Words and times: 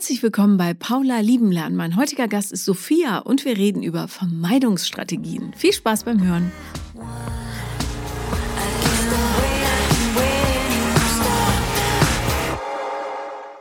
Herzlich 0.00 0.22
willkommen 0.22 0.56
bei 0.56 0.72
Paula 0.72 1.20
Liebenlernen. 1.20 1.76
Mein 1.76 1.94
heutiger 1.94 2.26
Gast 2.26 2.52
ist 2.52 2.64
Sophia 2.64 3.18
und 3.18 3.44
wir 3.44 3.58
reden 3.58 3.82
über 3.82 4.08
Vermeidungsstrategien. 4.08 5.52
Viel 5.52 5.74
Spaß 5.74 6.04
beim 6.04 6.24
Hören. 6.26 6.50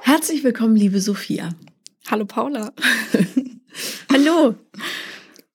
Herzlich 0.02 0.44
willkommen, 0.44 0.76
liebe 0.76 1.00
Sophia. 1.02 1.50
Hallo 2.10 2.26
Paula. 2.26 2.74
Hallo. 4.12 4.56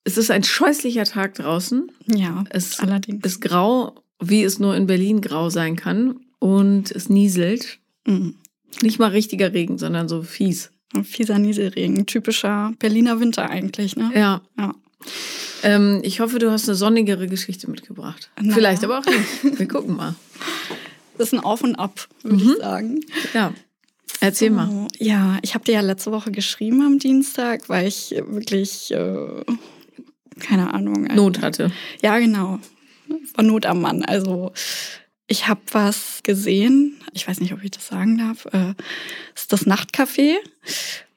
Es 0.03 0.17
ist 0.17 0.31
ein 0.31 0.43
scheußlicher 0.43 1.03
Tag 1.05 1.33
draußen. 1.35 1.91
Ja, 2.05 2.43
Es 2.51 2.79
allerdings. 2.79 3.25
ist 3.25 3.41
grau, 3.41 3.95
wie 4.21 4.43
es 4.43 4.59
nur 4.59 4.75
in 4.75 4.85
Berlin 4.87 5.21
grau 5.21 5.49
sein 5.49 5.75
kann. 5.75 6.19
Und 6.39 6.91
es 6.91 7.09
nieselt. 7.09 7.79
Mhm. 8.05 8.35
Nicht 8.81 8.99
mal 8.99 9.09
richtiger 9.09 9.53
Regen, 9.53 9.77
sondern 9.77 10.07
so 10.07 10.21
fies. 10.21 10.71
Fieser 11.03 11.37
Nieselregen. 11.39 12.05
Typischer 12.05 12.73
Berliner 12.79 13.19
Winter 13.19 13.49
eigentlich, 13.49 13.95
ne? 13.95 14.11
Ja. 14.15 14.41
Ja. 14.57 14.73
Ähm, 15.63 16.01
ich 16.03 16.19
hoffe, 16.19 16.39
du 16.39 16.51
hast 16.51 16.67
eine 16.67 16.75
sonnigere 16.75 17.27
Geschichte 17.27 17.69
mitgebracht. 17.69 18.29
Na. 18.41 18.53
Vielleicht 18.53 18.83
aber 18.83 18.99
auch 18.99 19.05
nicht. 19.05 19.59
Wir 19.59 19.67
gucken 19.67 19.95
mal. 19.95 20.15
Das 21.17 21.27
ist 21.29 21.33
ein 21.33 21.39
Auf 21.39 21.63
und 21.63 21.75
Ab, 21.75 22.09
würde 22.23 22.43
ich 22.43 22.57
sagen. 22.57 22.99
Ja. 23.33 23.53
Erzähl 24.19 24.49
mal. 24.49 24.67
Oh, 24.69 24.87
Ja, 24.99 25.37
ich 25.43 25.53
habe 25.53 25.63
dir 25.63 25.75
ja 25.75 25.79
letzte 25.79 26.11
Woche 26.11 26.29
geschrieben 26.29 26.81
am 26.81 26.99
Dienstag, 26.99 27.69
weil 27.69 27.87
ich 27.87 28.11
wirklich, 28.27 28.91
äh, 28.91 29.43
keine 30.41 30.73
Ahnung. 30.73 31.05
Not 31.15 31.41
hatte. 31.41 31.71
Ja, 32.01 32.19
genau. 32.19 32.59
War 33.35 33.45
Not 33.45 33.65
am 33.65 33.79
Mann. 33.79 34.03
Also 34.03 34.51
ich 35.27 35.47
habe 35.47 35.61
was 35.71 36.21
gesehen. 36.23 37.01
Ich 37.13 37.27
weiß 37.27 37.39
nicht, 37.39 37.53
ob 37.53 37.63
ich 37.63 37.71
das 37.71 37.87
sagen 37.87 38.17
darf. 38.17 38.45
Äh, 38.45 38.73
ist 39.35 39.51
das 39.51 39.65
Nachtcafé. 39.65 40.35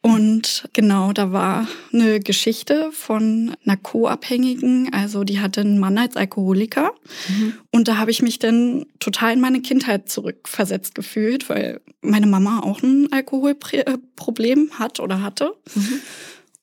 Und 0.01 0.69
genau, 0.73 1.13
da 1.13 1.33
war 1.33 1.67
eine 1.93 2.21
Geschichte 2.21 2.91
von 2.93 3.57
einer 3.65 3.77
Co-Abhängigen. 3.77 4.93
Also 4.93 5.25
die 5.25 5.41
hatte 5.41 5.61
einen 5.61 5.79
Mann 5.79 5.99
als 5.99 6.17
Alkoholiker. 6.17 6.93
Und 7.73 7.89
da 7.89 7.97
habe 7.97 8.11
ich 8.11 8.23
mich 8.23 8.39
dann 8.39 8.87
total 9.01 9.33
in 9.33 9.41
meine 9.41 9.61
Kindheit 9.61 10.09
zurückversetzt 10.09 10.95
gefühlt, 10.95 11.49
weil 11.49 11.81
meine 12.01 12.27
Mama 12.27 12.61
auch 12.61 12.83
ein 12.83 13.13
Alkoholproblem 13.13 14.79
hat 14.79 15.01
oder 15.01 15.21
hatte. 15.21 15.55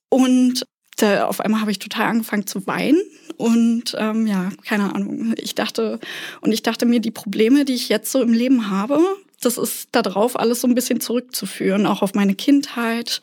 Und 0.09 0.65
da, 0.95 1.27
auf 1.27 1.41
einmal 1.41 1.61
habe 1.61 1.71
ich 1.71 1.79
total 1.79 2.07
angefangen 2.07 2.47
zu 2.47 2.65
weinen 2.67 3.01
und 3.37 3.95
ähm, 3.97 4.27
ja, 4.27 4.49
keine 4.65 4.93
Ahnung. 4.93 5.33
Ich 5.37 5.55
dachte 5.55 5.99
und 6.41 6.51
ich 6.51 6.63
dachte 6.63 6.85
mir, 6.85 6.99
die 6.99 7.11
Probleme, 7.11 7.65
die 7.65 7.73
ich 7.73 7.89
jetzt 7.89 8.11
so 8.11 8.21
im 8.21 8.33
Leben 8.33 8.69
habe, 8.69 8.99
das 9.41 9.57
ist 9.57 9.89
darauf 9.91 10.39
alles 10.39 10.61
so 10.61 10.67
ein 10.67 10.75
bisschen 10.75 11.01
zurückzuführen, 11.01 11.85
auch 11.85 12.01
auf 12.01 12.13
meine 12.13 12.35
Kindheit 12.35 13.21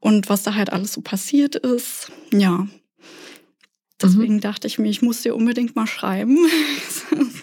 und 0.00 0.28
was 0.28 0.42
da 0.42 0.54
halt 0.54 0.72
alles 0.72 0.92
so 0.92 1.00
passiert 1.00 1.54
ist. 1.54 2.10
Ja. 2.32 2.66
Deswegen 4.04 4.40
dachte 4.40 4.66
ich 4.66 4.78
mir, 4.78 4.88
ich 4.88 5.02
muss 5.02 5.22
dir 5.22 5.34
unbedingt 5.34 5.76
mal 5.76 5.86
schreiben. 5.86 6.38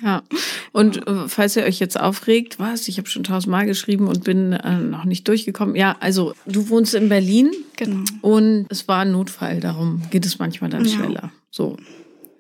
Ja. 0.04 0.24
Und 0.72 1.06
äh, 1.08 1.28
falls 1.28 1.56
ihr 1.56 1.64
euch 1.64 1.78
jetzt 1.80 2.00
aufregt, 2.00 2.58
was? 2.58 2.88
Ich 2.88 2.98
habe 2.98 3.08
schon 3.08 3.24
tausendmal 3.24 3.68
geschrieben 3.68 4.08
und 4.08 4.24
bin 4.24 4.52
äh, 4.54 4.80
noch 4.80 5.06
nicht 5.06 5.28
durchgekommen. 5.28 5.76
Ja, 5.76 5.96
also 6.00 6.34
du 6.48 6.70
wohnst 6.70 6.96
in 6.96 7.08
Berlin 7.08 7.52
genau. 7.76 8.04
und 8.22 8.66
es 8.70 8.88
war 8.88 9.02
ein 9.02 9.12
Notfall, 9.12 9.60
darum 9.60 10.02
geht 10.10 10.26
es 10.26 10.40
manchmal 10.40 10.72
dann 10.72 10.86
Ja. 10.86 10.92
schneller. 10.96 11.32
So. 11.52 11.78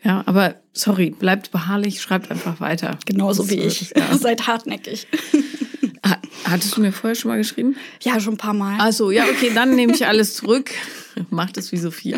Ja, 0.03 0.23
aber 0.25 0.55
sorry, 0.73 1.11
bleibt 1.11 1.51
beharrlich, 1.51 2.01
schreibt 2.01 2.31
einfach 2.31 2.59
weiter. 2.59 2.97
Genauso 3.05 3.43
Das 3.43 3.51
wie 3.51 3.59
ich. 3.59 3.93
Ja. 3.95 4.17
Seid 4.17 4.47
hartnäckig. 4.47 5.05
Ha- 6.51 6.55
Hattest 6.55 6.75
du 6.77 6.81
mir 6.81 6.91
vorher 6.91 7.15
schon 7.15 7.29
mal 7.29 7.37
geschrieben? 7.37 7.75
Ja, 8.03 8.19
schon 8.19 8.33
ein 8.33 8.37
paar 8.37 8.53
Mal. 8.53 8.79
Also 8.79 9.09
ja, 9.11 9.25
okay, 9.25 9.51
dann 9.53 9.75
nehme 9.75 9.93
ich 9.93 10.05
alles 10.05 10.35
zurück. 10.35 10.71
Macht 11.29 11.57
es 11.57 11.71
wie 11.71 11.77
Sophia. 11.77 12.17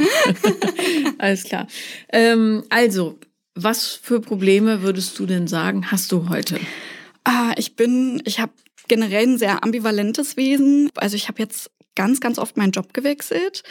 alles 1.17 1.43
klar. 1.43 1.67
Ähm, 2.11 2.63
also, 2.69 3.19
was 3.55 3.87
für 4.01 4.19
Probleme 4.19 4.81
würdest 4.81 5.17
du 5.19 5.25
denn 5.25 5.47
sagen, 5.47 5.91
hast 5.91 6.11
du 6.11 6.29
heute? 6.29 6.59
Ah, 7.23 7.53
ich 7.57 7.75
bin, 7.75 8.21
ich 8.25 8.39
habe 8.39 8.51
generell 8.87 9.23
ein 9.27 9.37
sehr 9.37 9.63
ambivalentes 9.63 10.35
Wesen. 10.37 10.89
Also 10.95 11.15
ich 11.15 11.27
habe 11.27 11.39
jetzt 11.41 11.71
ganz, 11.95 12.19
ganz 12.19 12.37
oft 12.39 12.57
meinen 12.57 12.71
Job 12.71 12.93
gewechselt. 12.93 13.63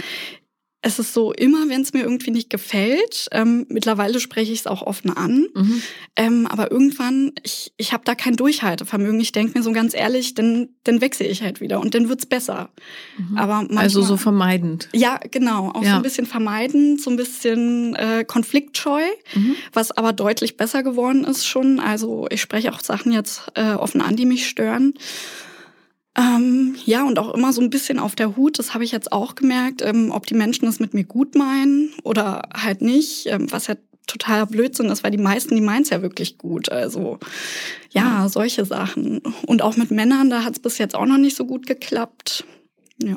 Es 0.85 0.99
ist 0.99 1.15
so, 1.15 1.33
immer 1.33 1.69
wenn 1.69 1.81
es 1.83 1.93
mir 1.93 2.03
irgendwie 2.03 2.33
nicht 2.33 2.51
gefällt, 2.51 3.29
ähm, 3.31 3.67
mittlerweile 3.69 4.19
spreche 4.19 4.53
ich 4.53 4.59
es 4.59 4.67
auch 4.67 4.83
offen 4.83 5.17
an, 5.17 5.47
Mhm. 5.55 5.83
ähm, 6.17 6.47
aber 6.49 6.73
irgendwann, 6.73 7.31
ich, 7.45 7.73
ich 7.77 7.93
habe 7.93 8.03
da 8.05 8.17
kein 8.17 8.35
Durchhaltevermögen. 8.35 9.21
Ich 9.21 9.31
denke 9.31 9.57
mir 9.57 9.63
so 9.63 9.71
ganz 9.71 9.95
ehrlich, 9.95 10.35
dann, 10.35 10.71
dann 10.83 11.01
wechsle 11.01 11.27
ich 11.29 11.41
halt 11.43 11.61
wieder 11.61 11.79
und 11.81 11.95
dann 11.95 12.09
wird's 12.09 12.27
besser. 12.27 12.71
Aber 13.37 13.59
manchmal, 13.59 13.85
Also 13.85 14.03
so 14.03 14.17
vermeidend. 14.17 14.89
ja, 14.93 15.21
genau. 15.31 15.69
Auch 15.71 15.83
so 15.83 15.89
Ja. 15.89 15.97
ein 15.97 16.03
bisschen 16.03 16.27
vermeiden, 16.27 16.99
so 16.99 17.11
ein 17.11 17.17
bisschen 17.17 17.95
äh, 17.95 18.25
konfliktscheu, 18.27 19.03
Mhm. 19.37 19.55
was 19.73 19.93
aber 19.93 20.13
deutlich 20.13 20.57
besser 20.57 20.83
geworden 20.83 21.23
ist 21.23 21.47
schon. 21.47 21.79
Also 21.79 22.27
ich 22.31 22.41
spreche 22.41 22.73
auch 22.73 22.81
Sachen 22.81 23.13
jetzt 23.13 23.43
äh, 23.55 23.75
offen 23.75 24.01
an, 24.03 24.17
die 24.17 24.27
mich 24.27 24.49
stören. 24.49 24.95
Ähm, 26.17 26.77
ja, 26.85 27.05
und 27.05 27.19
auch 27.19 27.33
immer 27.33 27.53
so 27.53 27.63
ein 27.63 27.71
bisschen 27.71 27.99
auf 27.99 28.15
der 28.15 28.37
Hut, 28.37 28.59
das 28.59 28.75
habe 28.75 28.85
ich 28.85 28.93
jetzt 28.93 29.13
auch 29.13 29.35
gemerkt, 29.35 29.81
ähm, 29.81 30.11
ob 30.11 30.27
die 30.27 30.35
Menschen 30.35 30.69
es 30.69 30.79
mit 30.79 30.93
mir 30.93 31.05
gut 31.05 31.35
meinen 31.35 31.91
oder 32.03 32.49
halt 32.55 32.83
nicht, 32.83 33.27
ähm, 33.27 33.51
was 33.51 33.67
ja 33.67 33.77
totaler 34.07 34.47
Blödsinn 34.47 34.91
ist, 34.91 35.05
weil 35.05 35.11
die 35.11 35.19
meisten, 35.19 35.55
die 35.55 35.63
meinen 35.63 35.83
es 35.83 35.91
ja 35.91 36.03
wirklich 36.03 36.37
gut. 36.37 36.71
Also 36.71 37.19
ja, 37.91 38.29
solche 38.29 38.65
Sachen. 38.65 39.23
Und 39.47 39.63
auch 39.63 39.77
mit 39.77 39.91
Männern, 39.91 40.29
da 40.29 40.45
hat 40.45 40.55
es 40.55 40.59
bis 40.59 40.79
jetzt 40.79 40.95
auch 40.95 41.07
noch 41.07 41.19
nicht 41.19 41.37
so 41.37 41.47
gut 41.47 41.67
geklappt. 41.67 42.45
Ja. 43.03 43.17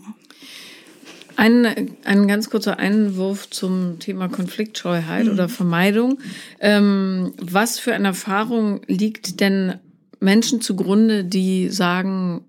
Ein, 1.37 1.97
ein 2.05 2.27
ganz 2.29 2.49
kurzer 2.49 2.79
Einwurf 2.79 3.49
zum 3.49 3.99
Thema 3.99 4.29
Konfliktscheuheit 4.29 5.27
oder 5.27 5.49
Vermeidung. 5.49 6.19
Ähm, 6.61 7.33
was 7.41 7.77
für 7.77 7.93
eine 7.93 8.09
Erfahrung 8.09 8.81
liegt 8.87 9.41
denn 9.41 9.79
Menschen 10.21 10.61
zugrunde, 10.61 11.25
die 11.25 11.69
sagen, 11.69 12.45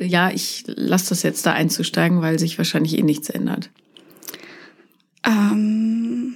ja, 0.00 0.30
ich 0.30 0.64
lasse 0.66 1.10
das 1.10 1.22
jetzt 1.22 1.46
da 1.46 1.52
einzusteigen, 1.52 2.22
weil 2.22 2.38
sich 2.38 2.58
wahrscheinlich 2.58 2.98
eh 2.98 3.02
nichts 3.02 3.28
ändert? 3.30 3.70
Ähm, 5.24 6.34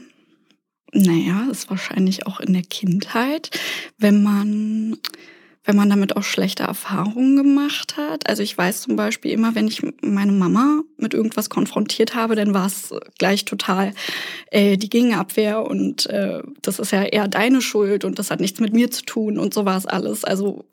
naja, 0.93 1.49
ist 1.51 1.71
wahrscheinlich 1.71 2.27
auch 2.27 2.41
in 2.41 2.53
der 2.53 2.63
Kindheit, 2.63 3.51
wenn 3.99 4.23
man, 4.23 4.99
wenn 5.65 5.77
man 5.77 5.89
damit 5.89 6.17
auch 6.17 6.23
schlechte 6.23 6.65
Erfahrungen 6.65 7.37
gemacht 7.37 7.97
hat. 7.97 8.29
Also 8.29 8.43
ich 8.43 8.57
weiß 8.57 8.83
zum 8.83 8.97
Beispiel 8.97 9.33
immer, 9.33 9.55
wenn 9.55 9.67
ich 9.67 9.83
meine 10.03 10.33
Mama 10.33 10.83
mit 10.99 11.15
irgendwas 11.15 11.49
konfrontiert 11.49 12.15
habe, 12.15 12.37
dann 12.37 12.53
war 12.55 12.67
es 12.67 12.95
gleich 13.19 13.45
total 13.45 13.93
äh, 14.51 14.77
die 14.77 14.91
Gegenabwehr 14.91 15.63
und 15.63 16.07
äh, 16.07 16.43
das 16.61 16.79
ist 16.79 16.93
ja 16.93 17.03
eher 17.03 17.29
deine 17.29 17.63
Schuld 17.63 18.05
und 18.05 18.19
das 18.19 18.31
hat 18.31 18.41
nichts 18.41 18.61
mit 18.61 18.75
mir 18.75 18.91
zu 18.91 19.05
tun 19.05 19.39
und 19.39 19.55
so 19.55 19.65
war 19.65 19.79
es 19.79 19.87
alles. 19.87 20.25
Also, 20.25 20.67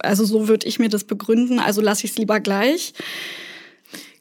also 0.00 0.24
so 0.24 0.48
würde 0.48 0.66
ich 0.66 0.78
mir 0.78 0.88
das 0.88 1.04
begründen. 1.04 1.58
Also 1.58 1.80
lasse 1.80 2.04
ich 2.04 2.12
es 2.12 2.18
lieber 2.18 2.40
gleich. 2.40 2.92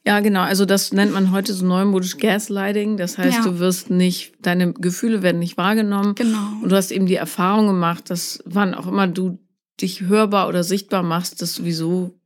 Ja, 0.05 0.19
genau. 0.19 0.41
Also 0.41 0.65
das 0.65 0.91
nennt 0.91 1.13
man 1.13 1.31
heute 1.31 1.53
so 1.53 1.65
neumodisch 1.65 2.17
Gaslighting. 2.17 2.97
Das 2.97 3.17
heißt, 3.17 3.37
Ja. 3.37 3.43
du 3.43 3.59
wirst 3.59 3.89
nicht, 3.89 4.33
deine 4.41 4.73
Gefühle 4.73 5.21
werden 5.23 5.39
nicht 5.39 5.57
wahrgenommen. 5.57 6.15
Genau. 6.15 6.39
Und 6.61 6.69
du 6.71 6.75
hast 6.75 6.91
eben 6.91 7.05
die 7.05 7.15
Erfahrung 7.15 7.67
gemacht, 7.67 8.09
dass 8.09 8.39
wann 8.45 8.73
auch 8.73 8.87
immer 8.87 9.07
du 9.07 9.39
dich 9.81 10.01
hörbar 10.01 10.49
oder 10.49 10.63
sichtbar 10.63 11.03
machst, 11.03 11.41
das 11.41 11.55
sowieso 11.55 12.19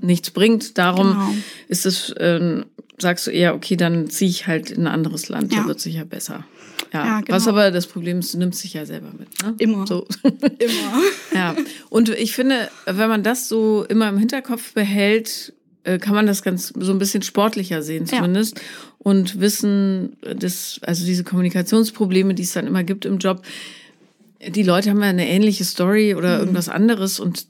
nichts 0.00 0.30
bringt. 0.30 0.76
Darum 0.76 1.12
Genau. 1.12 1.34
ist 1.68 1.86
es, 1.86 2.14
ähm, 2.18 2.66
sagst 2.98 3.26
du 3.26 3.30
eher, 3.30 3.54
okay, 3.54 3.76
dann 3.76 4.10
ziehe 4.10 4.30
ich 4.30 4.46
halt 4.46 4.70
in 4.70 4.82
ein 4.82 4.92
anderes 4.92 5.28
Land, 5.28 5.50
da 5.52 5.56
Ja. 5.56 5.66
wird 5.66 5.80
sicher 5.80 6.04
besser. 6.04 6.44
Ja, 6.92 7.04
Ja, 7.06 7.20
genau. 7.20 7.36
was 7.36 7.48
aber 7.48 7.70
das 7.70 7.86
Problem 7.86 8.18
ist, 8.20 8.32
du 8.34 8.38
nimmst 8.38 8.62
dich 8.64 8.74
ja 8.74 8.86
selber 8.86 9.08
mit. 9.18 9.28
Ne? 9.42 9.54
Immer. 9.58 9.86
So. 9.86 10.06
Immer. 10.24 11.02
ja. 11.34 11.54
Und 11.90 12.08
ich 12.10 12.32
finde, 12.34 12.68
wenn 12.86 13.08
man 13.08 13.22
das 13.22 13.48
so 13.48 13.84
immer 13.88 14.08
im 14.08 14.18
Hinterkopf 14.18 14.72
behält, 14.74 15.52
äh, 15.84 15.98
kann 15.98 16.14
man 16.14 16.26
das 16.26 16.42
ganz 16.42 16.72
so 16.78 16.92
ein 16.92 16.98
bisschen 16.98 17.22
sportlicher 17.22 17.82
sehen 17.82 18.06
Ja. 18.06 18.16
zumindest 18.18 18.60
und 18.98 19.40
wissen, 19.40 20.16
dass 20.36 20.80
also 20.82 21.04
diese 21.04 21.24
Kommunikationsprobleme, 21.24 22.34
die 22.34 22.42
es 22.44 22.52
dann 22.52 22.66
immer 22.66 22.84
gibt 22.84 23.04
im 23.04 23.18
Job, 23.18 23.42
die 24.46 24.62
Leute 24.62 24.90
haben 24.90 25.00
ja 25.00 25.08
eine 25.08 25.28
ähnliche 25.28 25.64
Story 25.64 26.14
oder 26.14 26.34
Mhm. 26.36 26.40
irgendwas 26.40 26.68
anderes 26.68 27.18
und 27.20 27.46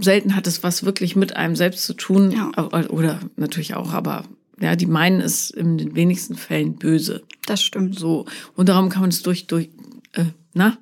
selten 0.00 0.34
hat 0.34 0.46
es 0.46 0.62
was 0.62 0.84
wirklich 0.84 1.14
mit 1.16 1.36
einem 1.36 1.56
selbst 1.56 1.84
zu 1.84 1.92
tun 1.94 2.30
Ja. 2.30 2.50
oder 2.88 3.20
natürlich 3.36 3.74
auch, 3.74 3.92
aber 3.92 4.24
ja, 4.60 4.76
die 4.76 4.86
meinen 4.86 5.20
es 5.20 5.50
in 5.50 5.78
den 5.78 5.94
wenigsten 5.94 6.34
Fällen 6.36 6.76
böse. 6.76 7.22
Das 7.46 7.62
stimmt. 7.62 7.98
So 7.98 8.26
und 8.54 8.68
darum 8.68 8.88
kann 8.88 9.02
man 9.02 9.10
es 9.10 9.22
durch 9.22 9.46
durch 9.46 9.68
äh, 10.12 10.24
na 10.54 10.78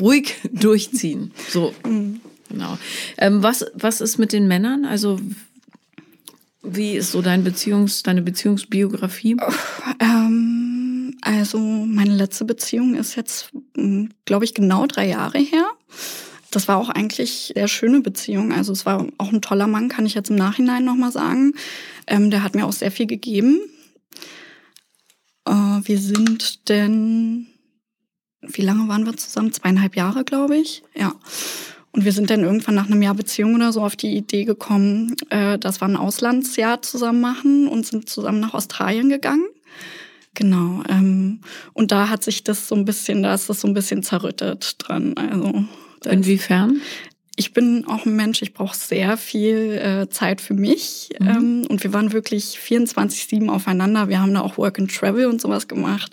ruhig 0.00 0.34
durchziehen. 0.52 1.32
So 1.48 1.74
Mhm. 1.86 2.20
genau. 2.48 2.78
Ähm, 3.18 3.42
was 3.42 3.64
was 3.74 4.00
ist 4.00 4.18
mit 4.18 4.32
den 4.32 4.46
Männern? 4.48 4.84
Also 4.84 5.20
wie 6.62 6.96
ist 6.96 7.12
so 7.12 7.20
dein 7.20 7.44
Beziehungs 7.44 8.02
deine 8.02 8.22
Beziehungsbiografie? 8.22 9.36
Ähm, 10.00 11.16
also 11.20 11.58
meine 11.58 12.14
letzte 12.14 12.44
Beziehung 12.44 12.94
ist 12.94 13.16
jetzt, 13.16 13.50
glaube 14.24 14.44
ich, 14.44 14.54
genau 14.54 14.86
drei 14.86 15.08
Jahre 15.08 15.38
her. 15.38 15.66
Das 16.54 16.68
war 16.68 16.76
auch 16.76 16.88
eigentlich 16.88 17.52
sehr 17.54 17.68
schöne 17.68 18.00
Beziehung. 18.00 18.52
Also 18.52 18.72
es 18.72 18.86
war 18.86 19.06
auch 19.18 19.32
ein 19.32 19.42
toller 19.42 19.66
Mann, 19.66 19.88
kann 19.88 20.06
ich 20.06 20.14
jetzt 20.14 20.30
im 20.30 20.36
Nachhinein 20.36 20.84
nochmal 20.84 21.12
sagen. 21.12 21.54
Ähm, 22.06 22.30
der 22.30 22.42
hat 22.42 22.54
mir 22.54 22.66
auch 22.66 22.72
sehr 22.72 22.90
viel 22.90 23.06
gegeben. 23.06 23.60
Äh, 25.46 25.52
wir 25.52 25.98
sind 25.98 26.68
denn, 26.68 27.46
wie 28.42 28.62
lange 28.62 28.88
waren 28.88 29.04
wir 29.04 29.16
zusammen? 29.16 29.52
Zweieinhalb 29.52 29.96
Jahre, 29.96 30.24
glaube 30.24 30.56
ich. 30.56 30.82
Ja. 30.94 31.14
Und 31.92 32.04
wir 32.04 32.12
sind 32.12 32.30
dann 32.30 32.42
irgendwann 32.42 32.74
nach 32.74 32.86
einem 32.86 33.02
Jahr 33.02 33.14
Beziehung 33.14 33.54
oder 33.54 33.72
so 33.72 33.80
auf 33.80 33.94
die 33.94 34.16
Idee 34.16 34.44
gekommen, 34.44 35.14
äh, 35.30 35.58
dass 35.58 35.80
wir 35.80 35.86
ein 35.86 35.96
Auslandsjahr 35.96 36.82
zusammen 36.82 37.20
machen 37.20 37.68
und 37.68 37.86
sind 37.86 38.08
zusammen 38.08 38.40
nach 38.40 38.54
Australien 38.54 39.08
gegangen. 39.08 39.46
Genau. 40.34 40.82
Ähm, 40.88 41.40
und 41.72 41.92
da 41.92 42.08
hat 42.08 42.24
sich 42.24 42.42
das 42.42 42.66
so 42.66 42.74
ein 42.74 42.84
bisschen, 42.84 43.22
da 43.22 43.34
ist 43.34 43.48
das 43.48 43.60
so 43.60 43.68
ein 43.68 43.74
bisschen 43.74 44.02
zerrüttet 44.02 44.76
dran. 44.78 45.14
Also 45.16 45.64
Inwiefern? 46.06 46.80
ich 47.36 47.52
bin 47.52 47.84
auch 47.88 48.06
ein 48.06 48.14
Mensch, 48.14 48.42
ich 48.42 48.54
brauche 48.54 48.76
sehr 48.76 49.16
viel 49.16 49.72
äh, 49.72 50.08
Zeit 50.08 50.40
für 50.40 50.54
mich. 50.54 51.08
Mhm. 51.18 51.28
Ähm, 51.28 51.66
und 51.68 51.82
wir 51.82 51.92
waren 51.92 52.12
wirklich 52.12 52.58
24-7 52.64 53.48
aufeinander. 53.48 54.08
Wir 54.08 54.20
haben 54.20 54.34
da 54.34 54.40
auch 54.40 54.56
Work 54.56 54.78
and 54.78 54.94
Travel 54.94 55.26
und 55.26 55.40
sowas 55.40 55.66
gemacht. 55.66 56.12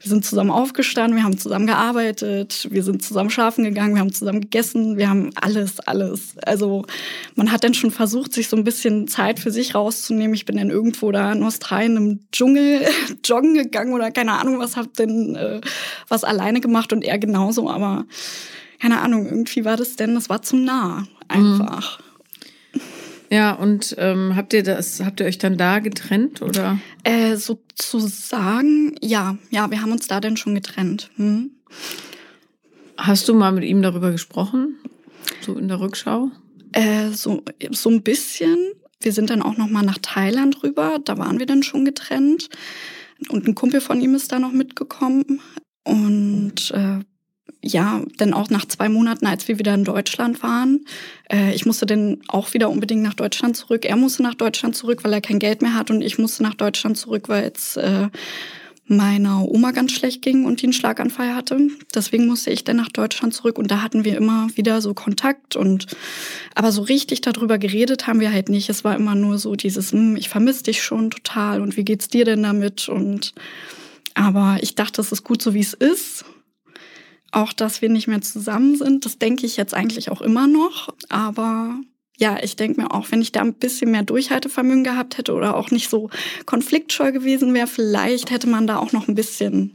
Wir 0.00 0.08
sind 0.08 0.24
zusammen 0.24 0.50
aufgestanden, 0.50 1.16
wir 1.16 1.22
haben 1.22 1.38
zusammen 1.38 1.68
gearbeitet, 1.68 2.66
wir 2.70 2.82
sind 2.82 3.02
zusammen 3.02 3.30
schlafen 3.30 3.62
gegangen, 3.62 3.94
wir 3.94 4.00
haben 4.00 4.12
zusammen 4.12 4.40
gegessen, 4.40 4.96
wir 4.96 5.08
haben 5.08 5.30
alles, 5.36 5.78
alles. 5.80 6.34
Also 6.44 6.84
man 7.36 7.52
hat 7.52 7.62
dann 7.62 7.74
schon 7.74 7.92
versucht, 7.92 8.32
sich 8.32 8.48
so 8.48 8.56
ein 8.56 8.64
bisschen 8.64 9.06
Zeit 9.06 9.38
für 9.38 9.52
sich 9.52 9.76
rauszunehmen. 9.76 10.34
Ich 10.34 10.46
bin 10.46 10.56
dann 10.56 10.70
irgendwo 10.70 11.12
da 11.12 11.32
in 11.32 11.44
Australien 11.44 11.96
im 11.96 12.20
Dschungel 12.32 12.80
joggen 13.24 13.54
gegangen 13.54 13.92
oder 13.92 14.10
keine 14.10 14.32
Ahnung 14.32 14.58
was, 14.58 14.76
hab 14.76 14.94
denn 14.94 15.36
äh, 15.36 15.60
was 16.08 16.24
alleine 16.24 16.60
gemacht 16.60 16.92
und 16.92 17.04
er 17.04 17.20
genauso, 17.20 17.70
aber 17.70 18.04
keine 18.80 19.00
Ahnung, 19.00 19.26
irgendwie 19.26 19.64
war 19.64 19.76
das 19.76 19.96
denn, 19.96 20.14
das 20.14 20.28
war 20.28 20.42
zu 20.42 20.56
nah 20.56 21.06
einfach. 21.28 22.00
Ja, 23.30 23.52
und 23.52 23.94
ähm, 23.98 24.36
habt 24.36 24.52
ihr 24.52 24.62
das, 24.62 25.00
habt 25.00 25.20
ihr 25.20 25.26
euch 25.26 25.38
dann 25.38 25.56
da 25.56 25.80
getrennt 25.80 26.42
oder? 26.42 26.78
Äh, 27.02 27.36
sozusagen, 27.36 28.94
ja, 29.00 29.36
ja, 29.50 29.70
wir 29.70 29.82
haben 29.82 29.92
uns 29.92 30.06
da 30.06 30.20
dann 30.20 30.36
schon 30.36 30.54
getrennt. 30.54 31.10
Hm. 31.16 31.50
Hast 32.96 33.28
du 33.28 33.34
mal 33.34 33.52
mit 33.52 33.64
ihm 33.64 33.82
darüber 33.82 34.10
gesprochen? 34.10 34.76
So 35.40 35.56
in 35.56 35.68
der 35.68 35.80
Rückschau? 35.80 36.30
Äh, 36.72 37.10
so, 37.10 37.42
so 37.70 37.90
ein 37.90 38.02
bisschen. 38.02 38.58
Wir 39.00 39.12
sind 39.12 39.30
dann 39.30 39.42
auch 39.42 39.56
noch 39.56 39.68
mal 39.68 39.82
nach 39.82 39.98
Thailand 39.98 40.62
rüber. 40.62 40.98
Da 41.04 41.18
waren 41.18 41.38
wir 41.38 41.46
dann 41.46 41.62
schon 41.62 41.84
getrennt. 41.84 42.48
Und 43.28 43.46
ein 43.46 43.54
Kumpel 43.54 43.80
von 43.80 44.00
ihm 44.00 44.14
ist 44.14 44.32
da 44.32 44.38
noch 44.38 44.52
mitgekommen. 44.52 45.40
Und 45.84 46.70
äh, 46.72 47.00
ja, 47.66 48.02
dann 48.16 48.32
auch 48.32 48.50
nach 48.50 48.64
zwei 48.66 48.88
Monaten, 48.88 49.26
als 49.26 49.48
wir 49.48 49.58
wieder 49.58 49.74
in 49.74 49.84
Deutschland 49.84 50.42
waren, 50.42 50.84
äh, 51.30 51.54
ich 51.54 51.66
musste 51.66 51.86
dann 51.86 52.18
auch 52.28 52.54
wieder 52.54 52.70
unbedingt 52.70 53.02
nach 53.02 53.14
Deutschland 53.14 53.56
zurück. 53.56 53.84
Er 53.84 53.96
musste 53.96 54.22
nach 54.22 54.34
Deutschland 54.34 54.76
zurück, 54.76 55.02
weil 55.02 55.12
er 55.12 55.20
kein 55.20 55.38
Geld 55.38 55.62
mehr 55.62 55.74
hat 55.74 55.90
und 55.90 56.02
ich 56.02 56.18
musste 56.18 56.42
nach 56.42 56.54
Deutschland 56.54 56.96
zurück, 56.96 57.28
weil 57.28 57.50
es 57.54 57.76
äh, 57.76 58.08
meiner 58.88 59.42
Oma 59.42 59.72
ganz 59.72 59.92
schlecht 59.92 60.22
ging 60.22 60.44
und 60.44 60.62
die 60.62 60.66
einen 60.66 60.72
Schlaganfall 60.72 61.34
hatte. 61.34 61.58
Deswegen 61.92 62.26
musste 62.26 62.50
ich 62.50 62.62
dann 62.62 62.76
nach 62.76 62.88
Deutschland 62.88 63.34
zurück 63.34 63.58
und 63.58 63.68
da 63.68 63.82
hatten 63.82 64.04
wir 64.04 64.16
immer 64.16 64.46
wieder 64.54 64.80
so 64.80 64.94
Kontakt 64.94 65.56
und 65.56 65.88
aber 66.54 66.70
so 66.70 66.82
richtig 66.82 67.20
darüber 67.20 67.58
geredet 67.58 68.06
haben 68.06 68.20
wir 68.20 68.32
halt 68.32 68.48
nicht. 68.48 68.68
Es 68.68 68.84
war 68.84 68.94
immer 68.94 69.16
nur 69.16 69.38
so 69.38 69.56
dieses, 69.56 69.90
hm, 69.90 70.16
ich 70.16 70.28
vermisse 70.28 70.62
dich 70.62 70.82
schon 70.82 71.10
total 71.10 71.60
und 71.60 71.76
wie 71.76 71.84
geht's 71.84 72.08
dir 72.08 72.24
denn 72.24 72.44
damit 72.44 72.88
und 72.88 73.34
aber 74.14 74.58
ich 74.60 74.76
dachte, 74.76 75.00
es 75.00 75.10
ist 75.10 75.24
gut 75.24 75.42
so 75.42 75.52
wie 75.52 75.60
es 75.60 75.74
ist 75.74 76.24
auch, 77.32 77.52
dass 77.52 77.82
wir 77.82 77.88
nicht 77.88 78.08
mehr 78.08 78.22
zusammen 78.22 78.76
sind, 78.76 79.04
das 79.04 79.18
denke 79.18 79.46
ich 79.46 79.56
jetzt 79.56 79.74
eigentlich 79.74 80.10
auch 80.10 80.20
immer 80.20 80.46
noch. 80.46 80.94
Aber 81.08 81.78
ja, 82.16 82.38
ich 82.42 82.56
denke 82.56 82.80
mir 82.80 82.92
auch, 82.92 83.10
wenn 83.10 83.20
ich 83.20 83.32
da 83.32 83.40
ein 83.40 83.54
bisschen 83.54 83.90
mehr 83.90 84.02
Durchhaltevermögen 84.02 84.84
gehabt 84.84 85.18
hätte 85.18 85.34
oder 85.34 85.56
auch 85.56 85.70
nicht 85.70 85.90
so 85.90 86.10
konfliktscheu 86.46 87.12
gewesen 87.12 87.52
wäre, 87.52 87.66
vielleicht 87.66 88.30
hätte 88.30 88.46
man 88.46 88.66
da 88.66 88.78
auch 88.78 88.92
noch 88.92 89.08
ein 89.08 89.14
bisschen 89.14 89.74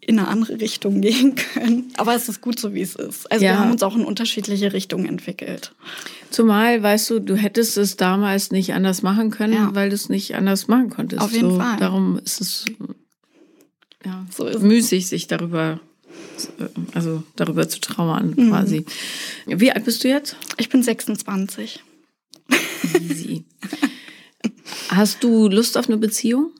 in 0.00 0.18
eine 0.18 0.28
andere 0.28 0.60
Richtung 0.60 1.00
gehen 1.02 1.34
können. 1.34 1.92
Aber 1.96 2.14
es 2.14 2.28
ist 2.28 2.40
gut 2.40 2.58
so, 2.58 2.72
wie 2.72 2.80
es 2.80 2.94
ist. 2.94 3.30
Also 3.30 3.44
ja. 3.44 3.52
wir 3.52 3.58
haben 3.58 3.72
uns 3.72 3.82
auch 3.82 3.96
in 3.96 4.04
unterschiedliche 4.04 4.72
Richtungen 4.72 5.06
entwickelt. 5.06 5.74
Zumal, 6.30 6.82
weißt 6.82 7.10
du, 7.10 7.18
du 7.20 7.34
hättest 7.36 7.76
es 7.76 7.96
damals 7.96 8.50
nicht 8.50 8.72
anders 8.72 9.02
machen 9.02 9.30
können, 9.30 9.54
ja. 9.54 9.74
weil 9.74 9.90
du 9.90 9.94
es 9.94 10.08
nicht 10.08 10.34
anders 10.34 10.68
machen 10.68 10.90
konntest. 10.90 11.22
Auf 11.22 11.32
jeden 11.32 11.50
so, 11.50 11.58
Fall. 11.58 11.76
Darum 11.78 12.18
ist 12.24 12.40
es 12.40 12.64
ja, 14.04 14.24
so 14.30 14.46
ist 14.46 14.62
müßig, 14.62 15.08
sich 15.08 15.26
darüber 15.26 15.80
also 16.94 17.22
darüber 17.36 17.68
zu 17.68 17.80
trauern 17.80 18.34
mhm. 18.36 18.50
quasi. 18.50 18.84
Wie 19.46 19.70
alt 19.70 19.84
bist 19.84 20.04
du 20.04 20.08
jetzt? 20.08 20.36
Ich 20.56 20.68
bin 20.68 20.82
26. 20.82 21.82
Easy. 22.94 23.44
Hast 24.88 25.22
du 25.22 25.48
Lust 25.48 25.76
auf 25.76 25.88
eine 25.88 25.98
Beziehung? 25.98 26.50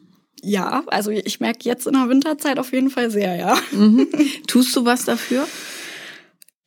Ja, 0.43 0.85
also 0.87 1.11
ich 1.11 1.41
merke 1.41 1.61
jetzt 1.63 1.87
in 1.87 1.95
der 1.95 2.09
Winterzeit 2.09 2.59
auf 2.59 2.73
jeden 2.73 2.91
Fall 2.91 3.11
sehr, 3.11 3.37
ja. 3.37 3.59
Mhm. 3.73 4.09
Tust 4.47 4.75
du 4.77 4.85
was 4.85 5.05
dafür? 5.05 5.47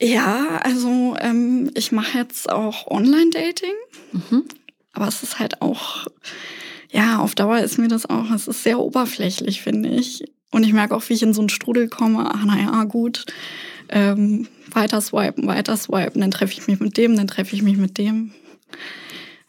Ja, 0.01 0.59
also 0.63 1.15
ähm, 1.19 1.71
ich 1.75 1.91
mache 1.91 2.17
jetzt 2.17 2.49
auch 2.49 2.87
Online-Dating. 2.87 3.73
Mhm. 4.11 4.45
Aber 4.93 5.07
es 5.07 5.23
ist 5.23 5.39
halt 5.39 5.61
auch, 5.61 6.07
ja, 6.91 7.19
auf 7.19 7.35
Dauer 7.35 7.59
ist 7.59 7.77
mir 7.77 7.89
das 7.89 8.05
auch, 8.05 8.31
es 8.31 8.47
ist 8.47 8.63
sehr 8.63 8.79
oberflächlich, 8.79 9.61
finde 9.61 9.89
ich. 9.89 10.23
Und 10.51 10.63
ich 10.63 10.73
merke 10.73 10.95
auch, 10.95 11.07
wie 11.07 11.13
ich 11.13 11.23
in 11.23 11.33
so 11.33 11.41
einen 11.41 11.49
Strudel 11.49 11.89
komme. 11.89 12.29
Ach, 12.33 12.43
naja, 12.43 12.83
gut. 12.85 13.25
Ähm, 13.89 14.47
weiter 14.71 15.01
swipen, 15.01 15.47
weiter 15.47 15.77
swipen. 15.77 16.21
Dann 16.21 16.31
treffe 16.31 16.53
ich 16.53 16.67
mich 16.67 16.79
mit 16.79 16.97
dem, 16.97 17.15
dann 17.15 17.27
treffe 17.27 17.55
ich 17.55 17.61
mich 17.61 17.77
mit 17.77 17.97
dem. 17.97 18.31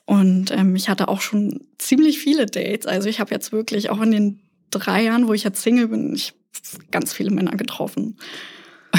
Und 0.04 0.50
ähm, 0.50 0.74
ich 0.76 0.88
hatte 0.88 1.08
auch 1.08 1.20
schon 1.20 1.60
ziemlich 1.78 2.18
viele 2.18 2.46
Dates. 2.46 2.86
Also 2.86 3.08
ich 3.08 3.20
habe 3.20 3.30
jetzt 3.32 3.52
wirklich 3.52 3.90
auch 3.90 4.00
in 4.00 4.10
den 4.10 4.40
drei 4.70 5.04
Jahren, 5.04 5.28
wo 5.28 5.34
ich 5.34 5.44
jetzt 5.44 5.62
Single 5.62 5.88
bin, 5.88 6.14
ich 6.14 6.34
ganz 6.90 7.12
viele 7.12 7.30
Männer 7.30 7.56
getroffen. 7.56 8.16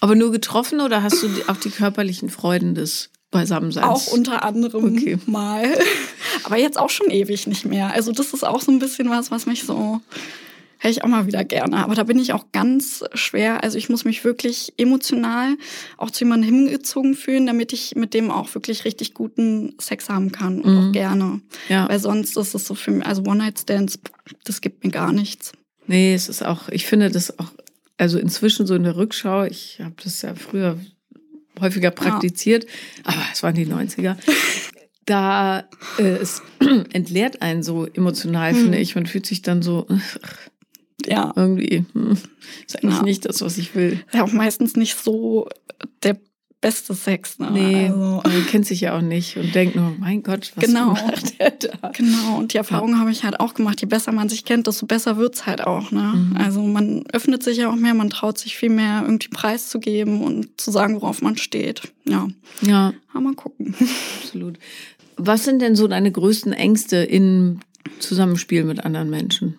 Aber 0.00 0.14
nur 0.14 0.32
getroffen 0.32 0.80
oder 0.80 1.02
hast 1.02 1.22
du 1.22 1.28
auch 1.46 1.56
die 1.56 1.70
körperlichen 1.70 2.30
Freuden 2.30 2.74
des 2.74 3.10
Beisammenseins? 3.32 3.86
Auch 3.86 4.06
unter 4.12 4.44
anderem 4.44 4.96
okay. 4.96 5.18
mal. 5.26 5.64
Aber 6.44 6.56
jetzt 6.56 6.78
auch 6.78 6.90
schon 6.90 7.10
ewig 7.10 7.48
nicht 7.48 7.64
mehr. 7.64 7.92
Also 7.92 8.12
das 8.12 8.32
ist 8.32 8.44
auch 8.44 8.60
so 8.60 8.70
ein 8.70 8.78
bisschen 8.78 9.10
was, 9.10 9.32
was 9.32 9.46
mich 9.46 9.64
so 9.64 10.00
hätte 10.82 10.92
ich 10.92 11.04
auch 11.04 11.08
mal 11.08 11.26
wieder 11.26 11.44
gerne. 11.44 11.76
Aber 11.76 11.94
da 11.94 12.02
bin 12.02 12.18
ich 12.18 12.32
auch 12.32 12.46
ganz 12.50 13.04
schwer. 13.14 13.62
Also 13.62 13.78
ich 13.78 13.88
muss 13.88 14.04
mich 14.04 14.24
wirklich 14.24 14.74
emotional 14.76 15.56
auch 15.96 16.10
zu 16.10 16.24
jemandem 16.24 16.52
hingezogen 16.52 17.14
fühlen, 17.14 17.46
damit 17.46 17.72
ich 17.72 17.94
mit 17.94 18.14
dem 18.14 18.32
auch 18.32 18.52
wirklich 18.54 18.84
richtig 18.84 19.14
guten 19.14 19.74
Sex 19.80 20.08
haben 20.08 20.32
kann 20.32 20.60
und 20.60 20.72
mhm. 20.72 20.88
auch 20.88 20.92
gerne. 20.92 21.40
Ja. 21.68 21.88
Weil 21.88 22.00
sonst 22.00 22.36
ist 22.36 22.54
es 22.54 22.66
so 22.66 22.74
für 22.74 22.90
mich, 22.90 23.06
also 23.06 23.22
One-Night-Stands, 23.22 24.00
das 24.44 24.60
gibt 24.60 24.82
mir 24.82 24.90
gar 24.90 25.12
nichts. 25.12 25.52
Nee, 25.86 26.14
es 26.14 26.28
ist 26.28 26.44
auch, 26.44 26.68
ich 26.68 26.86
finde 26.86 27.10
das 27.10 27.38
auch, 27.38 27.52
also 27.96 28.18
inzwischen 28.18 28.66
so 28.66 28.74
in 28.74 28.82
der 28.82 28.96
Rückschau, 28.96 29.44
ich 29.44 29.78
habe 29.80 29.94
das 30.02 30.22
ja 30.22 30.34
früher 30.34 30.78
häufiger 31.62 31.90
praktiziert, 31.90 32.66
aber 33.04 33.22
es 33.32 33.42
waren 33.42 33.54
die 33.54 33.66
90er 33.66 34.16
da 35.06 35.68
äh, 35.98 36.02
es 36.02 36.42
entleert 36.92 37.42
einen 37.42 37.62
so 37.62 37.86
emotional, 37.86 38.52
hm. 38.52 38.62
finde 38.62 38.78
ich. 38.78 38.94
Man 38.94 39.06
fühlt 39.06 39.26
sich 39.26 39.42
dann 39.42 39.62
so, 39.62 39.86
ja, 41.06 41.32
irgendwie, 41.34 41.84
hm, 41.92 42.16
ist 42.66 42.82
eigentlich 42.82 42.96
ja. 42.96 43.02
nicht 43.02 43.24
das, 43.24 43.40
was 43.42 43.58
ich 43.58 43.74
will. 43.74 44.00
Ja, 44.12 44.24
auch 44.24 44.32
meistens 44.32 44.76
nicht 44.76 44.96
so 44.96 45.48
der 46.02 46.18
beste 46.62 46.94
Sex. 46.94 47.38
Ne? 47.38 47.50
Nee, 47.50 47.86
also. 47.88 48.22
man 48.24 48.46
kennt 48.46 48.64
sich 48.64 48.80
ja 48.80 48.96
auch 48.96 49.02
nicht 49.02 49.36
und 49.36 49.54
denkt 49.54 49.76
nur, 49.76 49.94
mein 49.98 50.22
Gott, 50.22 50.52
was 50.54 50.64
genau. 50.64 50.92
macht 50.92 51.38
der 51.38 51.50
da? 51.50 51.90
Genau, 51.90 52.38
und 52.38 52.54
die 52.54 52.56
Erfahrung 52.56 52.92
ja. 52.92 52.98
habe 52.98 53.10
ich 53.10 53.24
halt 53.24 53.38
auch 53.40 53.52
gemacht. 53.52 53.82
Je 53.82 53.86
besser 53.86 54.12
man 54.12 54.30
sich 54.30 54.46
kennt, 54.46 54.66
desto 54.66 54.86
besser 54.86 55.18
wird's 55.18 55.44
halt 55.44 55.66
auch. 55.66 55.90
Ne? 55.90 56.14
Mhm. 56.14 56.36
Also 56.38 56.62
man 56.62 57.04
öffnet 57.12 57.42
sich 57.42 57.58
ja 57.58 57.68
auch 57.68 57.74
mehr, 57.74 57.92
man 57.92 58.08
traut 58.08 58.38
sich 58.38 58.56
viel 58.56 58.70
mehr, 58.70 59.02
irgendwie 59.02 59.28
preiszugeben 59.28 60.22
und 60.22 60.58
zu 60.58 60.70
sagen, 60.70 60.94
worauf 60.94 61.20
man 61.20 61.36
steht. 61.36 61.92
Ja. 62.04 62.28
Ja. 62.62 62.94
Aber 63.10 63.20
mal 63.20 63.34
gucken. 63.34 63.74
Absolut. 64.22 64.58
Was 65.16 65.44
sind 65.44 65.60
denn 65.60 65.76
so 65.76 65.88
deine 65.88 66.10
größten 66.10 66.52
Ängste 66.52 66.96
im 66.98 67.60
Zusammenspiel 67.98 68.64
mit 68.64 68.84
anderen 68.84 69.10
Menschen? 69.10 69.58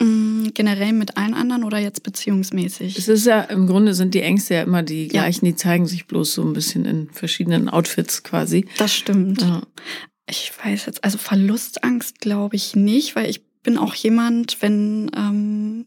Mm, 0.00 0.50
generell 0.54 0.92
mit 0.92 1.16
allen 1.16 1.34
anderen 1.34 1.64
oder 1.64 1.78
jetzt 1.78 2.04
beziehungsmäßig? 2.04 2.96
Es 2.96 3.08
ist 3.08 3.26
ja, 3.26 3.40
im 3.42 3.66
Grunde 3.66 3.94
sind 3.94 4.14
die 4.14 4.22
Ängste 4.22 4.54
ja 4.54 4.62
immer 4.62 4.84
die 4.84 5.08
gleichen, 5.08 5.44
ja. 5.44 5.52
die 5.52 5.56
zeigen 5.56 5.86
sich 5.86 6.06
bloß 6.06 6.34
so 6.34 6.42
ein 6.42 6.52
bisschen 6.52 6.84
in 6.84 7.10
verschiedenen 7.10 7.68
Outfits 7.68 8.22
quasi. 8.22 8.66
Das 8.78 8.94
stimmt. 8.94 9.42
Ja. 9.42 9.62
Ich 10.30 10.52
weiß 10.62 10.86
jetzt, 10.86 11.02
also 11.02 11.18
Verlustangst 11.18 12.20
glaube 12.20 12.54
ich 12.54 12.76
nicht, 12.76 13.16
weil 13.16 13.28
ich 13.28 13.44
bin 13.62 13.76
auch 13.76 13.94
jemand, 13.94 14.62
wenn, 14.62 15.10
ähm, 15.16 15.86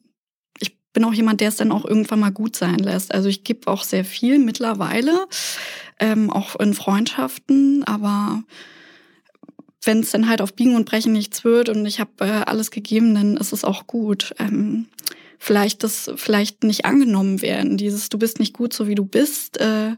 ich 0.60 0.77
bin 0.91 1.06
auch 1.06 1.13
jemand, 1.13 1.39
der 1.39 1.48
es 1.48 1.56
dann 1.56 1.72
auch 1.72 1.86
irgendwann 1.86 2.20
mal 2.20 2.32
gut 2.32 2.58
sein 2.58 2.80
lässt. 2.80 3.13
Also 3.13 3.30
ich 3.30 3.46
gebe 3.46 3.68
auch 3.68 3.84
sehr 3.84 4.03
viel 4.03 4.39
mittlerweile, 4.39 5.25
ähm, 6.00 6.30
auch 6.30 6.58
in 6.58 6.74
Freundschaften, 6.74 7.86
aber 7.86 8.44
wenn 9.84 10.02
es 10.02 10.12
dann 10.12 10.30
halt 10.30 10.42
auf 10.42 10.54
Biegen 10.54 10.76
und 10.76 10.86
Brechen 10.86 11.14
nichts 11.14 11.44
wird 11.44 11.70
und 11.70 11.86
ich 11.86 12.00
habe 12.00 12.12
äh, 12.20 12.44
alles 12.46 12.72
gegeben, 12.72 13.16
dann 13.16 13.38
ist 13.38 13.52
es 13.52 13.64
auch 13.64 13.88
gut. 13.88 14.34
Ähm, 14.40 14.88
vielleicht 15.40 15.84
das 15.84 16.12
vielleicht 16.18 16.64
nicht 16.64 16.86
angenommen 16.86 17.42
werden. 17.42 17.78
Dieses 17.78 18.10
du 18.10 18.20
bist 18.20 18.40
nicht 18.40 18.54
gut 18.54 18.74
so 18.74 18.88
wie 18.88 18.96
du 18.96 19.06
bist, 19.06 19.60
äh, 19.60 19.96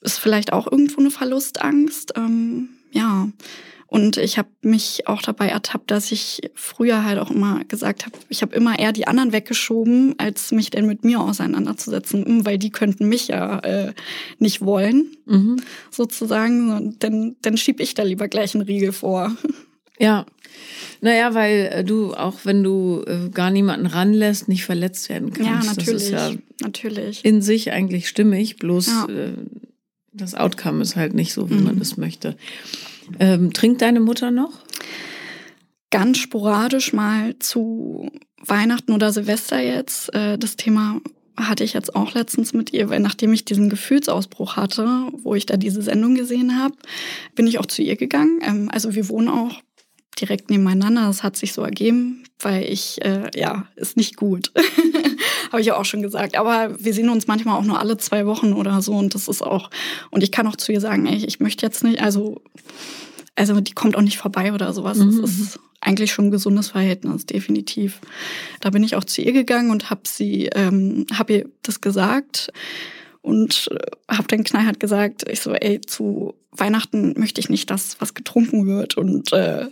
ist 0.00 0.18
vielleicht 0.18 0.52
auch 0.52 0.70
irgendwo 0.70 1.00
eine 1.00 1.10
Verlustangst. 1.10 2.14
Ähm, 2.16 2.70
ja. 2.90 3.28
Und 3.90 4.18
ich 4.18 4.36
habe 4.36 4.50
mich 4.60 5.06
auch 5.06 5.22
dabei 5.22 5.48
ertappt, 5.48 5.90
dass 5.90 6.12
ich 6.12 6.42
früher 6.54 7.04
halt 7.04 7.18
auch 7.18 7.30
immer 7.30 7.64
gesagt 7.64 8.04
habe, 8.04 8.16
ich 8.28 8.42
habe 8.42 8.54
immer 8.54 8.78
eher 8.78 8.92
die 8.92 9.06
anderen 9.06 9.32
weggeschoben, 9.32 10.14
als 10.18 10.52
mich 10.52 10.68
denn 10.68 10.86
mit 10.86 11.04
mir 11.04 11.20
auseinanderzusetzen, 11.20 12.24
hm, 12.24 12.44
weil 12.44 12.58
die 12.58 12.70
könnten 12.70 13.08
mich 13.08 13.28
ja 13.28 13.58
äh, 13.60 13.94
nicht 14.38 14.60
wollen, 14.60 15.16
mhm. 15.24 15.56
sozusagen. 15.90 16.96
Dann, 16.98 17.36
dann 17.40 17.56
schieb 17.56 17.80
ich 17.80 17.94
da 17.94 18.02
lieber 18.02 18.28
gleich 18.28 18.54
einen 18.54 18.64
Riegel 18.64 18.92
vor. 18.92 19.34
Ja. 20.00 20.26
Naja, 21.00 21.34
weil 21.34 21.70
äh, 21.72 21.84
du, 21.84 22.14
auch 22.14 22.44
wenn 22.44 22.62
du 22.62 23.02
äh, 23.04 23.30
gar 23.30 23.50
niemanden 23.50 23.86
ranlässt, 23.86 24.46
nicht 24.46 24.64
verletzt 24.64 25.08
werden 25.08 25.32
kannst. 25.32 25.66
Ja, 25.66 25.74
natürlich. 25.74 25.86
Das 25.86 26.02
ist 26.02 26.10
ja 26.10 26.30
natürlich. 26.60 27.24
In 27.24 27.42
sich 27.42 27.72
eigentlich 27.72 28.08
stimmig, 28.08 28.58
bloß 28.58 28.86
ja. 28.86 29.06
äh, 29.08 29.32
das 30.12 30.34
Outcome 30.34 30.82
ist 30.82 30.94
halt 30.94 31.14
nicht 31.14 31.32
so, 31.32 31.50
wie 31.50 31.54
mhm. 31.54 31.64
man 31.64 31.80
es 31.80 31.96
möchte. 31.96 32.36
Ähm, 33.18 33.52
trinkt 33.52 33.82
deine 33.82 34.00
Mutter 34.00 34.30
noch? 34.30 34.52
Ganz 35.90 36.18
sporadisch 36.18 36.92
mal 36.92 37.38
zu 37.38 38.10
Weihnachten 38.44 38.92
oder 38.92 39.12
Silvester 39.12 39.60
jetzt. 39.60 40.14
Äh, 40.14 40.38
das 40.38 40.56
Thema 40.56 41.00
hatte 41.36 41.64
ich 41.64 41.72
jetzt 41.72 41.94
auch 41.94 42.14
letztens 42.14 42.52
mit 42.52 42.72
ihr, 42.72 42.88
weil 42.90 43.00
nachdem 43.00 43.32
ich 43.32 43.44
diesen 43.44 43.70
Gefühlsausbruch 43.70 44.56
hatte, 44.56 45.06
wo 45.22 45.34
ich 45.34 45.46
da 45.46 45.56
diese 45.56 45.82
Sendung 45.82 46.14
gesehen 46.14 46.58
habe, 46.60 46.74
bin 47.34 47.46
ich 47.46 47.58
auch 47.58 47.66
zu 47.66 47.82
ihr 47.82 47.96
gegangen. 47.96 48.40
Ähm, 48.42 48.68
also 48.72 48.94
wir 48.94 49.08
wohnen 49.08 49.28
auch 49.28 49.62
direkt 50.20 50.50
nebeneinander. 50.50 51.06
Das 51.06 51.22
hat 51.22 51.36
sich 51.36 51.52
so 51.52 51.62
ergeben, 51.62 52.24
weil 52.40 52.64
ich, 52.64 53.02
äh, 53.04 53.30
ja, 53.34 53.66
ist 53.76 53.96
nicht 53.96 54.16
gut. 54.16 54.52
Habe 55.50 55.60
ich 55.60 55.68
ja 55.68 55.76
auch 55.76 55.84
schon 55.84 56.02
gesagt. 56.02 56.36
Aber 56.36 56.82
wir 56.82 56.92
sehen 56.92 57.08
uns 57.08 57.26
manchmal 57.26 57.58
auch 57.58 57.64
nur 57.64 57.78
alle 57.78 57.96
zwei 57.96 58.26
Wochen 58.26 58.52
oder 58.52 58.82
so. 58.82 58.92
Und 58.92 59.14
das 59.14 59.28
ist 59.28 59.42
auch, 59.42 59.70
und 60.10 60.22
ich 60.22 60.32
kann 60.32 60.46
auch 60.46 60.56
zu 60.56 60.72
ihr 60.72 60.80
sagen, 60.80 61.06
ey, 61.06 61.24
ich 61.24 61.40
möchte 61.40 61.64
jetzt 61.64 61.84
nicht, 61.84 62.00
also, 62.00 62.42
also 63.34 63.60
die 63.60 63.72
kommt 63.72 63.96
auch 63.96 64.02
nicht 64.02 64.18
vorbei 64.18 64.52
oder 64.52 64.72
sowas. 64.72 64.98
Mhm. 64.98 65.22
Das 65.22 65.38
ist 65.38 65.60
eigentlich 65.80 66.12
schon 66.12 66.26
ein 66.26 66.30
gesundes 66.30 66.68
Verhältnis, 66.68 67.26
definitiv. 67.26 68.00
Da 68.60 68.70
bin 68.70 68.82
ich 68.82 68.96
auch 68.96 69.04
zu 69.04 69.22
ihr 69.22 69.32
gegangen 69.32 69.70
und 69.70 69.90
habe 69.90 70.02
sie, 70.04 70.46
ähm, 70.54 71.06
habe 71.12 71.32
ihr 71.32 71.48
das 71.62 71.80
gesagt 71.80 72.52
und 73.22 73.68
äh, 73.70 74.14
habe 74.14 74.28
dann 74.28 74.44
knallhart 74.44 74.80
gesagt, 74.80 75.28
ich 75.28 75.40
so, 75.40 75.52
ey, 75.52 75.80
zu 75.80 76.34
Weihnachten 76.50 77.14
möchte 77.16 77.40
ich 77.40 77.50
nicht, 77.50 77.70
dass 77.70 78.00
was 78.00 78.14
getrunken 78.14 78.66
wird 78.66 78.96
und 78.96 79.32
äh, 79.32 79.66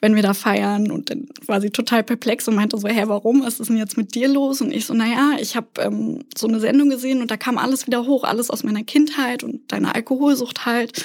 wenn 0.00 0.14
wir 0.14 0.22
da 0.22 0.34
feiern 0.34 0.90
und 0.90 1.10
dann 1.10 1.28
war 1.46 1.60
sie 1.60 1.70
total 1.70 2.02
perplex 2.02 2.46
und 2.48 2.56
meinte 2.56 2.78
so, 2.78 2.88
hä, 2.88 3.04
warum, 3.06 3.42
was 3.42 3.60
ist 3.60 3.68
denn 3.68 3.76
jetzt 3.76 3.96
mit 3.96 4.14
dir 4.14 4.28
los? 4.28 4.60
Und 4.60 4.72
ich 4.72 4.86
so, 4.86 4.94
naja, 4.94 5.36
ich 5.40 5.56
habe 5.56 5.68
ähm, 5.78 6.24
so 6.36 6.48
eine 6.48 6.60
Sendung 6.60 6.90
gesehen 6.90 7.20
und 7.20 7.30
da 7.30 7.36
kam 7.36 7.58
alles 7.58 7.86
wieder 7.86 8.06
hoch, 8.06 8.24
alles 8.24 8.50
aus 8.50 8.64
meiner 8.64 8.82
Kindheit 8.82 9.44
und 9.44 9.72
deine 9.72 9.94
Alkoholsucht 9.94 10.66
halt. 10.66 11.04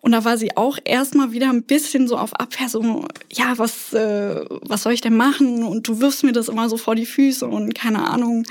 Und 0.00 0.12
da 0.12 0.24
war 0.24 0.38
sie 0.38 0.56
auch 0.56 0.78
erstmal 0.84 1.32
wieder 1.32 1.50
ein 1.50 1.64
bisschen 1.64 2.06
so 2.06 2.16
auf 2.16 2.32
Abwehr, 2.34 2.68
so, 2.68 3.08
ja, 3.32 3.58
was, 3.58 3.92
äh, 3.92 4.44
was 4.62 4.84
soll 4.84 4.92
ich 4.92 5.00
denn 5.00 5.16
machen? 5.16 5.64
Und 5.64 5.88
du 5.88 6.00
wirfst 6.00 6.22
mir 6.22 6.32
das 6.32 6.48
immer 6.48 6.68
so 6.68 6.76
vor 6.76 6.94
die 6.94 7.06
Füße 7.06 7.44
und 7.44 7.74
keine 7.74 8.08
Ahnung. 8.08 8.44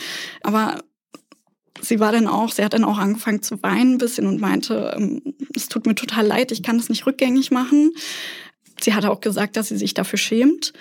Aber 0.43 0.79
sie 1.81 1.99
war 1.99 2.11
dann 2.11 2.27
auch, 2.27 2.51
sie 2.51 2.63
hat 2.63 2.73
dann 2.73 2.83
auch 2.83 2.97
angefangen 2.97 3.41
zu 3.41 3.61
weinen 3.63 3.93
ein 3.93 3.97
bisschen 3.97 4.27
und 4.27 4.39
meinte, 4.39 4.93
ähm, 4.95 5.21
es 5.55 5.67
tut 5.67 5.85
mir 5.85 5.95
total 5.95 6.25
leid, 6.25 6.51
ich 6.51 6.63
kann 6.63 6.77
das 6.77 6.89
nicht 6.89 7.05
rückgängig 7.05 7.51
machen. 7.51 7.91
Sie 8.81 8.93
hatte 8.93 9.11
auch 9.11 9.21
gesagt, 9.21 9.57
dass 9.57 9.69
sie 9.69 9.77
sich 9.77 9.93
dafür 9.93 10.19
schämt, 10.19 10.73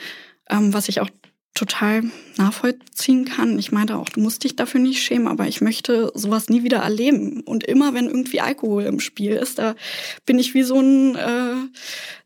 ähm, 0.51 0.73
was 0.73 0.89
ich 0.89 1.01
auch 1.01 1.11
total 1.55 2.03
nachvollziehen 2.37 3.25
kann. 3.25 3.59
Ich 3.61 3.71
meinte 3.71 3.97
auch, 3.97 4.09
du 4.09 4.19
musst 4.19 4.43
dich 4.43 4.57
dafür 4.57 4.81
nicht 4.81 5.01
schämen, 5.01 5.29
aber 5.29 5.47
ich 5.47 5.61
möchte 5.61 6.11
sowas 6.15 6.49
nie 6.49 6.65
wieder 6.65 6.79
erleben. 6.79 7.43
Und 7.43 7.63
immer 7.63 7.95
wenn 7.95 8.07
irgendwie 8.07 8.41
Alkohol 8.41 8.83
im 8.85 8.99
Spiel 8.99 9.33
ist, 9.33 9.61
da 9.61 9.77
bin 10.27 10.41
ich 10.41 10.53
wie 10.55 10.65
so 10.65 10.81
ein, 10.81 11.15
äh, 11.15 11.55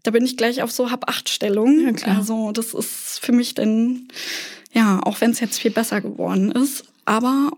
da 0.03 0.11
bin 0.13 0.25
ich 0.25 0.39
gleich 0.39 0.63
auf 0.63 0.73
so 0.73 0.91
Hab-Acht-Stellung. 0.91 1.99
Ja, 1.99 2.17
also 2.17 2.53
das 2.53 2.73
ist 2.73 3.21
für 3.21 3.33
mich 3.33 3.55
dann, 3.55 4.09
ja, 4.73 4.99
auch 5.05 5.21
wenn 5.21 5.33
es 5.33 5.41
jetzt 5.41 5.59
viel 5.59 5.73
besser 5.73 6.01
geworden 6.01 6.51
ist. 6.51 6.85
Aber 7.05 7.53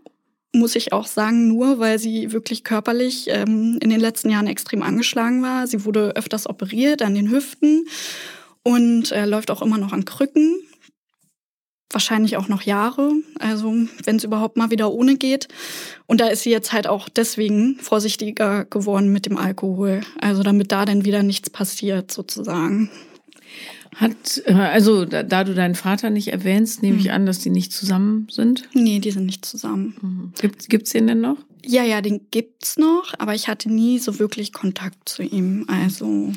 muss 0.53 0.75
ich 0.75 0.93
auch 0.93 1.07
sagen, 1.07 1.49
nur 1.49 1.79
weil 1.79 1.99
sie 1.99 2.33
wirklich 2.33 2.65
körperlich 2.65 3.27
ähm, 3.29 3.79
in 3.81 3.91
den 3.91 4.01
letzten 4.01 4.31
Jahren 4.31 4.47
extrem 4.47 4.83
angeschlagen 4.83 5.43
war. 5.43 5.67
Sie 5.67 5.85
wurde 5.85 6.17
öfters 6.17 6.49
operiert 6.49 7.03
an 7.03 7.15
den 7.15 7.31
Hüften 7.31 7.87
und 8.63 9.13
äh, 9.13 9.27
läuft 9.27 9.51
auch 9.51 9.63
immer 9.63 9.79
noch 9.79 9.93
an 9.93 10.05
Krücken. 10.05 10.57
Wahrscheinlich 11.93 12.37
auch 12.37 12.47
noch 12.47 12.63
Jahre, 12.63 13.13
also 13.41 13.75
wenn 14.05 14.17
es 14.17 14.23
überhaupt 14.23 14.57
mal 14.57 14.71
wieder 14.71 14.93
ohne 14.93 15.17
geht. 15.17 15.49
Und 16.07 16.21
da 16.21 16.29
ist 16.29 16.43
sie 16.45 16.51
jetzt 16.51 16.73
halt 16.73 16.87
auch 16.87 17.09
deswegen 17.09 17.77
vorsichtiger 17.81 18.65
geworden 18.65 19.13
mit 19.13 19.27
dem 19.27 19.37
Alkohol. 19.37 20.03
Also 20.21 20.45
damit 20.45 20.71
da 20.71 20.85
dann 20.85 21.05
wieder 21.05 21.25
nichts 21.25 21.51
passiert 21.51 22.13
sozusagen. 22.13 22.91
Hat, 24.01 24.43
äh, 24.47 24.55
also 24.55 25.05
da, 25.05 25.23
da, 25.23 25.45
du 25.45 25.55
deinen 25.55 25.75
Vater 25.75 26.09
nicht 26.09 26.29
erwähnst, 26.29 26.83
nehme 26.83 26.97
ich 26.97 27.05
mhm. 27.05 27.11
an, 27.11 27.27
dass 27.27 27.41
die 27.41 27.51
nicht 27.51 27.71
zusammen 27.71 28.27
sind? 28.31 28.67
Nee, 28.73 28.99
die 28.99 29.11
sind 29.11 29.27
nicht 29.27 29.45
zusammen. 29.45 29.95
Mhm. 30.01 30.33
Gibt, 30.41 30.71
gibt's 30.71 30.93
den 30.93 31.07
denn 31.07 31.21
noch? 31.21 31.37
Ja, 31.67 31.85
ja, 31.85 32.01
den 32.01 32.23
gibt's 32.31 32.79
noch, 32.79 33.13
aber 33.19 33.35
ich 33.35 33.47
hatte 33.47 33.71
nie 33.71 33.99
so 33.99 34.19
wirklich 34.19 34.55
Kontakt 34.55 35.07
zu 35.07 35.23
ihm. 35.23 35.67
Also. 35.69 36.33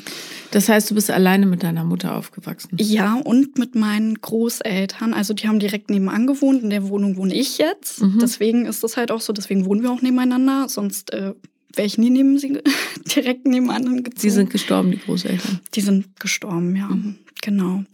Das 0.50 0.68
heißt, 0.68 0.90
du 0.90 0.94
bist 0.94 1.10
alleine 1.10 1.46
mit 1.46 1.62
deiner 1.62 1.84
Mutter 1.84 2.14
aufgewachsen? 2.14 2.76
Ja, 2.78 3.14
und 3.14 3.56
mit 3.58 3.74
meinen 3.74 4.20
Großeltern. 4.20 5.14
Also 5.14 5.32
die 5.32 5.48
haben 5.48 5.58
direkt 5.58 5.88
nebenan 5.88 6.26
gewohnt. 6.26 6.62
In 6.62 6.68
der 6.68 6.86
Wohnung 6.90 7.16
wohne 7.16 7.34
ich 7.34 7.56
jetzt. 7.56 8.02
Mhm. 8.02 8.18
Deswegen 8.20 8.66
ist 8.66 8.84
das 8.84 8.98
halt 8.98 9.10
auch 9.10 9.22
so. 9.22 9.32
Deswegen 9.32 9.64
wohnen 9.64 9.82
wir 9.82 9.90
auch 9.90 10.02
nebeneinander. 10.02 10.68
Sonst 10.68 11.14
äh, 11.14 11.32
wäre 11.76 11.86
ich 11.86 11.98
nie 11.98 12.10
neben 12.10 12.38
sie 12.38 12.60
direkt 13.16 13.46
nebenan 13.46 14.04
gezogen. 14.04 14.20
Sie 14.20 14.30
sind 14.30 14.50
gestorben, 14.50 14.90
die 14.90 14.98
Großeltern? 14.98 15.60
Die 15.74 15.80
sind 15.80 16.20
gestorben, 16.20 16.76
ja. 16.76 16.88
Mhm. 16.88 17.16
Genau. 17.42 17.84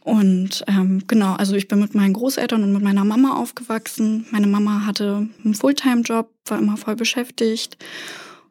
Und 0.00 0.64
ähm, 0.66 1.02
genau, 1.06 1.34
also 1.34 1.54
ich 1.54 1.68
bin 1.68 1.80
mit 1.80 1.94
meinen 1.94 2.14
Großeltern 2.14 2.62
und 2.62 2.72
mit 2.72 2.82
meiner 2.82 3.04
Mama 3.04 3.36
aufgewachsen. 3.36 4.26
Meine 4.30 4.46
Mama 4.46 4.86
hatte 4.86 5.28
einen 5.44 5.54
Fulltime-Job, 5.54 6.30
war 6.46 6.58
immer 6.58 6.78
voll 6.78 6.96
beschäftigt. 6.96 7.76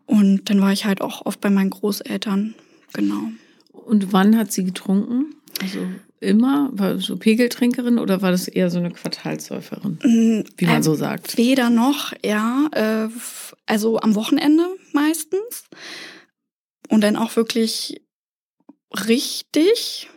Und 0.05 0.50
dann 0.50 0.62
war 0.62 0.72
ich 0.72 0.86
halt 0.86 1.01
auch 1.01 1.25
oft 1.25 1.41
bei 1.41 1.50
meinen 1.50 1.72
Großeltern. 1.72 2.53
Genau. 2.93 3.31
Und 3.72 4.13
wann 4.13 4.38
hat 4.38 4.51
sie 4.51 4.65
getrunken? 4.65 5.36
Also 5.62 5.79
immer? 6.19 6.69
War 6.74 7.00
so 7.00 7.17
Pegeltrinkerin 7.17 8.00
oder 8.00 8.21
war 8.21 8.31
das 8.31 8.47
eher 8.47 8.69
so 8.69 8.79
eine 8.79 8.91
Quartalsäuferin? 8.91 10.00
Mm, 10.03 10.43
wie 10.57 10.65
man 10.65 10.79
äh, 10.79 10.83
so 10.83 10.95
sagt. 10.95 11.38
Weder 11.38 11.69
noch, 11.69 12.13
ja. 12.24 12.67
Äh, 12.71 13.09
also 13.65 14.00
am 14.00 14.15
Wochenende 14.15 14.65
meistens. 14.93 15.65
Und 16.89 17.01
dann 17.01 17.15
auch 17.15 17.36
wirklich 17.36 18.01
richtig. 19.07 20.09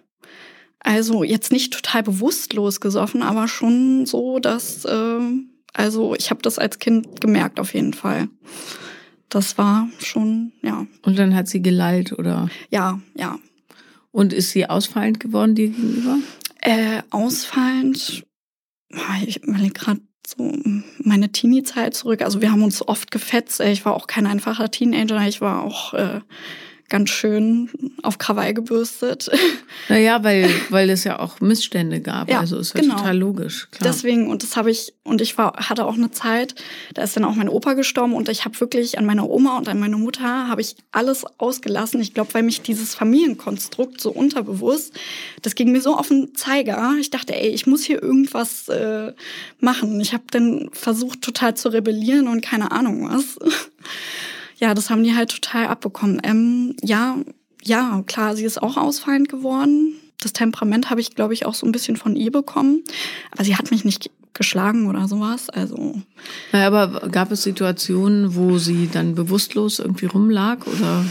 Also 0.78 1.25
jetzt 1.25 1.52
nicht 1.52 1.73
total 1.73 2.02
bewusstlos 2.02 2.80
gesoffen, 2.80 3.23
aber 3.23 3.49
schon 3.49 4.07
so, 4.07 4.38
dass, 4.38 4.85
äh, 4.87 5.21
also 5.75 6.14
ich 6.14 6.30
habe 6.30 6.40
das 6.42 6.59
als 6.59 6.78
Kind 6.78 7.21
gemerkt 7.21 7.61
auf 7.61 7.75
jeden 7.75 7.92
Fall. 7.92 8.28
Das 9.28 9.59
war 9.59 9.88
schon, 10.00 10.52
ja. 10.62 10.87
Und 11.02 11.19
dann 11.19 11.35
hat 11.37 11.49
sie 11.49 11.62
gelallt, 11.62 12.12
oder? 12.12 12.49
Ja, 12.71 13.00
ja. 13.14 13.38
Und 14.12 14.33
ist 14.33 14.50
sie 14.50 14.69
ausfallend 14.69 15.21
geworden 15.21 15.55
dir 15.55 15.69
gegenüber? 15.69 16.19
Äh, 16.61 17.02
ausfallend, 17.11 18.25
ich 19.25 19.43
überlege 19.43 19.73
gerade 19.73 20.00
so 20.26 20.52
meine 20.99 21.33
Teenie-Zeit 21.33 21.95
zurück. 21.95 22.23
Also 22.23 22.40
wir 22.40 22.52
haben 22.52 22.62
uns 22.62 22.87
oft 22.87 23.11
gefetzt. 23.11 23.61
Ich 23.61 23.85
war 23.85 23.95
auch 23.95 24.07
kein 24.07 24.26
einfacher 24.26 24.71
Teenager. 24.71 25.26
Ich 25.26 25.40
war 25.40 25.62
auch 25.62 25.95
äh, 25.95 26.21
ganz 26.91 27.09
schön 27.09 27.71
auf 28.03 28.19
Krawall 28.19 28.53
gebürstet. 28.53 29.31
Naja, 29.89 30.23
weil, 30.23 30.49
weil 30.69 30.91
es 30.91 31.05
ja 31.05 31.19
auch 31.19 31.41
Missstände 31.41 32.01
gab. 32.01 32.31
Ja, 32.31 32.41
also 32.41 32.59
ist 32.59 32.75
ja 32.75 32.81
genau. 32.81 32.97
total 32.97 33.17
logisch. 33.17 33.69
Klar. 33.71 33.91
Deswegen, 33.91 34.29
und 34.29 34.43
das 34.43 34.57
habe 34.57 34.71
ich, 34.71 34.93
und 35.03 35.21
ich 35.21 35.37
war, 35.39 35.55
hatte 35.57 35.85
auch 35.85 35.95
eine 35.95 36.11
Zeit, 36.11 36.55
da 36.95 37.03
ist 37.03 37.17
dann 37.17 37.25
auch 37.25 37.35
mein 37.35 37.49
Opa 37.49 37.73
gestorben 37.73 38.15
und 38.15 38.29
ich 38.29 38.45
habe 38.45 38.61
wirklich 38.61 38.99
an 38.99 39.07
meiner 39.07 39.29
Oma 39.29 39.57
und 39.57 39.69
an 39.69 39.81
meine 39.81 39.97
Mutter 39.97 40.49
habe 40.49 40.61
ich 40.61 40.77
alles 40.93 41.25
ausgelassen. 41.39 42.01
Ich 42.01 42.15
glaube, 42.15 42.35
weil 42.35 42.43
mich 42.43 42.63
dieses 42.63 42.95
Familienkonstrukt 42.95 44.01
so 44.01 44.11
unterbewusst, 44.11 44.93
das 45.43 45.55
ging 45.55 45.73
mir 45.73 45.81
so 45.81 45.97
auf 45.97 46.09
den 46.09 46.35
Zeiger. 46.35 46.95
Ich 47.01 47.11
dachte, 47.11 47.35
ey, 47.35 47.49
ich 47.49 47.67
muss 47.67 47.83
hier 47.83 48.03
irgendwas 48.03 48.69
äh, 48.69 49.13
machen. 49.59 50.01
Ich 50.01 50.13
habe 50.13 50.25
dann 50.31 50.71
versucht, 50.73 51.23
total 51.23 51.55
zu 51.57 51.71
rebellieren 51.71 52.29
und 52.29 52.43
keine 52.43 52.71
Ahnung 52.71 53.09
was 53.11 53.39
ja, 54.61 54.75
das 54.75 54.90
haben 54.90 55.02
die 55.02 55.14
halt 55.14 55.31
total 55.31 55.67
abbekommen. 55.67 56.21
Ähm, 56.23 56.76
ja, 56.83 57.17
ja, 57.62 58.02
klar, 58.07 58.37
sie 58.37 58.45
ist 58.45 58.62
auch 58.62 58.76
ausfallend 58.76 59.29
geworden. 59.29 59.95
Das 60.21 60.33
Temperament 60.33 60.90
habe 60.90 61.00
ich, 61.00 61.14
glaube 61.14 61.35
ich, 61.35 61.47
auch 61.47 61.55
so 61.55 61.67
ein 61.67 61.73
bisschen 61.73 61.97
von 61.97 62.14
ihr 62.14 62.31
bekommen. 62.31 62.85
Aber 63.31 63.43
sie 63.43 63.57
hat 63.57 63.71
mich 63.71 63.85
nicht 63.85 64.11
geschlagen 64.35 64.88
oder 64.88 65.09
sowas. 65.09 65.49
Also. 65.49 66.02
Naja, 66.52 66.67
aber 66.67 67.09
gab 67.09 67.33
es 67.33 67.43
Situationen, 67.43 68.35
wo 68.35 68.59
sie 68.59 68.88
dann 68.93 69.14
bewusstlos 69.14 69.79
irgendwie 69.79 70.07
rumlag 70.07 70.67
oder? 70.67 71.05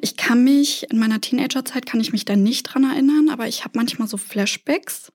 Ich 0.00 0.16
kann 0.16 0.42
mich, 0.42 0.90
in 0.90 0.98
meiner 0.98 1.20
Teenagerzeit 1.20 1.86
kann 1.86 2.00
ich 2.00 2.10
mich 2.10 2.24
da 2.24 2.34
nicht 2.34 2.64
dran 2.64 2.90
erinnern, 2.90 3.28
aber 3.30 3.46
ich 3.46 3.64
habe 3.64 3.78
manchmal 3.78 4.08
so 4.08 4.16
Flashbacks. 4.16 5.12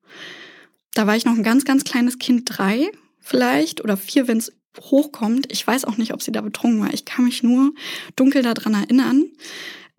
da 0.93 1.07
war 1.07 1.17
ich 1.17 1.25
noch 1.25 1.33
ein 1.33 1.43
ganz, 1.43 1.65
ganz 1.65 1.83
kleines 1.83 2.19
Kind, 2.19 2.43
drei 2.45 2.89
vielleicht 3.19 3.83
oder 3.83 3.97
vier, 3.97 4.27
wenn 4.27 4.37
es 4.37 4.53
hochkommt. 4.81 5.51
Ich 5.51 5.65
weiß 5.65 5.85
auch 5.85 5.97
nicht, 5.97 6.13
ob 6.13 6.21
sie 6.21 6.31
da 6.31 6.41
betrunken 6.41 6.81
war. 6.81 6.93
Ich 6.93 7.05
kann 7.05 7.25
mich 7.25 7.43
nur 7.43 7.73
dunkel 8.15 8.41
daran 8.41 8.73
erinnern, 8.73 9.25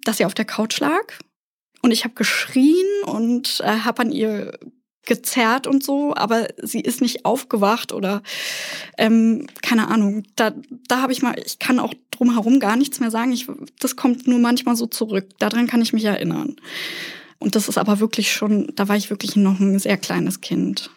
dass 0.05 0.19
sie 0.19 0.25
auf 0.25 0.35
der 0.35 0.45
Couch 0.45 0.81
lag 0.81 1.05
und 1.83 1.91
ich 1.91 2.05
habe 2.05 2.15
geschrien 2.15 2.87
und 3.05 3.61
äh, 3.61 3.81
habe 3.81 4.03
an 4.03 4.13
ihr 4.13 4.59
gezerrt 5.07 5.67
und 5.67 5.83
so, 5.83 6.15
aber 6.17 6.49
sie 6.61 6.81
ist 6.81 7.01
nicht 7.01 7.25
aufgewacht 7.25 7.93
oder 7.93 8.23
ähm, 8.99 9.47
keine 9.63 9.89
Ahnung. 9.89 10.25
Da, 10.35 10.53
da 10.89 11.01
habe 11.01 11.13
ich 11.13 11.23
mal, 11.23 11.37
ich 11.45 11.59
kann 11.59 11.79
auch 11.79 11.95
drumherum 12.11 12.61
gar 12.61 12.77
nichts 12.77 13.01
mehr 13.01 13.11
sagen. 13.11 13.33
Ich, 13.33 13.47
das 13.79 13.97
kommt 13.97 14.27
nur 14.27 14.41
manchmal 14.41 14.77
so 14.77 14.87
zurück. 14.87 15.29
Daran 15.39 15.69
kann 15.69 15.81
ich 15.81 15.93
mich 15.93 16.05
erinnern. 16.05 16.57
Und 17.39 17.55
das 17.55 17.69
ist 17.69 17.79
aber 17.79 18.01
wirklich 18.01 18.33
schon, 18.33 18.73
da 18.75 18.89
war 18.89 18.97
ich 18.97 19.09
wirklich 19.09 19.37
noch 19.37 19.61
ein 19.61 19.79
sehr 19.79 19.97
kleines 19.97 20.41
Kind. 20.41 20.91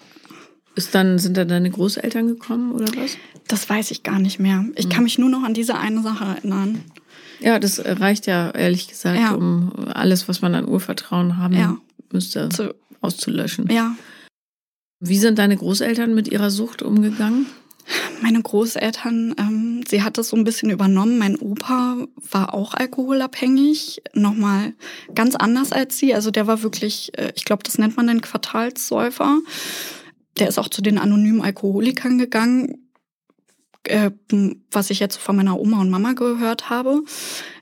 Ist 0.80 0.96
dann, 0.96 1.20
sind 1.20 1.36
dann 1.36 1.50
deine 1.50 1.70
Großeltern 1.70 2.26
gekommen 2.28 2.72
oder 2.72 2.86
was? 2.96 3.18
Das 3.50 3.70
weiß 3.70 3.92
ich 3.92 4.02
gar 4.02 4.18
nicht 4.18 4.40
mehr. 4.40 4.64
Ich 4.76 4.86
mhm. 4.86 4.90
kann 4.90 5.04
mich 5.04 5.18
nur 5.18 5.30
noch 5.30 5.44
an 5.44 5.54
diese 5.54 5.78
eine 5.78 6.02
Sache 6.02 6.24
erinnern. 6.24 6.86
Ja, 7.42 7.60
das 7.60 7.84
reicht 7.84 8.28
ja 8.28 8.52
ehrlich 8.52 8.88
gesagt, 8.88 9.20
ja. 9.20 9.34
um 9.34 9.74
alles, 9.94 10.30
was 10.30 10.42
man 10.42 10.56
an 10.56 10.70
Urvertrauen 10.70 11.36
haben 11.36 11.54
ja. 11.54 11.76
müsste, 12.14 12.48
Zu, 12.48 12.74
auszulöschen. 13.02 13.68
Ja. 13.70 13.98
Wie 15.02 15.20
sind 15.20 15.38
deine 15.38 15.58
Großeltern 15.58 16.16
mit 16.16 16.30
ihrer 16.30 16.50
Sucht 16.50 16.82
umgegangen? 16.82 17.48
Meine 18.22 18.42
Großeltern, 18.42 19.36
ähm, 19.38 19.84
sie 19.86 20.02
hat 20.02 20.18
das 20.18 20.30
so 20.30 20.38
ein 20.38 20.46
bisschen 20.46 20.70
übernommen. 20.70 21.18
Mein 21.18 21.36
Opa 21.36 21.98
war 22.32 22.54
auch 22.54 22.74
alkoholabhängig, 22.74 24.02
nochmal 24.14 24.72
ganz 25.14 25.36
anders 25.36 25.74
als 25.74 25.98
sie. 25.98 26.16
Also 26.16 26.32
der 26.32 26.48
war 26.48 26.64
wirklich, 26.64 27.12
äh, 27.18 27.34
ich 27.36 27.44
glaube, 27.44 27.64
das 27.64 27.78
nennt 27.78 27.98
man 27.98 28.08
den 28.08 28.22
Quartalssäufer. 28.22 29.40
Der 30.40 30.48
ist 30.48 30.58
auch 30.58 30.70
zu 30.70 30.82
den 30.82 30.98
anonymen 30.98 31.42
Alkoholikern 31.42 32.18
gegangen 32.18 32.90
äh, 33.90 34.12
was 34.72 34.90
ich 34.90 35.00
jetzt 35.00 35.18
von 35.18 35.36
meiner 35.36 35.60
Oma 35.60 35.82
und 35.82 35.90
Mama 35.90 36.14
gehört 36.14 36.70
habe. 36.70 37.04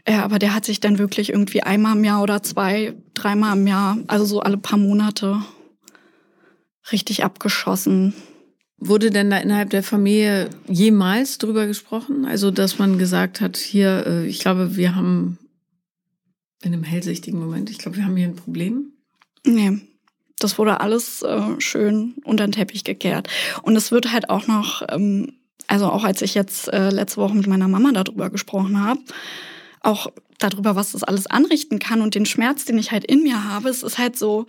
Äh, 0.05 0.15
aber 0.15 0.39
der 0.39 0.53
hat 0.53 0.65
sich 0.65 0.79
dann 0.79 0.99
wirklich 0.99 1.29
irgendwie 1.29 1.63
einmal 1.63 1.95
im 1.95 2.03
Jahr 2.03 2.21
oder 2.21 2.43
zwei, 2.43 2.93
dreimal 3.13 3.57
im 3.57 3.67
Jahr, 3.67 3.97
also 4.07 4.25
so 4.25 4.39
alle 4.41 4.57
paar 4.57 4.79
Monate, 4.79 5.41
richtig 6.91 7.23
abgeschossen. 7.23 8.13
Wurde 8.79 9.09
denn 9.09 9.29
da 9.29 9.37
innerhalb 9.37 9.71
der 9.71 9.83
Familie 9.83 10.49
jemals 10.67 11.39
drüber 11.39 11.65
gesprochen? 11.65 12.25
Also, 12.25 12.51
dass 12.51 12.77
man 12.77 12.99
gesagt 12.99 13.41
hat, 13.41 13.57
hier, 13.57 14.05
äh, 14.05 14.27
ich 14.27 14.39
glaube, 14.39 14.75
wir 14.75 14.95
haben 14.95 15.39
in 16.61 16.73
einem 16.73 16.83
hellsichtigen 16.83 17.39
Moment, 17.39 17.69
ich 17.69 17.79
glaube, 17.79 17.97
wir 17.97 18.05
haben 18.05 18.15
hier 18.15 18.27
ein 18.27 18.35
Problem? 18.35 18.93
Nee. 19.45 19.79
Das 20.39 20.57
wurde 20.57 20.79
alles 20.81 21.23
äh, 21.23 21.59
schön 21.59 22.15
unter 22.23 22.45
den 22.45 22.51
Teppich 22.51 22.83
gekehrt. 22.83 23.27
Und 23.63 23.75
es 23.75 23.91
wird 23.91 24.11
halt 24.11 24.29
auch 24.29 24.47
noch 24.47 24.83
ähm, 24.89 25.33
also 25.67 25.87
auch 25.87 26.03
als 26.03 26.21
ich 26.21 26.33
jetzt 26.33 26.69
äh, 26.69 26.89
letzte 26.89 27.21
Woche 27.21 27.35
mit 27.35 27.47
meiner 27.47 27.67
Mama 27.67 27.91
darüber 27.91 28.29
gesprochen 28.29 28.81
habe, 28.83 29.01
auch 29.81 30.07
darüber, 30.39 30.75
was 30.75 30.93
das 30.93 31.03
alles 31.03 31.27
anrichten 31.27 31.79
kann 31.79 32.01
und 32.01 32.15
den 32.15 32.25
Schmerz, 32.25 32.65
den 32.65 32.77
ich 32.77 32.91
halt 32.91 33.05
in 33.05 33.23
mir 33.23 33.43
habe, 33.43 33.69
es 33.69 33.83
ist 33.83 33.97
halt 33.97 34.17
so 34.17 34.45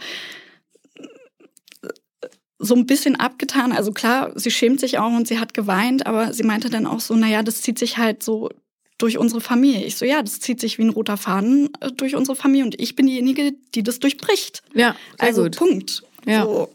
so 2.61 2.75
ein 2.75 2.87
bisschen 2.87 3.15
abgetan. 3.15 3.71
Also 3.71 3.93
klar, 3.93 4.33
sie 4.35 4.51
schämt 4.51 4.81
sich 4.81 4.99
auch 4.99 5.13
und 5.13 5.29
sie 5.29 5.39
hat 5.39 5.55
geweint, 5.55 6.07
aber 6.07 6.33
sie 6.33 6.43
meinte 6.43 6.71
dann 6.71 6.87
auch 6.87 6.99
so, 6.99 7.15
naja, 7.15 7.45
das 7.45 7.63
zieht 7.63 7.79
sich 7.79 7.99
halt 7.99 8.25
so 8.25 8.51
durch 8.99 9.17
unsere 9.17 9.41
Familie. 9.41 9.85
Ich 9.85 9.97
so, 9.97 10.05
ja, 10.05 10.23
das 10.23 10.41
zieht 10.41 10.61
sich 10.61 10.79
wie 10.79 10.83
ein 10.83 10.91
roter 10.91 11.17
Faden 11.17 11.71
äh, 11.81 11.91
durch 11.93 12.17
unsere 12.17 12.37
Familie 12.37 12.65
und 12.65 12.81
ich 12.81 12.97
bin 12.97 13.07
diejenige, 13.07 13.53
die 13.75 13.83
das 13.83 14.01
durchbricht. 14.01 14.63
Ja, 14.75 14.97
also 15.19 15.45
gut. 15.45 15.57
Punkt. 15.57 16.03
Ja. 16.27 16.45
So. 16.45 16.69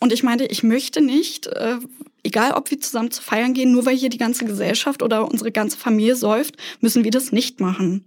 Und 0.00 0.12
ich 0.12 0.22
meinte, 0.22 0.44
ich 0.46 0.62
möchte 0.62 1.00
nicht, 1.00 1.46
äh, 1.46 1.76
egal 2.24 2.52
ob 2.52 2.70
wir 2.70 2.80
zusammen 2.80 3.10
zu 3.10 3.22
feiern 3.22 3.54
gehen, 3.54 3.72
nur 3.72 3.86
weil 3.86 3.96
hier 3.96 4.10
die 4.10 4.18
ganze 4.18 4.44
Gesellschaft 4.44 5.02
oder 5.02 5.30
unsere 5.30 5.52
ganze 5.52 5.76
Familie 5.76 6.16
säuft, 6.16 6.56
müssen 6.80 7.04
wir 7.04 7.10
das 7.10 7.32
nicht 7.32 7.60
machen. 7.60 8.04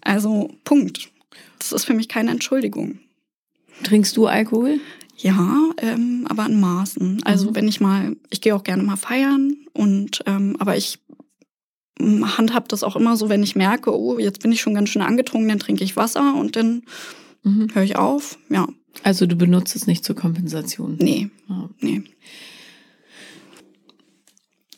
Also 0.00 0.50
Punkt. 0.64 1.10
Das 1.58 1.72
ist 1.72 1.84
für 1.84 1.94
mich 1.94 2.08
keine 2.08 2.30
Entschuldigung. 2.30 2.98
Trinkst 3.84 4.16
du 4.16 4.26
Alkohol? 4.26 4.80
Ja, 5.16 5.70
ähm, 5.78 6.26
aber 6.28 6.46
in 6.46 6.60
Maßen. 6.60 7.22
Also 7.24 7.50
mhm. 7.50 7.54
wenn 7.54 7.68
ich 7.68 7.80
mal, 7.80 8.16
ich 8.30 8.40
gehe 8.40 8.54
auch 8.54 8.64
gerne 8.64 8.82
mal 8.82 8.96
feiern 8.96 9.56
und 9.72 10.22
ähm, 10.26 10.56
aber 10.58 10.76
ich 10.76 10.98
handhab 12.00 12.68
das 12.68 12.82
auch 12.82 12.96
immer 12.96 13.16
so, 13.16 13.28
wenn 13.28 13.42
ich 13.42 13.56
merke, 13.56 13.96
oh, 13.96 14.18
jetzt 14.18 14.40
bin 14.40 14.52
ich 14.52 14.60
schon 14.60 14.74
ganz 14.74 14.88
schön 14.88 15.02
angetrunken, 15.02 15.48
dann 15.48 15.58
trinke 15.58 15.84
ich 15.84 15.96
Wasser 15.96 16.34
und 16.34 16.56
dann 16.56 16.82
mhm. 17.42 17.68
höre 17.74 17.82
ich 17.82 17.96
auf. 17.96 18.38
Ja. 18.48 18.68
Also 19.02 19.26
du 19.26 19.36
benutzt 19.36 19.76
es 19.76 19.86
nicht 19.86 20.04
zur 20.04 20.16
Kompensation? 20.16 20.96
Nee. 21.00 21.30
Ah. 21.48 21.68
Nee. 21.80 22.02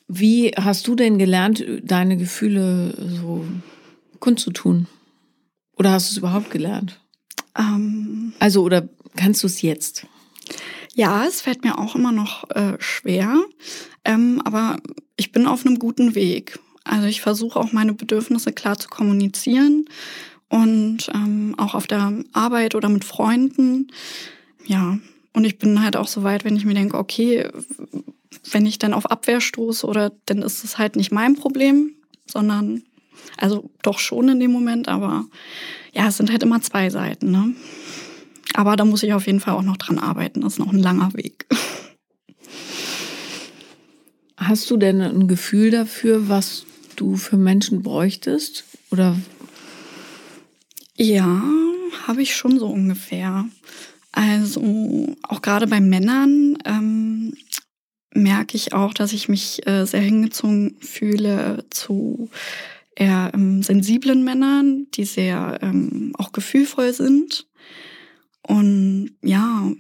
Wie 0.06 0.50
hast 0.50 0.86
du 0.86 0.94
denn 0.94 1.18
gelernt, 1.18 1.64
deine 1.82 2.16
Gefühle 2.16 2.94
so 3.20 3.44
kundzutun? 4.20 4.86
Oder 5.76 5.92
hast 5.92 6.08
du 6.08 6.12
es 6.12 6.18
überhaupt 6.18 6.50
gelernt? 6.50 7.00
Ähm, 7.58 8.32
also, 8.38 8.62
oder 8.62 8.88
kannst 9.16 9.42
du 9.42 9.46
es 9.46 9.62
jetzt? 9.62 10.06
Ja, 10.94 11.24
es 11.26 11.40
fällt 11.40 11.64
mir 11.64 11.78
auch 11.78 11.96
immer 11.96 12.12
noch 12.12 12.48
äh, 12.50 12.76
schwer, 12.78 13.36
ähm, 14.04 14.40
aber 14.44 14.76
ich 15.16 15.32
bin 15.32 15.46
auf 15.46 15.66
einem 15.66 15.78
guten 15.78 16.14
Weg. 16.14 16.60
Also 16.84 17.06
ich 17.06 17.22
versuche 17.22 17.58
auch 17.58 17.72
meine 17.72 17.94
Bedürfnisse 17.94 18.52
klar 18.52 18.78
zu 18.78 18.88
kommunizieren 18.88 19.86
und 20.48 21.10
ähm, 21.12 21.54
auch 21.56 21.74
auf 21.74 21.86
der 21.86 22.12
Arbeit 22.32 22.74
oder 22.74 22.88
mit 22.88 23.04
Freunden. 23.04 23.88
Ja, 24.66 24.98
und 25.32 25.44
ich 25.44 25.58
bin 25.58 25.82
halt 25.82 25.96
auch 25.96 26.06
so 26.06 26.22
weit, 26.22 26.44
wenn 26.44 26.56
ich 26.56 26.64
mir 26.64 26.74
denke, 26.74 26.98
okay, 26.98 27.48
wenn 28.50 28.66
ich 28.66 28.78
dann 28.78 28.94
auf 28.94 29.10
Abwehr 29.10 29.40
stoße 29.40 29.86
oder 29.86 30.12
dann 30.26 30.42
ist 30.42 30.62
es 30.64 30.78
halt 30.78 30.96
nicht 30.96 31.10
mein 31.10 31.34
Problem, 31.34 31.92
sondern 32.26 32.82
also 33.36 33.70
doch 33.82 33.98
schon 33.98 34.28
in 34.28 34.40
dem 34.40 34.52
Moment, 34.52 34.88
aber 34.88 35.24
ja, 35.92 36.08
es 36.08 36.18
sind 36.18 36.30
halt 36.30 36.42
immer 36.42 36.60
zwei 36.60 36.90
Seiten, 36.90 37.30
ne? 37.30 37.54
Aber 38.54 38.76
da 38.76 38.84
muss 38.84 39.02
ich 39.02 39.12
auf 39.12 39.26
jeden 39.26 39.40
Fall 39.40 39.54
auch 39.54 39.62
noch 39.62 39.76
dran 39.76 39.98
arbeiten. 39.98 40.42
Das 40.42 40.54
ist 40.54 40.58
noch 40.60 40.72
ein 40.72 40.78
langer 40.78 41.12
Weg. 41.14 41.46
Hast 44.36 44.70
du 44.70 44.76
denn 44.76 45.00
ein 45.00 45.26
Gefühl 45.26 45.72
dafür, 45.72 46.28
was 46.28 46.64
du 46.96 47.16
für 47.16 47.36
Menschen 47.36 47.82
bräuchtest? 47.82 48.64
Oder? 48.90 49.16
Ja, 50.96 51.42
habe 52.06 52.22
ich 52.22 52.36
schon 52.36 52.58
so 52.58 52.66
ungefähr. 52.66 53.46
Also 54.12 55.16
auch 55.22 55.42
gerade 55.42 55.66
bei 55.66 55.80
Männern 55.80 56.58
ähm, 56.64 57.34
merke 58.12 58.56
ich 58.56 58.72
auch, 58.72 58.94
dass 58.94 59.12
ich 59.12 59.28
mich 59.28 59.66
äh, 59.66 59.86
sehr 59.86 60.00
hingezogen 60.00 60.76
fühle 60.80 61.64
zu 61.70 62.30
eher 62.94 63.32
ähm, 63.34 63.62
sensiblen 63.62 64.22
Männern, 64.22 64.86
die 64.94 65.04
sehr 65.04 65.58
ähm, 65.62 66.12
auch 66.16 66.30
gefühlvoll 66.30 66.92
sind 66.92 67.46
und 68.46 69.16
ja, 69.22 69.72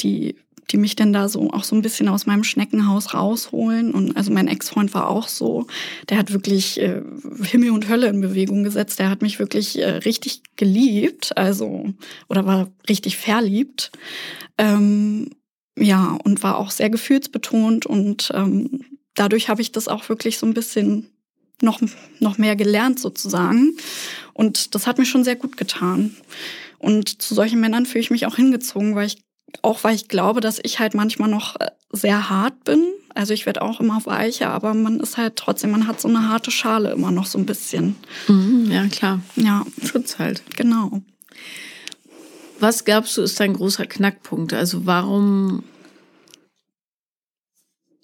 die 0.00 0.36
die 0.70 0.76
mich 0.76 0.96
denn 0.96 1.12
da 1.12 1.28
so 1.28 1.50
auch 1.50 1.64
so 1.64 1.74
ein 1.74 1.82
bisschen 1.82 2.08
aus 2.08 2.26
meinem 2.26 2.44
Schneckenhaus 2.44 3.14
rausholen. 3.14 3.92
Und 3.92 4.16
also 4.16 4.32
mein 4.32 4.48
Ex-Freund 4.48 4.94
war 4.94 5.08
auch 5.08 5.28
so, 5.28 5.66
der 6.08 6.18
hat 6.18 6.32
wirklich 6.32 6.80
äh, 6.80 7.02
Himmel 7.42 7.70
und 7.70 7.88
Hölle 7.88 8.08
in 8.08 8.20
Bewegung 8.20 8.62
gesetzt. 8.64 8.98
Der 8.98 9.10
hat 9.10 9.22
mich 9.22 9.38
wirklich 9.38 9.78
äh, 9.78 9.88
richtig 9.90 10.42
geliebt, 10.56 11.36
also 11.36 11.92
oder 12.28 12.46
war 12.46 12.70
richtig 12.88 13.16
verliebt. 13.16 13.90
Ähm, 14.58 15.30
ja, 15.78 16.18
und 16.24 16.42
war 16.42 16.58
auch 16.58 16.70
sehr 16.70 16.90
gefühlsbetont 16.90 17.86
und 17.86 18.30
ähm, 18.34 18.84
dadurch 19.14 19.48
habe 19.48 19.62
ich 19.62 19.72
das 19.72 19.88
auch 19.88 20.08
wirklich 20.08 20.38
so 20.38 20.46
ein 20.46 20.54
bisschen 20.54 21.10
noch, 21.62 21.80
noch 22.18 22.38
mehr 22.38 22.56
gelernt 22.56 22.98
sozusagen. 22.98 23.76
Und 24.32 24.74
das 24.74 24.86
hat 24.86 24.98
mir 24.98 25.04
schon 25.06 25.24
sehr 25.24 25.36
gut 25.36 25.56
getan. 25.56 26.16
Und 26.78 27.20
zu 27.20 27.34
solchen 27.34 27.60
Männern 27.60 27.86
fühle 27.86 28.00
ich 28.00 28.10
mich 28.10 28.26
auch 28.26 28.36
hingezogen, 28.36 28.94
weil 28.94 29.06
ich, 29.06 29.18
auch 29.62 29.84
weil 29.84 29.94
ich 29.94 30.08
glaube, 30.08 30.40
dass 30.40 30.60
ich 30.62 30.78
halt 30.78 30.94
manchmal 30.94 31.28
noch 31.28 31.56
äh, 31.60 31.70
sehr 31.92 32.30
hart 32.30 32.64
bin. 32.64 32.92
Also 33.14 33.34
ich 33.34 33.46
werde 33.46 33.62
auch 33.62 33.80
immer 33.80 34.04
weicher, 34.06 34.50
aber 34.50 34.74
man 34.74 35.00
ist 35.00 35.16
halt 35.16 35.36
trotzdem, 35.36 35.72
man 35.72 35.86
hat 35.86 36.00
so 36.00 36.08
eine 36.08 36.28
harte 36.28 36.50
Schale 36.50 36.92
immer 36.92 37.10
noch 37.10 37.26
so 37.26 37.38
ein 37.38 37.46
bisschen. 37.46 37.96
Mhm, 38.28 38.70
ja, 38.70 38.86
klar. 38.86 39.20
Ja. 39.36 39.64
Schutz 39.84 40.18
halt. 40.18 40.42
Genau. 40.56 41.02
Was 42.60 42.84
glaubst 42.84 43.16
du, 43.16 43.22
ist 43.22 43.40
dein 43.40 43.54
großer 43.54 43.86
Knackpunkt? 43.86 44.52
Also 44.52 44.86
warum 44.86 45.64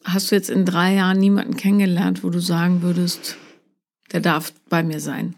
hast 0.04 0.30
du 0.30 0.34
jetzt 0.34 0.50
in 0.50 0.64
drei 0.64 0.94
Jahren 0.94 1.18
niemanden 1.18 1.56
kennengelernt, 1.56 2.24
wo 2.24 2.30
du 2.30 2.40
sagen 2.40 2.82
würdest, 2.82 3.36
der 4.12 4.20
darf 4.20 4.52
bei 4.68 4.82
mir 4.82 5.00
sein? 5.00 5.36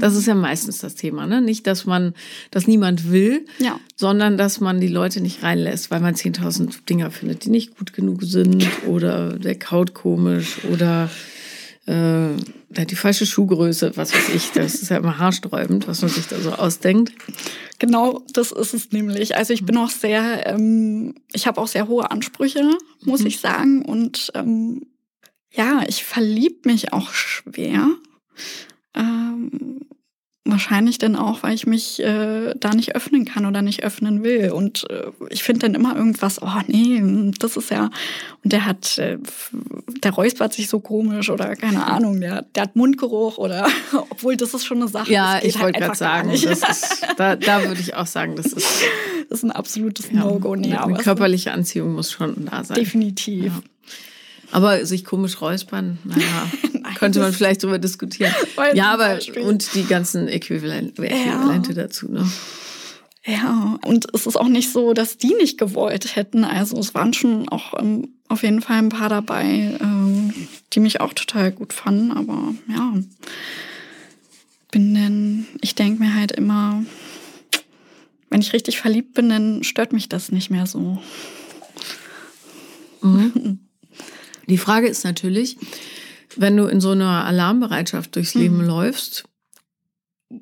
Das 0.00 0.16
ist 0.16 0.26
ja 0.26 0.34
meistens 0.34 0.78
das 0.78 0.96
Thema, 0.96 1.26
ne? 1.26 1.40
Nicht, 1.40 1.66
dass 1.66 1.86
man, 1.86 2.14
dass 2.50 2.66
niemand 2.66 3.10
will, 3.10 3.46
ja. 3.58 3.78
sondern 3.96 4.36
dass 4.36 4.60
man 4.60 4.80
die 4.80 4.88
Leute 4.88 5.20
nicht 5.20 5.42
reinlässt, 5.42 5.90
weil 5.90 6.00
man 6.00 6.14
10.000 6.14 6.84
Dinger 6.88 7.10
findet, 7.10 7.44
die 7.44 7.50
nicht 7.50 7.76
gut 7.76 7.92
genug 7.92 8.22
sind 8.22 8.66
oder 8.86 9.38
der 9.38 9.56
kaut 9.56 9.94
komisch 9.94 10.64
oder 10.72 11.08
äh, 11.86 12.36
der 12.68 12.82
hat 12.82 12.90
die 12.90 12.96
falsche 12.96 13.26
Schuhgröße, 13.26 13.96
was 13.96 14.14
weiß 14.14 14.34
ich. 14.34 14.52
Das 14.52 14.74
ist 14.74 14.90
ja 14.90 14.96
immer 14.96 15.18
haarsträubend, 15.18 15.88
was 15.88 16.02
man 16.02 16.10
sich 16.10 16.26
da 16.26 16.40
so 16.40 16.52
ausdenkt. 16.52 17.12
genau 17.78 18.22
das 18.32 18.52
ist 18.52 18.74
es 18.74 18.92
nämlich. 18.92 19.36
Also 19.36 19.52
ich 19.52 19.66
bin 19.66 19.76
auch 19.76 19.90
sehr, 19.90 20.46
ähm, 20.46 21.14
ich 21.32 21.46
habe 21.46 21.60
auch 21.60 21.66
sehr 21.66 21.88
hohe 21.88 22.10
Ansprüche, 22.10 22.70
muss 23.04 23.20
mhm. 23.20 23.26
ich 23.26 23.40
sagen. 23.40 23.84
Und 23.84 24.30
ähm, 24.34 24.86
ja, 25.50 25.82
ich 25.86 26.04
verlieb 26.04 26.66
mich 26.66 26.92
auch 26.92 27.12
schwer. 27.12 27.88
Ähm, 28.94 29.80
Wahrscheinlich 30.44 30.98
dann 30.98 31.14
auch, 31.14 31.44
weil 31.44 31.54
ich 31.54 31.68
mich 31.68 32.02
äh, 32.02 32.52
da 32.58 32.74
nicht 32.74 32.96
öffnen 32.96 33.24
kann 33.24 33.46
oder 33.46 33.62
nicht 33.62 33.84
öffnen 33.84 34.24
will. 34.24 34.50
Und 34.50 34.90
äh, 34.90 35.04
ich 35.30 35.44
finde 35.44 35.60
dann 35.60 35.76
immer 35.76 35.94
irgendwas, 35.94 36.42
oh 36.42 36.60
nee, 36.66 37.30
das 37.38 37.56
ist 37.56 37.70
ja, 37.70 37.90
und 38.42 38.52
der 38.52 38.66
hat, 38.66 38.98
äh, 38.98 39.18
der 40.02 40.10
räuspert 40.10 40.52
sich 40.52 40.68
so 40.68 40.80
komisch 40.80 41.30
oder 41.30 41.54
keine 41.54 41.86
Ahnung, 41.86 42.20
der, 42.20 42.42
der 42.56 42.64
hat 42.64 42.74
Mundgeruch 42.74 43.38
oder, 43.38 43.68
obwohl 44.10 44.36
das 44.36 44.52
ist 44.52 44.64
schon 44.64 44.78
eine 44.78 44.88
Sache. 44.88 45.12
Ja, 45.12 45.38
ich 45.40 45.54
halt 45.54 45.66
wollte 45.66 45.78
gerade 45.78 45.96
sagen, 45.96 46.32
das 46.32 46.42
ist, 46.44 47.06
da, 47.16 47.36
da 47.36 47.68
würde 47.68 47.80
ich 47.80 47.94
auch 47.94 48.06
sagen, 48.06 48.34
das 48.34 48.46
ist, 48.46 48.82
das 49.30 49.38
ist 49.38 49.44
ein 49.44 49.52
absolutes 49.52 50.10
ja, 50.10 50.24
No-Go. 50.24 50.56
Nee, 50.56 50.74
eine 50.74 50.94
körperliche 50.94 51.52
Anziehung 51.52 51.94
muss 51.94 52.10
schon 52.10 52.46
da 52.46 52.64
sein. 52.64 52.78
Definitiv. 52.78 53.44
Ja. 53.44 53.62
Aber 54.52 54.84
sich 54.84 55.04
komisch 55.04 55.40
räuspern, 55.40 55.98
naja, 56.04 56.50
könnte 56.98 57.18
man 57.20 57.32
vielleicht 57.32 57.62
drüber 57.62 57.78
diskutieren. 57.78 58.34
Ja, 58.74 58.92
aber 58.92 59.08
Beispiel. 59.08 59.42
und 59.42 59.74
die 59.74 59.84
ganzen 59.84 60.28
Äquivalente, 60.28 61.02
Äquivalente 61.02 61.70
ja. 61.70 61.82
dazu, 61.82 62.10
ne? 62.10 62.30
Ja, 63.24 63.78
und 63.84 64.08
es 64.14 64.26
ist 64.26 64.36
auch 64.36 64.48
nicht 64.48 64.72
so, 64.72 64.94
dass 64.94 65.16
die 65.16 65.34
nicht 65.34 65.58
gewollt 65.58 66.16
hätten. 66.16 66.44
Also 66.44 66.76
es 66.78 66.94
waren 66.94 67.12
schon 67.12 67.48
auch 67.48 67.78
ähm, 67.78 68.14
auf 68.28 68.42
jeden 68.42 68.62
Fall 68.62 68.78
ein 68.78 68.88
paar 68.88 69.08
dabei, 69.08 69.76
ähm, 69.80 70.34
die 70.72 70.80
mich 70.80 71.00
auch 71.00 71.12
total 71.12 71.52
gut 71.52 71.72
fanden. 71.72 72.10
Aber 72.10 72.54
ja, 72.68 72.92
bin 74.72 74.94
denn, 74.94 75.46
ich 75.60 75.74
denke 75.76 76.02
mir 76.02 76.14
halt 76.14 76.32
immer, 76.32 76.82
wenn 78.28 78.40
ich 78.40 78.52
richtig 78.52 78.80
verliebt 78.80 79.14
bin, 79.14 79.28
dann 79.28 79.62
stört 79.62 79.92
mich 79.92 80.08
das 80.08 80.32
nicht 80.32 80.50
mehr 80.50 80.66
so. 80.66 81.00
Mhm. 83.02 83.60
Die 84.48 84.58
Frage 84.58 84.88
ist 84.88 85.04
natürlich, 85.04 85.56
wenn 86.36 86.56
du 86.56 86.66
in 86.66 86.80
so 86.80 86.90
einer 86.90 87.24
Alarmbereitschaft 87.24 88.16
durchs 88.16 88.34
Leben 88.34 88.58
mhm. 88.58 88.66
läufst, 88.66 89.24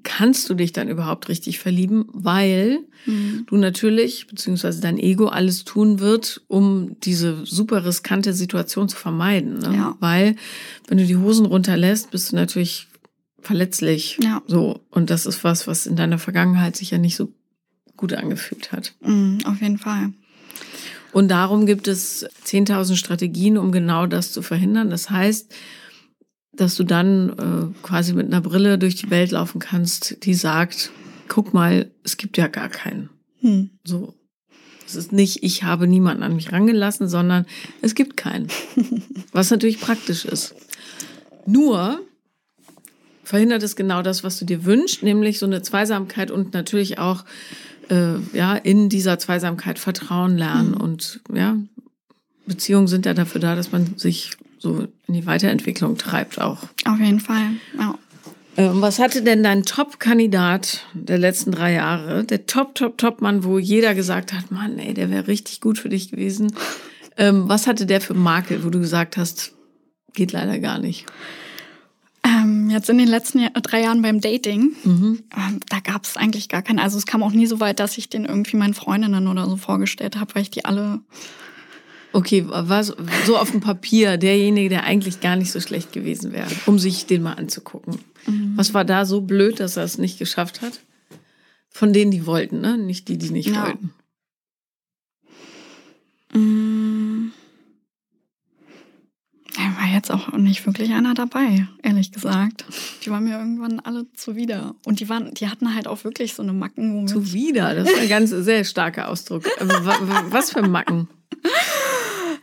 kannst 0.04 0.48
du 0.48 0.54
dich 0.54 0.72
dann 0.72 0.88
überhaupt 0.88 1.28
richtig 1.28 1.58
verlieben, 1.58 2.04
weil 2.12 2.78
mhm. 3.06 3.44
du 3.48 3.56
natürlich, 3.56 4.26
beziehungsweise 4.28 4.80
dein 4.80 4.98
Ego 4.98 5.26
alles 5.26 5.64
tun 5.64 5.98
wird, 5.98 6.42
um 6.46 6.96
diese 7.00 7.44
super 7.44 7.84
riskante 7.84 8.32
Situation 8.32 8.88
zu 8.88 8.96
vermeiden. 8.96 9.58
Ne? 9.58 9.74
Ja. 9.74 9.96
Weil, 10.00 10.36
wenn 10.86 10.98
du 10.98 11.06
die 11.06 11.16
Hosen 11.16 11.46
runterlässt, 11.46 12.10
bist 12.10 12.30
du 12.30 12.36
natürlich 12.36 12.86
verletzlich. 13.40 14.18
Ja. 14.22 14.42
So. 14.46 14.80
Und 14.90 15.10
das 15.10 15.26
ist 15.26 15.42
was, 15.44 15.66
was 15.66 15.86
in 15.86 15.96
deiner 15.96 16.18
Vergangenheit 16.18 16.76
sich 16.76 16.92
ja 16.92 16.98
nicht 16.98 17.16
so 17.16 17.32
gut 17.96 18.12
angefühlt 18.12 18.72
hat. 18.72 18.94
Mhm, 19.02 19.40
auf 19.44 19.60
jeden 19.60 19.78
Fall. 19.78 20.12
Und 21.12 21.29
darum 21.29 21.66
gibt 21.66 21.88
es 21.88 22.27
10.000 22.44 22.96
Strategien, 22.96 23.59
um 23.59 23.73
genau 23.73 24.07
das 24.07 24.33
zu 24.33 24.42
verhindern. 24.42 24.90
Das 24.90 25.11
heißt, 25.11 25.53
dass 26.53 26.77
du 26.77 26.85
dann 26.85 27.31
äh, 27.31 27.83
quasi 27.83 28.12
mit 28.12 28.27
einer 28.27 28.40
Brille 28.40 28.79
durch 28.79 28.96
die 28.96 29.11
Welt 29.11 29.31
laufen 29.31 29.61
kannst, 29.61 30.25
die 30.25 30.35
sagt, 30.35 30.90
guck 31.29 31.55
mal, 31.55 31.90
es 32.05 32.16
gibt 32.16 32.37
ja 32.37 32.49
gar 32.49 32.68
keinen. 32.68 33.11
Hm. 33.40 33.70
So. 33.85 34.14
Es 34.87 34.96
ist 34.96 35.12
nicht, 35.12 35.44
ich 35.44 35.62
habe 35.62 35.87
niemanden 35.87 36.25
an 36.25 36.35
mich 36.35 36.51
rangelassen, 36.51 37.09
sondern 37.09 37.46
es 37.81 37.94
gibt 37.94 38.16
keinen. 38.16 38.49
Was 39.33 39.51
natürlich 39.51 39.81
praktisch 39.81 40.25
ist. 40.25 40.55
Nur 41.46 42.01
verhindert 43.23 43.62
es 43.62 43.77
genau 43.77 44.03
das, 44.03 44.25
was 44.25 44.38
du 44.40 44.44
dir 44.44 44.64
wünschst, 44.64 45.05
nämlich 45.05 45.38
so 45.38 45.46
eine 45.46 45.62
Zweisamkeit 45.62 46.33
und 46.33 46.53
natürlich 46.53 46.99
auch 46.99 47.25
äh, 47.90 48.14
ja 48.33 48.57
in 48.57 48.88
dieser 48.88 49.18
Zweisamkeit 49.18 49.79
Vertrauen 49.79 50.38
lernen 50.38 50.72
mhm. 50.72 50.81
und 50.81 51.20
ja 51.33 51.57
Beziehungen 52.46 52.88
sind 52.88 53.07
ja 53.07 53.14
dafür 53.14 53.40
da, 53.40 53.55
dass 53.55 53.72
man 53.72 53.96
sich 53.96 54.33
so 54.59 54.87
in 55.07 55.14
die 55.14 55.26
Weiterentwicklung 55.26 55.96
treibt 55.96 56.40
auch. 56.40 56.59
Auf 56.85 56.98
jeden 56.98 57.20
Fall, 57.20 57.50
ja. 57.79 57.94
Ähm, 58.57 58.83
was 58.83 58.98
hatte 58.98 59.22
denn 59.22 59.42
dein 59.42 59.62
Top-Kandidat 59.62 60.85
der 60.92 61.18
letzten 61.18 61.53
drei 61.53 61.72
Jahre? 61.72 62.24
Der 62.24 62.46
Top, 62.46 62.74
Top, 62.74 62.98
Top-Mann, 62.98 63.44
wo 63.44 63.59
jeder 63.59 63.94
gesagt 63.94 64.33
hat, 64.33 64.50
Mann, 64.50 64.79
ey, 64.79 64.92
der 64.92 65.11
wäre 65.11 65.29
richtig 65.29 65.61
gut 65.61 65.79
für 65.79 65.88
dich 65.88 66.11
gewesen. 66.11 66.53
Ähm, 67.16 67.48
was 67.48 67.66
hatte 67.66 67.87
der 67.87 68.00
für 68.00 68.14
Makel, 68.14 68.64
wo 68.64 68.70
du 68.70 68.81
gesagt 68.81 69.16
hast, 69.16 69.53
geht 70.14 70.33
leider 70.33 70.59
gar 70.59 70.79
nicht? 70.79 71.07
Jetzt 72.70 72.88
in 72.88 72.98
den 72.98 73.09
letzten 73.09 73.40
Jahr, 73.40 73.50
drei 73.50 73.83
Jahren 73.83 74.02
beim 74.02 74.20
Dating, 74.20 74.72
mhm. 74.85 75.22
ähm, 75.37 75.61
da 75.68 75.80
gab 75.80 76.04
es 76.04 76.16
eigentlich 76.16 76.48
gar 76.48 76.62
keinen. 76.62 76.78
Also 76.78 76.98
es 76.98 77.06
kam 77.06 77.22
auch 77.22 77.33
nie 77.33 77.46
so 77.46 77.61
weit, 77.61 77.80
dass 77.80 77.98
ich 77.98 78.09
den 78.09 78.24
irgendwie 78.24 78.56
meinen 78.56 78.74
Freundinnen 78.74 79.26
oder 79.26 79.48
so 79.48 79.56
vorgestellt 79.56 80.16
habe, 80.16 80.35
weil 80.35 80.42
ich 80.42 80.50
die 80.50 80.64
alle 80.64 81.00
Okay, 82.12 82.44
war 82.48 82.83
so, 82.83 82.94
so 83.24 83.37
auf 83.38 83.52
dem 83.52 83.61
Papier 83.61 84.16
derjenige, 84.16 84.68
der 84.68 84.85
eigentlich 84.85 85.20
gar 85.20 85.37
nicht 85.37 85.52
so 85.52 85.61
schlecht 85.61 85.92
gewesen 85.92 86.33
wäre, 86.33 86.50
um 86.66 86.78
sich 86.78 87.06
den 87.06 87.22
mal 87.22 87.35
anzugucken. 87.35 88.00
Mhm. 88.26 88.52
Was 88.56 88.74
war 88.74 88.85
da 88.85 89.04
so 89.04 89.20
blöd, 89.20 89.61
dass 89.61 89.76
er 89.76 89.85
es 89.85 89.96
nicht 89.96 90.18
geschafft 90.18 90.61
hat? 90.61 90.80
Von 91.68 91.92
denen, 91.92 92.11
die 92.11 92.26
wollten, 92.26 92.61
ne? 92.61 92.76
Nicht 92.76 93.06
die, 93.06 93.16
die 93.16 93.30
nicht 93.30 93.50
ja. 93.50 93.64
wollten. 93.64 93.94
Mhm. 96.35 97.33
Da 99.56 99.62
war 99.80 99.92
jetzt 99.92 100.10
auch 100.10 100.32
nicht 100.32 100.64
wirklich 100.66 100.92
einer 100.92 101.14
dabei, 101.14 101.66
ehrlich 101.82 102.12
gesagt. 102.12 102.64
Die 103.04 103.10
waren 103.10 103.24
mir 103.24 103.38
irgendwann 103.38 103.80
alle 103.80 104.06
zuwider. 104.12 104.74
Und 104.84 105.00
die 105.00 105.08
waren, 105.08 105.34
die 105.34 105.48
hatten 105.48 105.74
halt 105.74 105.88
auch 105.88 106.04
wirklich 106.04 106.34
so 106.34 106.42
eine 106.42 106.52
Macken. 106.52 107.08
Zuwider, 107.08 107.74
das 107.74 107.90
ist 107.90 107.98
ein 107.98 108.08
ganz 108.08 108.30
sehr 108.30 108.64
starker 108.64 109.08
Ausdruck. 109.08 109.44
Was 110.30 110.52
für 110.52 110.62
Macken? 110.62 111.08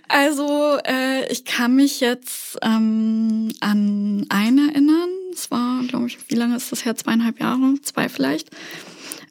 Also 0.10 0.78
äh, 0.86 1.32
ich 1.32 1.46
kann 1.46 1.76
mich 1.76 2.00
jetzt 2.00 2.58
ähm, 2.62 3.52
an 3.60 4.26
einen 4.30 4.70
erinnern. 4.70 5.10
Es 5.34 5.52
war, 5.52 5.84
glaube 5.84 6.08
ich, 6.08 6.18
wie 6.30 6.36
lange 6.36 6.56
ist 6.56 6.72
das 6.72 6.86
her? 6.86 6.96
Zweieinhalb 6.96 7.40
Jahre, 7.40 7.76
zwei 7.82 8.10
vielleicht. 8.10 8.50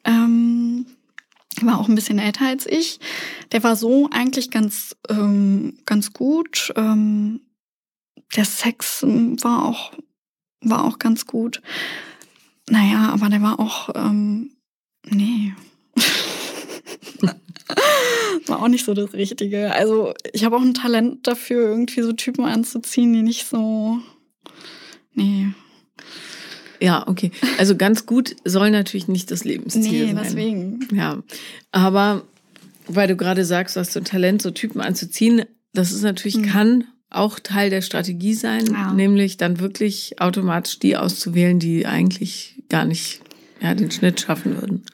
Ähm, 0.04 0.86
war 1.62 1.78
auch 1.78 1.88
ein 1.88 1.94
bisschen 1.94 2.18
älter 2.18 2.46
als 2.46 2.66
ich. 2.66 3.00
Der 3.52 3.62
war 3.62 3.76
so 3.76 4.08
eigentlich 4.12 4.50
ganz, 4.50 4.94
ähm, 5.08 5.78
ganz 5.86 6.12
gut. 6.12 6.72
Ähm, 6.76 7.40
der 8.34 8.44
Sex 8.44 9.02
ähm, 9.02 9.42
war 9.42 9.64
auch, 9.64 9.92
war 10.62 10.84
auch 10.84 10.98
ganz 10.98 11.26
gut. 11.26 11.62
Naja, 12.68 13.10
aber 13.12 13.28
der 13.28 13.42
war 13.42 13.60
auch, 13.60 13.90
ähm, 13.94 14.50
nee. 15.04 15.54
War 18.46 18.62
auch 18.62 18.68
nicht 18.68 18.84
so 18.84 18.94
das 18.94 19.12
Richtige. 19.12 19.72
Also 19.72 20.14
ich 20.32 20.44
habe 20.44 20.56
auch 20.56 20.62
ein 20.62 20.74
Talent 20.74 21.26
dafür, 21.26 21.68
irgendwie 21.68 22.02
so 22.02 22.12
Typen 22.12 22.44
anzuziehen, 22.44 23.12
die 23.12 23.22
nicht 23.22 23.46
so. 23.46 23.98
Nee. 25.14 25.48
Ja, 26.80 27.08
okay. 27.08 27.32
Also 27.58 27.76
ganz 27.76 28.06
gut 28.06 28.36
soll 28.44 28.70
natürlich 28.70 29.08
nicht 29.08 29.30
das 29.30 29.44
Lebensziel 29.44 29.82
nee, 29.82 30.06
sein. 30.06 30.14
Nee, 30.14 30.20
deswegen. 30.22 30.88
Ja. 30.92 31.22
Aber 31.72 32.22
weil 32.86 33.08
du 33.08 33.16
gerade 33.16 33.44
sagst, 33.44 33.76
du 33.76 33.80
hast 33.80 33.92
so 33.92 34.00
ein 34.00 34.04
Talent, 34.04 34.42
so 34.42 34.50
Typen 34.50 34.80
anzuziehen, 34.80 35.44
das 35.72 35.92
ist 35.92 36.02
natürlich, 36.02 36.36
mhm. 36.36 36.46
kann 36.46 36.84
auch 37.10 37.38
Teil 37.38 37.70
der 37.70 37.82
Strategie 37.82 38.34
sein, 38.34 38.66
ja. 38.66 38.92
nämlich 38.92 39.36
dann 39.36 39.60
wirklich 39.60 40.20
automatisch 40.20 40.78
die 40.78 40.96
auszuwählen, 40.96 41.58
die 41.58 41.86
eigentlich 41.86 42.62
gar 42.68 42.84
nicht 42.84 43.20
ja, 43.60 43.74
den 43.74 43.90
Schnitt 43.90 44.20
schaffen 44.20 44.60
würden. 44.60 44.84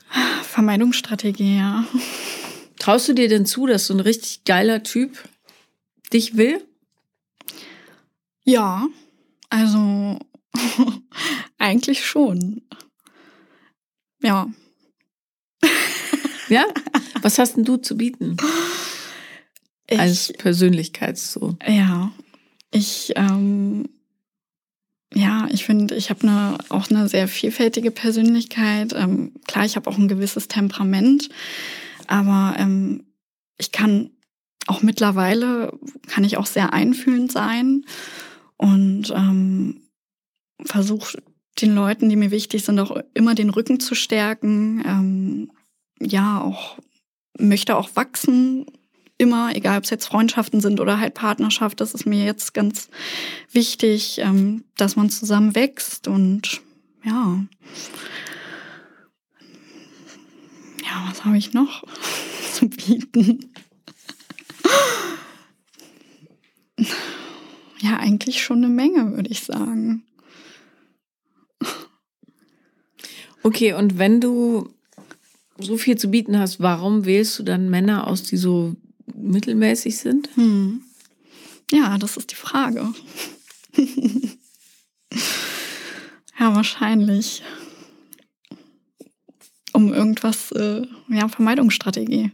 Vermeidungsstrategie, 0.42 1.56
ja. 1.56 1.84
Traust 2.78 3.08
du 3.08 3.14
dir 3.14 3.28
denn 3.28 3.46
zu, 3.46 3.66
dass 3.66 3.86
so 3.86 3.94
ein 3.94 4.00
richtig 4.00 4.44
geiler 4.44 4.82
Typ 4.82 5.18
dich 6.12 6.36
will? 6.36 6.62
Ja, 8.44 8.88
also 9.48 10.18
eigentlich 11.58 12.04
schon. 12.04 12.62
Ja. 14.22 14.48
Ja? 16.48 16.66
Was 17.22 17.38
hast 17.38 17.56
denn 17.56 17.64
du 17.64 17.76
zu 17.76 17.96
bieten? 17.96 18.36
Ich, 19.92 20.00
Als 20.00 20.32
Persönlichkeit 20.32 21.18
so. 21.18 21.56
Ja. 21.66 22.10
Ich, 22.70 23.12
ähm, 23.16 23.88
ja, 25.14 25.46
ich 25.50 25.64
finde, 25.64 25.94
ich 25.94 26.08
habe 26.08 26.22
eine, 26.22 26.58
auch 26.70 26.90
eine 26.90 27.08
sehr 27.08 27.28
vielfältige 27.28 27.90
Persönlichkeit. 27.90 28.94
Ähm, 28.96 29.32
klar, 29.46 29.66
ich 29.66 29.76
habe 29.76 29.90
auch 29.90 29.98
ein 29.98 30.08
gewisses 30.08 30.48
Temperament. 30.48 31.28
Aber 32.06 32.56
ähm, 32.58 33.04
ich 33.58 33.70
kann 33.70 34.10
auch 34.66 34.82
mittlerweile, 34.82 35.78
kann 36.06 36.24
ich 36.24 36.38
auch 36.38 36.46
sehr 36.46 36.72
einfühlend 36.72 37.30
sein 37.30 37.84
und 38.56 39.12
ähm, 39.14 39.82
versuche 40.64 41.22
den 41.60 41.74
Leuten, 41.74 42.08
die 42.08 42.16
mir 42.16 42.30
wichtig 42.30 42.64
sind, 42.64 42.78
auch 42.78 42.96
immer 43.12 43.34
den 43.34 43.50
Rücken 43.50 43.78
zu 43.78 43.94
stärken. 43.94 44.82
Ähm, 44.86 45.50
ja, 46.00 46.40
auch 46.40 46.78
möchte 47.38 47.76
auch 47.76 47.90
wachsen, 47.94 48.66
immer, 49.22 49.54
egal 49.54 49.78
ob 49.78 49.84
es 49.84 49.90
jetzt 49.90 50.06
Freundschaften 50.06 50.60
sind 50.60 50.80
oder 50.80 50.98
halt 50.98 51.14
Partnerschaft. 51.14 51.80
Das 51.80 51.94
ist 51.94 52.04
mir 52.04 52.24
jetzt 52.24 52.52
ganz 52.52 52.90
wichtig, 53.52 54.18
ähm, 54.18 54.64
dass 54.76 54.96
man 54.96 55.08
zusammen 55.10 55.54
wächst 55.54 56.08
und 56.08 56.60
ja. 57.04 57.44
Ja, 60.82 61.04
was 61.08 61.24
habe 61.24 61.38
ich 61.38 61.52
noch 61.52 61.84
zu 62.52 62.68
bieten? 62.68 63.52
Ja, 67.80 67.96
eigentlich 67.98 68.42
schon 68.42 68.58
eine 68.58 68.68
Menge, 68.68 69.16
würde 69.16 69.30
ich 69.30 69.40
sagen. 69.40 70.04
Okay, 73.44 73.72
und 73.72 73.98
wenn 73.98 74.20
du 74.20 74.72
so 75.58 75.76
viel 75.76 75.96
zu 75.96 76.08
bieten 76.08 76.38
hast, 76.38 76.60
warum 76.60 77.04
wählst 77.04 77.38
du 77.38 77.42
dann 77.42 77.70
Männer 77.70 78.06
aus, 78.06 78.22
die 78.22 78.36
so 78.36 78.76
mittelmäßig 79.22 79.98
sind? 79.98 80.28
Hm. 80.34 80.82
Ja, 81.70 81.96
das 81.98 82.16
ist 82.16 82.30
die 82.30 82.36
Frage. 82.36 82.92
ja, 86.38 86.54
wahrscheinlich. 86.54 87.42
Um 89.72 89.92
irgendwas, 89.94 90.52
äh, 90.52 90.86
ja, 91.08 91.28
Vermeidungsstrategie. 91.28 92.30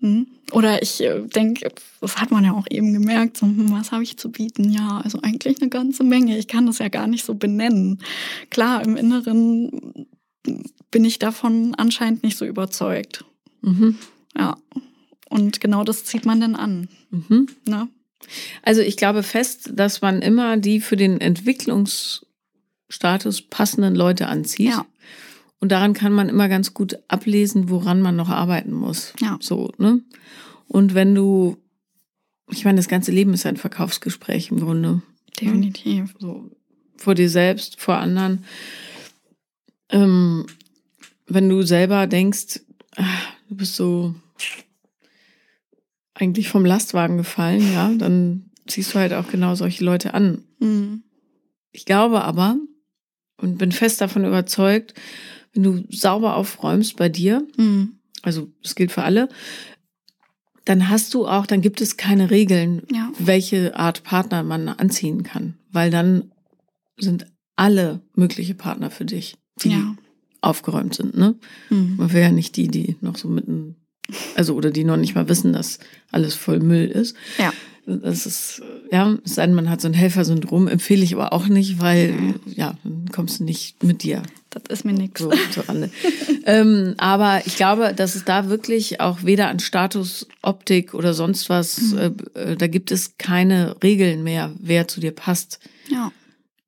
Hm? 0.00 0.26
Oder 0.52 0.82
ich 0.82 1.00
äh, 1.00 1.22
denke, 1.22 1.72
das 2.00 2.16
hat 2.18 2.30
man 2.30 2.44
ja 2.44 2.52
auch 2.52 2.66
eben 2.70 2.92
gemerkt, 2.92 3.36
so, 3.36 3.46
hm, 3.46 3.70
was 3.70 3.92
habe 3.92 4.02
ich 4.02 4.16
zu 4.16 4.30
bieten? 4.30 4.70
Ja, 4.70 5.00
also 5.02 5.20
eigentlich 5.22 5.60
eine 5.60 5.70
ganze 5.70 6.04
Menge. 6.04 6.38
Ich 6.38 6.48
kann 6.48 6.66
das 6.66 6.78
ja 6.78 6.88
gar 6.88 7.06
nicht 7.06 7.24
so 7.24 7.34
benennen. 7.34 8.00
Klar, 8.50 8.84
im 8.84 8.96
Inneren 8.96 10.06
bin 10.90 11.04
ich 11.04 11.18
davon 11.18 11.74
anscheinend 11.76 12.22
nicht 12.22 12.36
so 12.36 12.44
überzeugt. 12.44 13.24
Mhm. 13.62 13.96
Ja. 14.36 14.56
Und 15.28 15.60
genau 15.60 15.84
das 15.84 16.04
zieht 16.04 16.24
man 16.24 16.40
dann 16.40 16.54
an. 16.54 16.88
Mhm. 17.10 17.48
Ne? 17.66 17.88
Also 18.62 18.80
ich 18.80 18.96
glaube 18.96 19.22
fest, 19.22 19.72
dass 19.74 20.00
man 20.00 20.22
immer 20.22 20.56
die 20.56 20.80
für 20.80 20.96
den 20.96 21.20
Entwicklungsstatus 21.20 23.42
passenden 23.42 23.94
Leute 23.94 24.28
anzieht. 24.28 24.70
Ja. 24.70 24.86
Und 25.58 25.72
daran 25.72 25.94
kann 25.94 26.12
man 26.12 26.28
immer 26.28 26.48
ganz 26.48 26.74
gut 26.74 26.98
ablesen, 27.08 27.70
woran 27.70 28.00
man 28.00 28.16
noch 28.16 28.28
arbeiten 28.28 28.72
muss. 28.72 29.12
Ja. 29.20 29.38
So, 29.40 29.72
ne? 29.78 30.00
Und 30.68 30.94
wenn 30.94 31.14
du, 31.14 31.56
ich 32.50 32.64
meine, 32.64 32.76
das 32.76 32.88
ganze 32.88 33.12
Leben 33.12 33.32
ist 33.32 33.46
ein 33.46 33.56
Verkaufsgespräch 33.56 34.50
im 34.50 34.60
Grunde. 34.60 35.02
Definitiv. 35.40 36.14
So, 36.18 36.50
vor 36.96 37.14
dir 37.14 37.30
selbst, 37.30 37.80
vor 37.80 37.96
anderen. 37.96 38.44
Ähm, 39.90 40.46
wenn 41.26 41.48
du 41.48 41.62
selber 41.62 42.06
denkst, 42.06 42.60
ah, 42.96 43.04
du 43.48 43.56
bist 43.56 43.76
so 43.76 44.14
eigentlich 46.18 46.48
vom 46.48 46.64
Lastwagen 46.64 47.18
gefallen, 47.18 47.72
ja, 47.72 47.92
dann 47.94 48.50
ziehst 48.66 48.94
du 48.94 48.98
halt 48.98 49.12
auch 49.12 49.28
genau 49.28 49.54
solche 49.54 49.84
Leute 49.84 50.14
an. 50.14 50.42
Mhm. 50.60 51.02
Ich 51.72 51.84
glaube 51.84 52.24
aber 52.24 52.56
und 53.40 53.58
bin 53.58 53.70
fest 53.70 54.00
davon 54.00 54.24
überzeugt, 54.24 54.94
wenn 55.52 55.62
du 55.62 55.84
sauber 55.90 56.36
aufräumst 56.36 56.96
bei 56.96 57.08
dir, 57.10 57.46
Mhm. 57.58 57.98
also 58.22 58.50
das 58.62 58.74
gilt 58.74 58.92
für 58.92 59.02
alle, 59.02 59.28
dann 60.64 60.88
hast 60.88 61.14
du 61.14 61.28
auch, 61.28 61.46
dann 61.46 61.60
gibt 61.60 61.80
es 61.80 61.96
keine 61.96 62.30
Regeln, 62.30 62.82
Ja. 62.92 63.12
welche 63.18 63.76
Art 63.78 64.02
Partner 64.02 64.42
man 64.42 64.68
anziehen 64.68 65.22
kann, 65.22 65.54
weil 65.70 65.90
dann 65.90 66.32
sind 66.98 67.26
alle 67.56 68.00
mögliche 68.14 68.54
Partner 68.54 68.90
für 68.90 69.04
dich, 69.04 69.36
die 69.62 69.70
Ja. 69.70 69.96
aufgeräumt 70.40 70.94
sind, 70.94 71.16
ne? 71.16 71.36
Mhm. 71.70 71.96
Man 71.98 72.12
will 72.12 72.22
ja 72.22 72.30
nicht 72.32 72.56
die, 72.56 72.68
die 72.68 72.96
noch 73.00 73.16
so 73.16 73.28
mitten, 73.28 73.76
also 74.34 74.54
oder 74.54 74.70
die 74.70 74.84
noch 74.84 74.96
nicht 74.96 75.14
mal 75.14 75.28
wissen, 75.28 75.52
dass 75.52 75.78
alles 76.12 76.34
voll 76.34 76.60
Müll 76.60 76.86
ist. 76.86 77.16
Ja. 77.38 77.52
Das 77.88 78.26
ist, 78.26 78.62
ja, 78.90 79.16
es 79.24 79.36
sei 79.36 79.46
denn, 79.46 79.54
man 79.54 79.70
hat 79.70 79.80
so 79.80 79.86
ein 79.86 79.94
Helfersyndrom, 79.94 80.66
empfehle 80.66 81.04
ich 81.04 81.14
aber 81.14 81.32
auch 81.32 81.46
nicht, 81.46 81.78
weil, 81.80 82.10
Mhm. 82.12 82.34
ja, 82.46 82.76
dann 82.82 83.08
kommst 83.12 83.38
du 83.38 83.44
nicht 83.44 83.80
mit 83.84 84.02
dir 84.02 84.24
Das 84.50 84.64
ist 84.70 84.84
mir 84.84 84.92
nichts. 84.92 85.20
so 85.20 85.30
zurande. 85.52 85.90
ähm, 86.46 86.94
aber 86.98 87.42
ich 87.46 87.54
glaube, 87.54 87.94
dass 87.94 88.16
es 88.16 88.24
da 88.24 88.48
wirklich 88.48 89.00
auch 89.00 89.22
weder 89.22 89.48
an 89.48 89.60
Status, 89.60 90.26
Optik 90.42 90.94
oder 90.94 91.14
sonst 91.14 91.48
was, 91.48 91.92
äh, 91.92 92.10
äh, 92.34 92.56
da 92.56 92.66
gibt 92.66 92.90
es 92.90 93.18
keine 93.18 93.76
Regeln 93.84 94.24
mehr, 94.24 94.50
wer 94.58 94.88
zu 94.88 94.98
dir 95.00 95.12
passt, 95.12 95.60
Ja. 95.88 96.10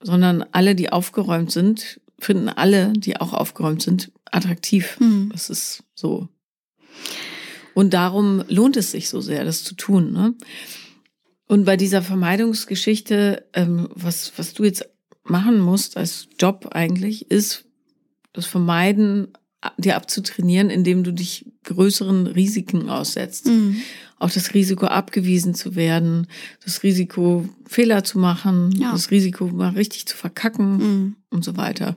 sondern 0.01 0.45
alle, 0.53 0.77
die 0.77 0.93
aufgeräumt 0.93 1.51
sind, 1.51 2.01
finden 2.21 2.49
alle, 2.49 2.93
die 2.93 3.21
auch 3.21 3.33
aufgeräumt 3.33 3.83
sind, 3.83 4.13
attraktiv. 4.31 4.99
Mhm. 5.01 5.31
Das 5.33 5.51
ist 5.51 5.83
so. 5.97 6.29
Und 7.75 7.95
darum 7.95 8.43
lohnt 8.49 8.77
es 8.77 8.91
sich 8.91 9.09
so 9.09 9.21
sehr, 9.21 9.45
das 9.45 9.63
zu 9.65 9.75
tun. 9.75 10.13
Ne? 10.13 10.35
Und 11.47 11.65
bei 11.65 11.77
dieser 11.77 12.03
Vermeidungsgeschichte, 12.03 13.47
ähm, 13.55 13.89
was, 13.95 14.33
was 14.37 14.53
du 14.55 14.65
jetzt 14.65 14.89
machen 15.25 15.61
musst 15.61 15.97
als 15.97 16.29
Job 16.39 16.69
eigentlich, 16.73 17.31
ist 17.31 17.65
das 18.33 18.47
Vermeiden, 18.47 19.29
dir 19.77 19.97
abzutrainieren, 19.97 20.71
indem 20.71 21.03
du 21.03 21.13
dich 21.13 21.47
größeren 21.65 22.27
Risiken 22.29 22.89
aussetzt. 22.89 23.47
Mhm. 23.47 23.77
Auch 24.19 24.31
das 24.31 24.55
Risiko, 24.55 24.87
abgewiesen 24.87 25.55
zu 25.55 25.75
werden, 25.75 26.29
das 26.65 26.83
Risiko, 26.85 27.49
Fehler 27.67 28.05
zu 28.05 28.19
machen, 28.19 28.71
Ja. 28.73 28.93
das 28.93 29.11
Risiko, 29.11 29.47
mal 29.49 29.71
richtig 29.71 30.07
zu 30.07 30.17
verkacken 30.17 30.77
Mhm. 30.77 31.17
und 31.31 31.45
so 31.45 31.57
weiter. 31.57 31.97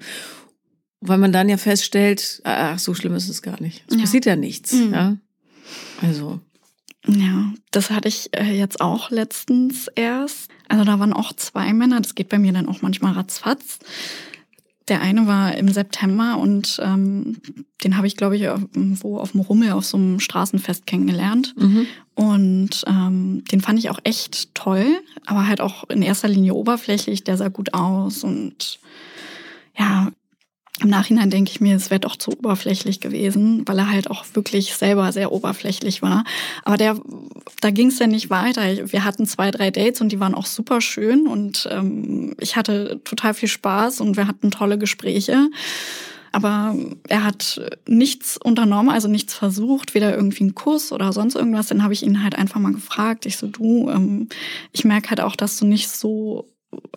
Weil 1.01 1.17
man 1.17 1.31
dann 1.31 1.49
ja 1.49 1.57
feststellt, 1.57 2.41
ach, 2.43 2.77
so 2.79 2.93
schlimm 2.93 3.15
ist 3.15 3.27
es 3.29 3.41
gar 3.41 3.59
nicht. 3.61 3.83
Es 3.87 3.95
Ja. 3.95 4.01
passiert 4.01 4.25
ja 4.25 4.35
nichts. 4.35 4.73
Mhm. 4.73 4.93
Ja? 4.93 5.17
Also, 6.01 6.39
Ja, 7.07 7.51
das 7.71 7.89
hatte 7.89 8.07
ich 8.07 8.29
äh, 8.37 8.55
jetzt 8.55 8.79
auch 8.81 9.09
letztens 9.09 9.87
erst. 9.95 10.49
Also 10.67 10.83
da 10.85 10.99
waren 10.99 11.13
auch 11.13 11.33
zwei 11.33 11.73
Männer. 11.73 11.99
Das 12.01 12.13
geht 12.13 12.29
bei 12.29 12.37
mir 12.37 12.53
dann 12.53 12.67
auch 12.69 12.81
manchmal 12.83 13.13
ratzfatz. 13.13 13.79
Der 14.87 15.01
eine 15.01 15.25
war 15.25 15.55
im 15.55 15.69
September 15.69 16.37
und 16.37 16.79
ähm, 16.83 17.37
den 17.83 17.97
habe 17.97 18.07
ich, 18.07 18.17
glaube 18.17 18.35
ich, 18.35 18.41
irgendwo 18.43 19.17
auf 19.19 19.31
dem 19.31 19.41
Rummel 19.41 19.71
auf 19.71 19.85
so 19.85 19.97
einem 19.97 20.19
Straßenfest 20.19 20.85
kennengelernt. 20.85 21.55
mhm. 21.57 21.87
Und 22.13 22.83
ähm, 22.87 23.43
den 23.51 23.61
fand 23.61 23.79
ich 23.79 23.89
auch 23.89 23.99
echt 24.03 24.53
toll, 24.53 24.85
aber 25.25 25.47
halt 25.47 25.61
auch 25.61 25.89
in 25.89 26.01
erster 26.03 26.27
Linie 26.27 26.53
oberflächlich. 26.53 27.23
Der 27.23 27.37
sah 27.37 27.47
gut 27.47 27.73
aus 27.73 28.23
und 28.23 28.79
ja, 29.77 30.11
im 30.82 30.89
Nachhinein 30.89 31.30
denke 31.30 31.52
ich 31.52 31.62
mir, 31.62 31.76
es 31.76 31.89
wäre 31.89 32.00
doch 32.00 32.15
zu 32.15 32.32
oberflächlich 32.32 33.00
gewesen, 33.00 33.67
weil 33.67 33.78
er 33.78 33.91
halt 33.91 34.10
auch 34.10 34.26
wirklich 34.34 34.74
selber 34.74 35.12
sehr 35.12 35.32
oberflächlich 35.32 36.02
war. 36.02 36.24
Aber 36.63 36.78
der, 36.78 37.00
da 37.62 37.70
ging 37.70 37.88
es 37.88 37.98
dann 37.98 38.10
nicht 38.10 38.30
weiter. 38.30 38.91
Wir 38.91 39.04
hatten 39.04 39.26
zwei, 39.26 39.52
drei 39.52 39.70
Dates 39.70 40.02
und 40.02 40.12
die 40.12 40.20
waren 40.20 40.34
auch 40.34 40.48
super 40.48 40.82
schön 40.82 41.28
und 41.28 41.67
ähm, 41.72 42.36
ich 42.39 42.56
hatte 42.56 43.00
total 43.04 43.34
viel 43.34 43.50
Spaß 43.50 44.02
und 44.02 44.17
wir 44.17 44.28
hatten 44.28 44.50
tolle 44.50 44.78
Gespräche. 44.78 45.50
Aber 46.34 46.76
er 47.10 47.26
hat 47.26 47.62
nichts 47.88 48.38
unternommen, 48.38 48.89
also 48.89 49.10
nichts 49.10 49.34
versucht, 49.34 49.94
weder 49.94 50.15
irgendwie 50.15 50.44
einen 50.44 50.56
Kuss 50.56 50.94
oder 50.94 51.12
sonst 51.12 51.36
irgendwas. 51.36 51.67
Dann 51.67 51.84
habe 51.84 51.94
ich 51.94 52.04
ihn 52.04 52.24
halt 52.24 52.36
einfach 52.36 52.60
mal 52.60 52.72
gefragt. 52.72 53.26
Ich 53.26 53.36
so, 53.36 53.48
du, 53.48 53.89
ähm, 53.89 54.30
ich 54.72 54.86
merke 54.86 55.10
halt 55.10 55.20
auch, 55.20 55.36
dass 55.36 55.58
du 55.58 55.65
nicht 55.65 55.89
so, 55.89 56.48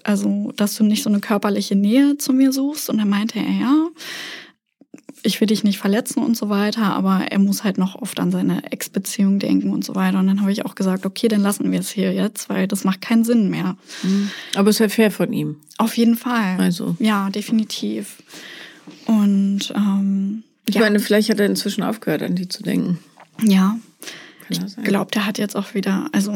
also 0.02 0.52
dass 0.56 0.76
du 0.76 0.84
nicht 0.84 1.02
so 1.02 1.10
eine 1.10 1.20
körperliche 1.20 1.74
Nähe 1.76 2.16
zu 2.18 2.32
mir 2.32 2.52
suchst. 2.52 2.90
Und 2.90 2.98
dann 2.98 3.08
meinte 3.08 3.38
er, 3.38 3.50
ja, 3.50 3.88
ich 5.22 5.40
will 5.40 5.46
dich 5.46 5.64
nicht 5.64 5.78
verletzen 5.78 6.22
und 6.22 6.37
so 6.37 6.50
weiter, 6.50 6.82
aber 6.94 7.26
er 7.30 7.38
muss 7.38 7.64
halt 7.64 7.78
noch 7.78 7.94
oft 7.94 8.20
an 8.20 8.30
seine 8.30 8.70
Ex-Beziehung 8.70 9.38
denken 9.38 9.70
und 9.70 9.82
so 9.84 9.94
weiter. 9.94 10.18
Und 10.18 10.26
dann 10.26 10.42
habe 10.42 10.52
ich 10.52 10.66
auch 10.66 10.74
gesagt, 10.74 11.06
okay, 11.06 11.28
dann 11.28 11.40
lassen 11.40 11.72
wir 11.72 11.80
es 11.80 11.90
hier 11.90 12.12
jetzt, 12.12 12.50
weil 12.50 12.68
das 12.68 12.84
macht 12.84 13.00
keinen 13.00 13.24
Sinn 13.24 13.48
mehr. 13.48 13.76
Mhm. 14.02 14.30
Aber 14.54 14.68
es 14.68 14.76
ist 14.76 14.80
ja 14.80 14.88
fair 14.90 15.10
von 15.10 15.32
ihm. 15.32 15.56
Auf 15.78 15.96
jeden 15.96 16.16
Fall. 16.16 16.56
Also. 16.58 16.96
Ja, 16.98 17.30
definitiv. 17.30 18.22
Und 19.06 19.72
ähm, 19.74 20.42
Ich 20.66 20.74
ja, 20.74 20.82
meine, 20.82 21.00
vielleicht 21.00 21.30
hat 21.30 21.40
er 21.40 21.46
inzwischen 21.46 21.82
aufgehört, 21.82 22.22
an 22.22 22.34
die 22.34 22.48
zu 22.48 22.62
denken. 22.62 22.98
ja, 23.42 23.78
Kann 24.48 24.66
ich 24.66 24.85
glaube, 24.85 25.11
der 25.11 25.26
hat 25.26 25.38
jetzt 25.38 25.57
auch 25.57 25.74
wieder, 25.74 26.09
also 26.12 26.33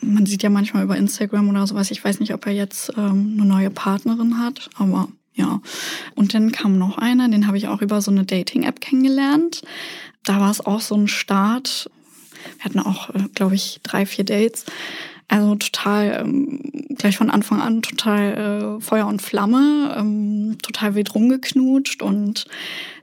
man 0.00 0.26
sieht 0.26 0.42
ja 0.42 0.50
manchmal 0.50 0.84
über 0.84 0.96
Instagram 0.96 1.48
oder 1.48 1.66
sowas, 1.66 1.90
ich 1.90 2.04
weiß 2.04 2.20
nicht, 2.20 2.34
ob 2.34 2.46
er 2.46 2.52
jetzt 2.52 2.92
ähm, 2.96 3.36
eine 3.38 3.44
neue 3.44 3.70
Partnerin 3.70 4.38
hat, 4.38 4.70
aber 4.76 5.08
ja. 5.34 5.60
Und 6.14 6.34
dann 6.34 6.52
kam 6.52 6.78
noch 6.78 6.98
einer, 6.98 7.28
den 7.28 7.46
habe 7.46 7.56
ich 7.56 7.68
auch 7.68 7.80
über 7.82 8.00
so 8.00 8.10
eine 8.10 8.24
Dating-App 8.24 8.80
kennengelernt. 8.80 9.62
Da 10.24 10.40
war 10.40 10.50
es 10.50 10.64
auch 10.64 10.80
so 10.80 10.94
ein 10.94 11.08
Start. 11.08 11.90
Wir 12.58 12.64
hatten 12.64 12.80
auch, 12.80 13.10
äh, 13.10 13.28
glaube 13.34 13.54
ich, 13.54 13.80
drei, 13.82 14.06
vier 14.06 14.24
Dates. 14.24 14.66
Also 15.32 15.54
total, 15.54 16.20
ähm, 16.20 16.60
gleich 16.98 17.16
von 17.16 17.30
Anfang 17.30 17.62
an 17.62 17.80
total 17.80 18.76
äh, 18.76 18.80
Feuer 18.82 19.06
und 19.06 19.22
Flamme, 19.22 19.96
ähm, 19.98 20.58
total 20.60 20.94
wild 20.94 21.14
rumgeknutscht 21.14 22.02
und 22.02 22.44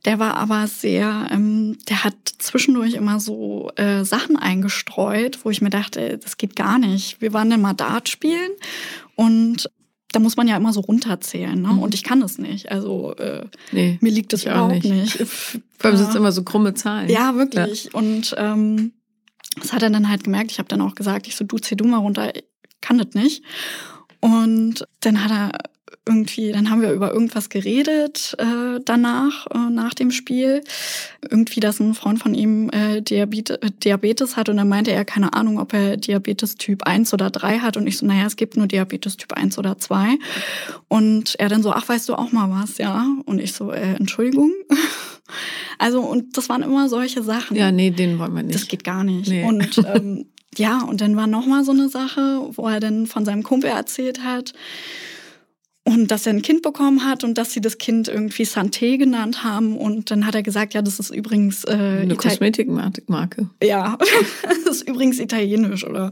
der 0.05 0.19
war 0.19 0.35
aber 0.37 0.67
sehr, 0.67 1.27
ähm, 1.31 1.79
der 1.89 2.03
hat 2.03 2.13
zwischendurch 2.37 2.93
immer 2.93 3.19
so 3.19 3.71
äh, 3.77 4.05
Sachen 4.05 4.37
eingestreut, 4.37 5.39
wo 5.43 5.49
ich 5.49 5.61
mir 5.63 5.71
dachte, 5.71 6.19
das 6.19 6.37
geht 6.37 6.55
gar 6.55 6.77
nicht. 6.77 7.19
Wir 7.19 7.33
waren 7.33 7.49
dann 7.49 7.61
mal 7.61 7.73
Dart 7.73 8.09
spielen 8.09 8.51
und 9.15 9.67
da 10.11 10.19
muss 10.19 10.37
man 10.37 10.47
ja 10.47 10.55
immer 10.55 10.71
so 10.71 10.81
runterzählen, 10.81 11.59
ne? 11.59 11.69
Mhm. 11.69 11.79
Und 11.79 11.95
ich 11.95 12.03
kann 12.03 12.19
das 12.21 12.37
nicht. 12.37 12.71
Also 12.71 13.15
äh, 13.15 13.45
Nee. 13.71 13.97
mir 14.01 14.11
liegt 14.11 14.33
das 14.33 14.43
überhaupt 14.43 14.83
nicht. 14.83 15.19
nicht. 15.19 15.27
Vor 15.79 15.89
allem 15.89 15.97
sind 15.97 16.09
es 16.09 16.15
immer 16.15 16.31
so 16.31 16.43
krumme 16.43 16.75
Zahlen. 16.75 17.09
Ja, 17.09 17.35
wirklich. 17.35 17.91
Und 17.95 18.35
ähm, 18.37 18.91
das 19.59 19.73
hat 19.73 19.83
er 19.83 19.89
dann 19.89 20.09
halt 20.09 20.23
gemerkt. 20.23 20.51
Ich 20.51 20.59
habe 20.59 20.69
dann 20.69 20.81
auch 20.81 20.95
gesagt, 20.95 21.27
ich 21.27 21.35
so, 21.35 21.43
du 21.43 21.57
zieh 21.57 21.75
du 21.75 21.85
mal 21.85 21.97
runter, 21.97 22.35
ich 22.35 22.43
kann 22.81 22.97
das 22.97 23.13
nicht. 23.13 23.43
Und 24.21 24.85
dann 25.01 25.23
hat 25.23 25.31
er 25.31 25.51
irgendwie, 26.09 26.51
dann 26.51 26.69
haben 26.69 26.81
wir 26.81 26.91
über 26.91 27.13
irgendwas 27.13 27.49
geredet 27.49 28.35
äh, 28.39 28.79
danach, 28.83 29.47
äh, 29.53 29.69
nach 29.69 29.93
dem 29.93 30.11
Spiel. 30.11 30.63
Irgendwie, 31.29 31.59
dass 31.59 31.79
ein 31.79 31.93
Freund 31.93 32.19
von 32.19 32.33
ihm 32.33 32.69
äh, 32.71 33.01
Diabetes, 33.01 33.57
äh, 33.57 33.71
Diabetes 33.71 34.35
hat 34.35 34.49
und 34.49 34.57
dann 34.57 34.67
meinte 34.67 34.91
er, 34.91 35.05
keine 35.05 35.33
Ahnung, 35.33 35.59
ob 35.59 35.73
er 35.73 35.97
Diabetes 35.97 36.55
Typ 36.55 36.83
1 36.83 37.13
oder 37.13 37.29
3 37.29 37.59
hat. 37.59 37.77
Und 37.77 37.85
ich 37.85 37.97
so, 37.97 38.05
naja, 38.05 38.25
es 38.25 38.35
gibt 38.35 38.57
nur 38.57 38.67
Diabetes 38.67 39.17
Typ 39.17 39.33
1 39.33 39.57
oder 39.59 39.77
2. 39.77 40.17
Und 40.87 41.35
er 41.37 41.47
dann 41.47 41.61
so, 41.61 41.71
ach, 41.71 41.87
weißt 41.87 42.09
du 42.09 42.15
auch 42.15 42.31
mal 42.31 42.49
was, 42.49 42.79
ja? 42.79 43.05
Und 43.25 43.39
ich 43.39 43.53
so, 43.53 43.71
äh, 43.71 43.95
Entschuldigung. 43.95 44.51
Also, 45.79 46.01
und 46.01 46.37
das 46.37 46.49
waren 46.49 46.61
immer 46.61 46.87
solche 46.89 47.23
Sachen. 47.23 47.57
Ja, 47.57 47.71
nee, 47.71 47.89
den 47.89 48.19
wollen 48.19 48.35
wir 48.35 48.43
nicht. 48.43 48.55
Das 48.55 48.67
geht 48.67 48.83
gar 48.83 49.03
nicht. 49.03 49.29
Nee. 49.29 49.43
Und 49.43 49.83
ähm, 49.93 50.25
ja, 50.57 50.83
und 50.83 51.01
dann 51.01 51.15
war 51.15 51.25
noch 51.25 51.47
mal 51.47 51.63
so 51.63 51.71
eine 51.71 51.89
Sache, 51.89 52.49
wo 52.51 52.67
er 52.67 52.79
dann 52.79 53.07
von 53.07 53.25
seinem 53.25 53.43
Kumpel 53.43 53.71
erzählt 53.71 54.23
hat, 54.23 54.53
und 55.89 56.11
dass 56.11 56.27
er 56.27 56.33
ein 56.33 56.41
Kind 56.41 56.61
bekommen 56.61 57.03
hat 57.05 57.23
und 57.23 57.37
dass 57.37 57.51
sie 57.51 57.61
das 57.61 57.77
Kind 57.77 58.07
irgendwie 58.07 58.43
Santé 58.43 58.97
genannt 58.97 59.43
haben. 59.43 59.75
Und 59.75 60.11
dann 60.11 60.25
hat 60.25 60.35
er 60.35 60.43
gesagt, 60.43 60.73
ja, 60.73 60.81
das 60.81 60.99
ist 60.99 61.09
übrigens 61.09 61.63
äh, 61.63 62.01
eine 62.01 62.15
Kosmetikmarke. 62.15 63.49
Ja, 63.63 63.97
das 64.43 64.75
ist 64.75 64.87
übrigens 64.87 65.19
italienisch 65.19 65.85
oder 65.85 66.11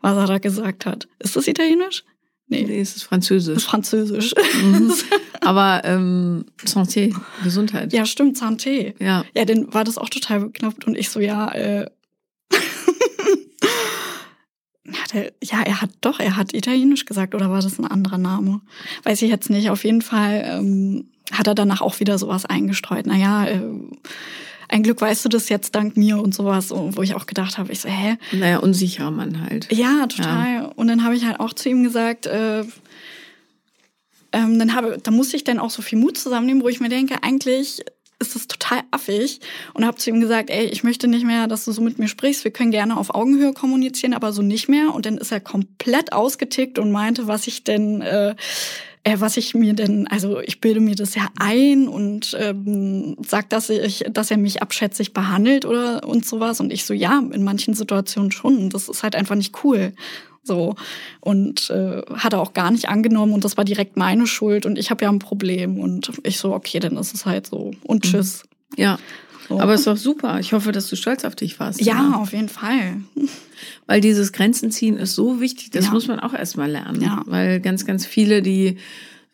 was 0.00 0.16
er 0.16 0.26
da 0.26 0.38
gesagt 0.38 0.84
hat. 0.86 1.06
Ist 1.20 1.36
das 1.36 1.46
italienisch? 1.46 2.04
Nee, 2.46 2.64
nee 2.64 2.80
es 2.80 2.96
ist 2.96 3.04
französisch. 3.04 3.56
Ist 3.56 3.64
französisch. 3.68 4.34
Mhm. 4.62 4.92
Aber 5.40 5.82
ähm, 5.84 6.44
Santé, 6.64 7.14
Gesundheit. 7.42 7.92
Ja, 7.92 8.06
stimmt, 8.06 8.36
Santé. 8.36 8.94
Ja. 9.02 9.24
Ja, 9.34 9.44
dann 9.44 9.72
war 9.72 9.84
das 9.84 9.98
auch 9.98 10.08
total 10.08 10.40
beknopft 10.40 10.86
und 10.86 10.96
ich 10.96 11.10
so, 11.10 11.20
ja, 11.20 11.50
äh, 11.52 11.86
er, 15.12 15.32
ja, 15.42 15.62
er 15.62 15.80
hat 15.80 15.90
doch, 16.00 16.20
er 16.20 16.36
hat 16.36 16.54
Italienisch 16.54 17.04
gesagt 17.04 17.34
oder 17.34 17.50
war 17.50 17.60
das 17.60 17.78
ein 17.78 17.86
anderer 17.86 18.18
Name? 18.18 18.60
Weiß 19.02 19.22
ich 19.22 19.30
jetzt 19.30 19.50
nicht. 19.50 19.70
Auf 19.70 19.84
jeden 19.84 20.02
Fall 20.02 20.42
ähm, 20.46 21.10
hat 21.32 21.46
er 21.46 21.54
danach 21.54 21.80
auch 21.80 22.00
wieder 22.00 22.18
sowas 22.18 22.44
eingestreut. 22.46 23.06
Naja, 23.06 23.46
äh, 23.46 23.62
ein 24.74 24.82
Glück 24.82 25.00
weißt 25.00 25.24
du 25.24 25.28
das 25.28 25.48
jetzt 25.48 25.76
dank 25.76 25.96
mir 25.96 26.18
und 26.18 26.34
sowas, 26.34 26.72
wo 26.74 27.00
ich 27.02 27.14
auch 27.14 27.26
gedacht 27.26 27.58
habe, 27.58 27.70
ich 27.70 27.80
so, 27.80 27.88
hä? 27.88 28.16
Naja, 28.32 28.58
unsicherer 28.58 29.12
Mann 29.12 29.40
halt. 29.40 29.72
Ja, 29.72 30.06
total. 30.08 30.54
Ja. 30.54 30.64
Und 30.74 30.88
dann 30.88 31.04
habe 31.04 31.14
ich 31.14 31.24
halt 31.24 31.38
auch 31.38 31.52
zu 31.52 31.68
ihm 31.68 31.84
gesagt, 31.84 32.26
äh, 32.26 32.64
ähm, 34.32 34.58
dann 34.58 34.74
habe, 34.74 34.98
da 35.00 35.12
muss 35.12 35.32
ich 35.32 35.44
dann 35.44 35.60
auch 35.60 35.70
so 35.70 35.80
viel 35.80 35.96
Mut 35.96 36.18
zusammennehmen, 36.18 36.60
wo 36.64 36.68
ich 36.68 36.80
mir 36.80 36.88
denke, 36.88 37.22
eigentlich 37.22 37.84
ist 38.18 38.34
das 38.34 38.48
total 38.48 38.80
affig 38.90 39.38
und 39.74 39.84
habe 39.86 39.96
zu 39.96 40.10
ihm 40.10 40.20
gesagt, 40.20 40.50
ey, 40.50 40.64
ich 40.64 40.82
möchte 40.82 41.06
nicht 41.06 41.24
mehr, 41.24 41.46
dass 41.46 41.66
du 41.66 41.70
so 41.70 41.80
mit 41.80 42.00
mir 42.00 42.08
sprichst. 42.08 42.42
Wir 42.42 42.50
können 42.50 42.72
gerne 42.72 42.96
auf 42.96 43.14
Augenhöhe 43.14 43.52
kommunizieren, 43.52 44.12
aber 44.12 44.32
so 44.32 44.42
nicht 44.42 44.68
mehr. 44.68 44.92
Und 44.92 45.06
dann 45.06 45.18
ist 45.18 45.30
er 45.30 45.38
komplett 45.38 46.12
ausgetickt 46.12 46.80
und 46.80 46.90
meinte, 46.90 47.28
was 47.28 47.46
ich 47.46 47.62
denn, 47.62 48.02
äh, 48.02 48.34
äh, 49.04 49.20
was 49.20 49.36
ich 49.36 49.54
mir 49.54 49.74
denn, 49.74 50.08
also 50.08 50.40
ich 50.40 50.60
bilde 50.60 50.80
mir 50.80 50.94
das 50.94 51.14
ja 51.14 51.28
ein 51.38 51.88
und 51.88 52.36
ähm, 52.40 53.16
sagt, 53.24 53.52
dass 53.52 53.68
ich, 53.68 54.04
dass 54.10 54.30
er 54.30 54.38
mich 54.38 54.62
abschätzig 54.62 55.12
behandelt 55.12 55.66
oder 55.66 56.06
und 56.08 56.26
sowas. 56.26 56.58
Und 56.60 56.72
ich 56.72 56.84
so, 56.84 56.94
ja, 56.94 57.22
in 57.30 57.44
manchen 57.44 57.74
Situationen 57.74 58.32
schon. 58.32 58.70
Das 58.70 58.88
ist 58.88 59.02
halt 59.02 59.14
einfach 59.14 59.36
nicht 59.36 59.62
cool. 59.62 59.92
So. 60.42 60.74
Und 61.20 61.68
äh, 61.70 62.02
hat 62.14 62.32
er 62.32 62.40
auch 62.40 62.54
gar 62.54 62.70
nicht 62.70 62.88
angenommen 62.88 63.34
und 63.34 63.44
das 63.44 63.58
war 63.58 63.64
direkt 63.64 63.96
meine 63.96 64.26
Schuld 64.26 64.64
und 64.64 64.78
ich 64.78 64.90
habe 64.90 65.04
ja 65.04 65.10
ein 65.10 65.18
Problem. 65.18 65.78
Und 65.78 66.10
ich 66.22 66.38
so, 66.38 66.54
okay, 66.54 66.80
dann 66.80 66.96
ist 66.96 67.14
es 67.14 67.26
halt 67.26 67.46
so. 67.46 67.72
Und 67.82 68.04
mhm. 68.04 68.08
tschüss. 68.08 68.44
Ja. 68.76 68.98
So. 69.48 69.60
Aber 69.60 69.74
es 69.74 69.80
ist 69.80 69.86
doch 69.86 69.96
super. 69.96 70.40
Ich 70.40 70.52
hoffe, 70.52 70.72
dass 70.72 70.88
du 70.88 70.96
stolz 70.96 71.24
auf 71.24 71.36
dich 71.36 71.60
warst. 71.60 71.80
Ja, 71.80 71.94
ja. 71.94 72.14
auf 72.16 72.32
jeden 72.32 72.48
Fall. 72.48 72.96
Weil 73.86 74.00
dieses 74.00 74.32
Grenzen 74.32 74.70
ziehen 74.70 74.96
ist 74.96 75.14
so 75.14 75.40
wichtig, 75.40 75.70
das 75.70 75.86
ja. 75.86 75.90
muss 75.90 76.08
man 76.08 76.20
auch 76.20 76.34
erstmal 76.34 76.70
lernen. 76.70 77.00
Ja. 77.00 77.22
Weil 77.26 77.60
ganz, 77.60 77.84
ganz 77.84 78.06
viele, 78.06 78.42
die 78.42 78.78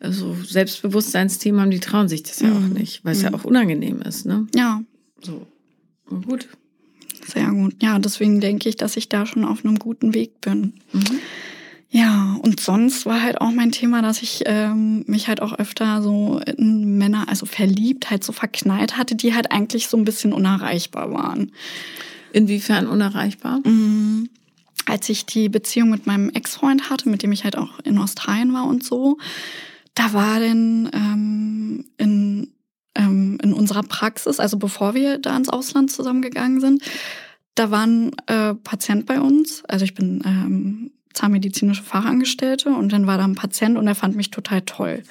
so 0.03 0.35
Selbstbewusstseinsthemen 0.43 1.61
haben, 1.61 1.71
die 1.71 1.79
trauen 1.79 2.09
sich 2.09 2.23
das 2.23 2.39
ja 2.39 2.49
mhm. 2.49 2.57
auch 2.57 2.77
nicht, 2.77 3.05
weil 3.05 3.13
es 3.13 3.19
mhm. 3.19 3.25
ja 3.25 3.33
auch 3.33 3.43
unangenehm 3.45 4.01
ist. 4.01 4.25
Ne? 4.25 4.47
Ja. 4.55 4.81
So. 5.21 5.45
gut. 6.09 6.47
Sehr 7.27 7.49
gut. 7.51 7.75
Ja, 7.81 7.99
deswegen 7.99 8.41
denke 8.41 8.67
ich, 8.67 8.75
dass 8.75 8.97
ich 8.97 9.07
da 9.07 9.25
schon 9.25 9.45
auf 9.45 9.63
einem 9.63 9.77
guten 9.77 10.13
Weg 10.13 10.41
bin. 10.41 10.73
Mhm. 10.91 11.19
Ja, 11.93 12.37
und 12.41 12.61
sonst 12.61 13.05
war 13.05 13.21
halt 13.21 13.41
auch 13.41 13.51
mein 13.51 13.73
Thema, 13.73 14.01
dass 14.01 14.21
ich 14.21 14.43
ähm, 14.45 15.03
mich 15.07 15.27
halt 15.27 15.41
auch 15.41 15.51
öfter 15.59 16.01
so 16.01 16.39
in 16.57 16.97
Männer, 16.97 17.27
also 17.27 17.45
verliebt, 17.45 18.09
halt 18.09 18.23
so 18.23 18.31
verknallt 18.31 18.97
hatte, 18.97 19.15
die 19.15 19.35
halt 19.35 19.51
eigentlich 19.51 19.87
so 19.87 19.97
ein 19.97 20.05
bisschen 20.05 20.31
unerreichbar 20.31 21.11
waren. 21.11 21.51
Inwiefern 22.31 22.87
unerreichbar? 22.87 23.59
Mhm. 23.65 24.29
Als 24.85 25.09
ich 25.09 25.25
die 25.25 25.49
Beziehung 25.49 25.89
mit 25.89 26.07
meinem 26.07 26.29
Ex-Freund 26.29 26.89
hatte, 26.89 27.09
mit 27.09 27.23
dem 27.23 27.33
ich 27.33 27.43
halt 27.43 27.57
auch 27.57 27.79
in 27.83 27.97
Australien 27.97 28.53
war 28.53 28.67
und 28.67 28.85
so, 28.85 29.17
da 29.93 30.13
war 30.13 30.39
denn 30.39 30.89
ähm, 30.93 31.85
in 31.97 32.53
ähm, 32.95 33.37
in 33.43 33.53
unserer 33.53 33.83
Praxis, 33.83 34.39
also 34.39 34.57
bevor 34.57 34.93
wir 34.93 35.17
da 35.17 35.35
ins 35.35 35.49
Ausland 35.49 35.91
zusammengegangen 35.91 36.59
sind, 36.61 36.83
da 37.55 37.71
war 37.71 37.85
ein 37.85 38.11
äh, 38.27 38.53
Patient 38.53 39.05
bei 39.05 39.19
uns. 39.19 39.63
Also 39.65 39.85
ich 39.85 39.93
bin 39.93 40.21
ähm, 40.25 40.91
zahnmedizinische 41.13 41.83
Fachangestellte 41.83 42.69
und 42.69 42.91
dann 42.91 43.07
war 43.07 43.17
da 43.17 43.25
ein 43.25 43.35
Patient 43.35 43.77
und 43.77 43.87
er 43.87 43.95
fand 43.95 44.15
mich 44.15 44.31
total 44.31 44.61
toll. 44.61 45.03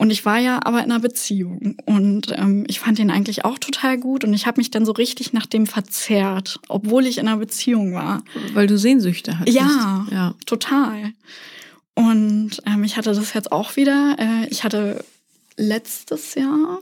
Und 0.00 0.10
ich 0.10 0.24
war 0.24 0.38
ja 0.38 0.60
aber 0.64 0.78
in 0.78 0.90
einer 0.90 1.00
Beziehung 1.00 1.76
und 1.84 2.32
ähm, 2.34 2.64
ich 2.68 2.80
fand 2.80 2.98
ihn 2.98 3.10
eigentlich 3.10 3.44
auch 3.44 3.58
total 3.58 3.98
gut 3.98 4.24
und 4.24 4.32
ich 4.32 4.46
habe 4.46 4.58
mich 4.58 4.70
dann 4.70 4.86
so 4.86 4.92
richtig 4.92 5.34
nach 5.34 5.44
dem 5.44 5.66
verzerrt, 5.66 6.58
obwohl 6.68 7.06
ich 7.06 7.18
in 7.18 7.28
einer 7.28 7.36
Beziehung 7.36 7.92
war. 7.92 8.22
Weil 8.54 8.66
du 8.66 8.78
Sehnsüchte 8.78 9.38
hattest. 9.38 9.58
Ja, 9.58 10.06
ja. 10.10 10.34
total. 10.46 11.12
Und 11.94 12.62
ähm, 12.64 12.82
ich 12.82 12.96
hatte 12.96 13.12
das 13.12 13.34
jetzt 13.34 13.52
auch 13.52 13.76
wieder. 13.76 14.16
Äh, 14.18 14.48
ich 14.48 14.64
hatte 14.64 15.04
letztes 15.58 16.34
Jahr, 16.34 16.78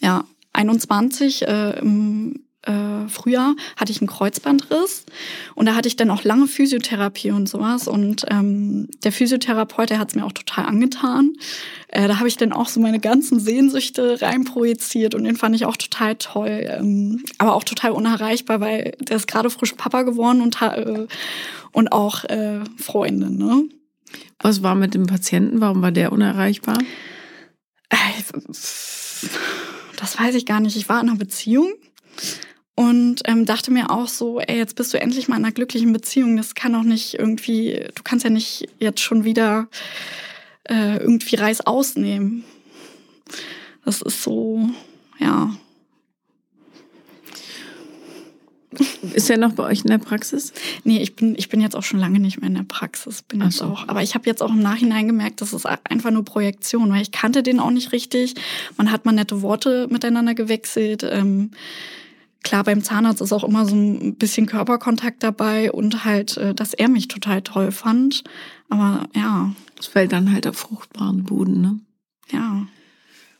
ja, 0.00 0.24
21 0.52 1.48
äh, 1.48 1.78
im 1.80 2.44
äh, 2.62 3.08
Frühjahr 3.08 3.54
hatte 3.76 3.92
ich 3.92 4.00
einen 4.00 4.08
Kreuzbandriss 4.08 5.06
und 5.54 5.66
da 5.66 5.74
hatte 5.74 5.88
ich 5.88 5.96
dann 5.96 6.10
auch 6.10 6.24
lange 6.24 6.46
Physiotherapie 6.46 7.30
und 7.30 7.48
sowas 7.48 7.88
und 7.88 8.26
ähm, 8.28 8.88
der 9.02 9.12
Physiotherapeut, 9.12 9.90
der 9.90 9.98
hat 9.98 10.10
es 10.10 10.14
mir 10.14 10.26
auch 10.26 10.32
total 10.32 10.66
angetan. 10.66 11.32
Äh, 11.88 12.08
da 12.08 12.18
habe 12.18 12.28
ich 12.28 12.36
dann 12.36 12.52
auch 12.52 12.68
so 12.68 12.80
meine 12.80 13.00
ganzen 13.00 13.40
Sehnsüchte 13.40 14.20
reinprojiziert 14.20 15.14
und 15.14 15.24
den 15.24 15.36
fand 15.36 15.56
ich 15.56 15.64
auch 15.64 15.76
total 15.76 16.16
toll, 16.16 16.66
ähm, 16.68 17.24
aber 17.38 17.54
auch 17.54 17.64
total 17.64 17.92
unerreichbar, 17.92 18.60
weil 18.60 18.94
der 19.00 19.16
ist 19.16 19.26
gerade 19.26 19.50
frisch 19.50 19.72
Papa 19.72 20.02
geworden 20.02 20.42
und, 20.42 20.60
äh, 20.60 21.06
und 21.72 21.92
auch 21.92 22.24
äh, 22.24 22.60
Freundin. 22.76 23.38
Ne? 23.38 23.64
Was 24.38 24.62
war 24.62 24.74
mit 24.74 24.94
dem 24.94 25.06
Patienten? 25.06 25.60
Warum 25.60 25.82
war 25.82 25.92
der 25.92 26.12
unerreichbar? 26.12 26.78
das 29.96 30.18
weiß 30.18 30.34
ich 30.34 30.46
gar 30.46 30.60
nicht. 30.60 30.76
Ich 30.76 30.88
war 30.88 31.00
in 31.00 31.08
einer 31.08 31.18
Beziehung 31.18 31.72
und 32.80 33.16
ähm, 33.26 33.44
dachte 33.44 33.70
mir 33.70 33.90
auch 33.90 34.08
so, 34.08 34.40
ey, 34.40 34.56
jetzt 34.56 34.74
bist 34.74 34.94
du 34.94 34.98
endlich 34.98 35.28
mal 35.28 35.36
in 35.36 35.44
einer 35.44 35.52
glücklichen 35.52 35.92
Beziehung. 35.92 36.38
Das 36.38 36.54
kann 36.54 36.72
doch 36.72 36.82
nicht 36.82 37.12
irgendwie, 37.12 37.84
du 37.94 38.02
kannst 38.02 38.24
ja 38.24 38.30
nicht 38.30 38.70
jetzt 38.78 39.00
schon 39.00 39.24
wieder 39.24 39.68
äh, 40.64 40.96
irgendwie 40.96 41.36
Reis 41.36 41.60
ausnehmen. 41.60 42.42
Das 43.84 44.00
ist 44.00 44.22
so, 44.22 44.70
ja. 45.18 45.54
Ist 49.12 49.28
er 49.28 49.36
noch 49.36 49.52
bei 49.52 49.64
euch 49.64 49.82
in 49.82 49.90
der 49.90 49.98
Praxis? 49.98 50.54
Nee, 50.84 51.02
ich 51.02 51.16
bin, 51.16 51.34
ich 51.36 51.50
bin 51.50 51.60
jetzt 51.60 51.76
auch 51.76 51.82
schon 51.82 52.00
lange 52.00 52.18
nicht 52.18 52.40
mehr 52.40 52.48
in 52.48 52.54
der 52.54 52.62
Praxis. 52.62 53.20
Bin 53.20 53.42
jetzt 53.42 53.58
so. 53.58 53.66
auch. 53.66 53.88
Aber 53.88 54.02
ich 54.02 54.14
habe 54.14 54.24
jetzt 54.24 54.42
auch 54.42 54.52
im 54.52 54.62
Nachhinein 54.62 55.06
gemerkt, 55.06 55.42
das 55.42 55.52
ist 55.52 55.66
einfach 55.66 56.12
nur 56.12 56.24
Projektion, 56.24 56.90
weil 56.90 57.02
ich 57.02 57.12
kannte 57.12 57.42
den 57.42 57.60
auch 57.60 57.72
nicht 57.72 57.92
richtig. 57.92 58.36
Man 58.78 58.90
hat 58.90 59.04
mal 59.04 59.12
nette 59.12 59.42
Worte 59.42 59.86
miteinander 59.90 60.34
gewechselt. 60.34 61.02
Ähm, 61.02 61.50
klar, 62.42 62.64
beim 62.64 62.82
Zahnarzt 62.82 63.20
ist 63.20 63.32
auch 63.32 63.44
immer 63.44 63.66
so 63.66 63.74
ein 63.74 64.16
bisschen 64.16 64.46
Körperkontakt 64.46 65.22
dabei 65.22 65.72
und 65.72 66.04
halt, 66.04 66.36
äh, 66.36 66.54
dass 66.54 66.74
er 66.74 66.88
mich 66.88 67.08
total 67.08 67.42
toll 67.42 67.72
fand. 67.72 68.24
Aber 68.68 69.08
ja. 69.14 69.52
Es 69.78 69.86
fällt 69.86 70.12
dann 70.12 70.32
halt 70.32 70.46
auf 70.46 70.58
fruchtbaren 70.58 71.24
Boden, 71.24 71.60
ne? 71.60 71.80
Ja. 72.30 72.66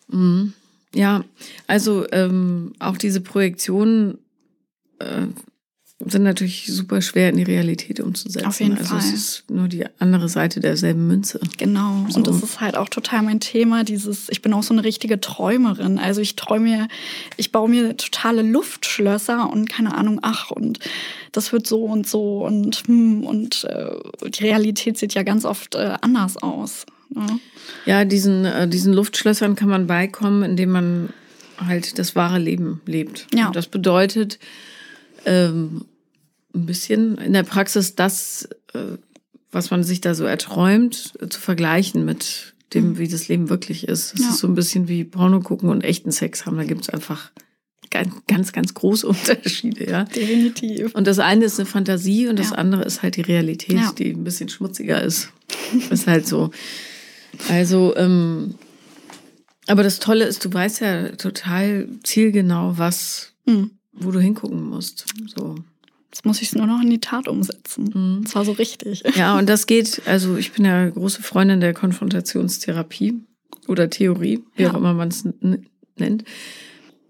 Mhm. 0.09 0.55
Ja, 0.95 1.23
also 1.67 2.07
ähm, 2.11 2.73
auch 2.79 2.97
diese 2.97 3.21
Projektion 3.21 4.19
äh, 4.99 5.27
sind 6.07 6.23
natürlich 6.23 6.67
super 6.67 7.03
schwer 7.03 7.29
in 7.29 7.37
die 7.37 7.43
Realität 7.43 8.01
umzusetzen. 8.01 8.47
Auf 8.47 8.61
jeden 8.61 8.79
also 8.79 8.91
Fall. 8.91 8.99
es 8.99 9.13
ist 9.13 9.51
nur 9.51 9.69
die 9.69 9.85
andere 9.99 10.31
Seite 10.31 10.61
derselben 10.61 11.07
Münze. 11.07 11.41
Genau. 11.59 12.07
So. 12.09 12.17
Und 12.17 12.27
das 12.27 12.43
ist 12.43 12.61
halt 12.61 12.77
auch 12.77 12.89
total 12.89 13.23
mein 13.23 13.39
Thema, 13.41 13.85
dieses, 13.85 14.31
ich 14.31 14.41
bin 14.41 14.55
auch 14.55 14.63
so 14.63 14.73
eine 14.73 14.83
richtige 14.83 15.21
Träumerin. 15.21 15.99
Also 15.99 16.23
ich 16.23 16.37
träume, 16.37 16.89
ich 17.37 17.53
baue 17.53 17.69
mir 17.69 17.97
totale 17.99 18.41
Luftschlösser 18.41 19.51
und 19.51 19.69
keine 19.69 19.95
Ahnung, 19.95 20.21
ach, 20.23 20.51
und 20.51 20.79
das 21.33 21.53
wird 21.53 21.67
so 21.67 21.85
und 21.85 22.09
so 22.09 22.45
und 22.47 22.83
hm, 22.87 23.25
und 23.25 23.65
äh, 23.65 23.91
die 24.31 24.45
Realität 24.45 24.97
sieht 24.97 25.13
ja 25.13 25.23
ganz 25.23 25.45
oft 25.45 25.75
äh, 25.75 25.97
anders 26.01 26.39
aus. 26.43 26.87
Ne? 27.11 27.27
Ja, 27.85 28.07
diesen, 28.07 28.47
äh, 28.47 28.67
diesen 28.69 28.95
Luftschlössern 28.95 29.55
kann 29.55 29.69
man 29.69 29.87
beikommen, 29.87 30.43
indem 30.45 30.71
man 30.71 31.09
halt 31.59 31.99
das 31.99 32.17
wahre 32.17 32.39
Leben 32.39 32.81
lebt. 32.87 33.27
Ja. 33.35 33.49
Und 33.49 33.57
das 33.57 33.67
bedeutet, 33.67 34.39
ähm, 35.27 35.85
ein 36.55 36.67
bisschen 36.67 37.17
in 37.19 37.33
der 37.33 37.43
Praxis 37.43 37.95
das, 37.95 38.49
äh, 38.75 38.97
was 39.53 39.71
man 39.71 39.83
sich 39.85 40.01
da 40.01 40.15
so 40.15 40.25
erträumt, 40.25 41.13
äh, 41.21 41.29
zu 41.29 41.41
vergleichen 41.41 42.05
mit 42.05 42.55
dem, 42.75 42.99
wie 42.99 43.09
das 43.09 43.29
Leben 43.29 43.49
wirklich 43.51 43.89
ist. 43.89 44.15
Es 44.15 44.21
Ja. 44.23 44.29
ist 44.31 44.39
so 44.39 44.47
ein 44.47 44.55
bisschen 44.55 44.87
wie 44.89 45.05
Porno 45.05 45.41
gucken 45.41 45.71
und 45.71 45.83
echten 45.83 46.13
Sex 46.13 46.47
haben. 46.47 46.57
Da 46.57 46.65
gibt 46.65 46.83
es 46.83 46.89
einfach 46.89 47.33
ganz, 47.91 48.15
ganz, 48.29 48.53
ganz 48.53 48.75
große 48.75 49.07
Unterschiede, 49.09 49.91
ja. 49.91 50.05
Definitiv. 50.05 50.95
Und 50.95 51.07
das 51.09 51.19
eine 51.19 51.45
ist 51.47 51.59
eine 51.59 51.67
Fantasie 51.67 52.29
und 52.29 52.39
das 52.39 52.51
Ja. 52.51 52.57
andere 52.57 52.85
ist 52.85 53.03
halt 53.03 53.17
die 53.17 53.23
Realität, 53.23 53.77
Ja. 53.77 53.93
die 53.99 54.11
ein 54.11 54.23
bisschen 54.25 54.49
schmutziger 54.49 55.03
ist. 55.03 55.31
ist 55.91 56.07
halt 56.07 56.29
so. 56.29 56.51
Also, 57.49 57.97
ähm, 57.97 58.55
aber 59.67 59.83
das 59.83 59.99
Tolle 59.99 60.25
ist, 60.27 60.45
du 60.45 60.53
weißt 60.53 60.81
ja 60.81 61.09
total 61.17 61.89
zielgenau, 62.05 62.75
was, 62.77 63.33
Hm. 63.47 63.71
wo 63.93 64.11
du 64.13 64.21
hingucken 64.21 64.63
musst. 64.63 65.07
So. 65.37 65.57
Jetzt 66.13 66.27
muss 66.27 66.43
ich 66.43 66.49
es 66.49 66.55
nur 66.57 66.67
noch 66.67 66.81
in 66.83 66.91
die 66.91 66.99
Tat 67.01 67.29
umsetzen. 67.29 67.85
Mhm. 67.95 68.17
Und 68.19 68.29
zwar 68.29 68.45
so 68.45 68.53
richtig. 68.53 69.05
Ja, 69.15 69.39
und 69.39 69.49
das 69.49 69.67
geht, 69.67 70.03
also 70.07 70.37
ich 70.37 70.53
bin 70.53 70.65
ja 70.65 70.89
große 70.89 71.23
Freundin 71.23 71.61
der 71.61 71.73
Konfrontationstherapie 71.73 73.15
oder 73.69 73.89
Theorie, 73.91 74.43
wie 74.57 74.63
Ja. 74.65 74.71
auch 74.73 74.75
immer 74.77 74.93
man 74.95 75.09
es 75.09 75.25
nennt. 75.97 76.25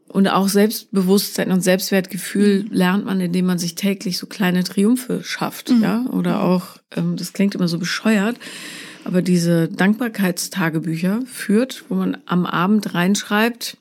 Und 0.08 0.26
auch 0.28 0.48
Selbstbewusstsein 0.48 1.52
und 1.52 1.60
Selbstwertgefühl 1.62 2.66
lernt 2.70 3.04
man, 3.06 3.20
indem 3.20 3.46
man 3.46 3.58
sich 3.58 3.74
täglich 3.76 4.18
so 4.18 4.26
kleine 4.26 4.64
Triumphe 4.64 5.22
schafft, 5.22 5.70
Mhm. 5.70 5.82
ja. 5.82 6.04
Oder 6.10 6.42
auch, 6.42 6.78
ähm, 6.96 7.16
das 7.16 7.32
klingt 7.32 7.54
immer 7.54 7.68
so 7.68 7.78
bescheuert, 7.78 8.36
aber 9.04 9.22
diese 9.22 9.68
Dankbarkeitstagebücher 9.68 11.22
führt, 11.26 11.84
wo 11.88 11.94
man 11.94 12.18
am 12.26 12.44
Abend 12.44 12.92
reinschreibt, 12.92 13.76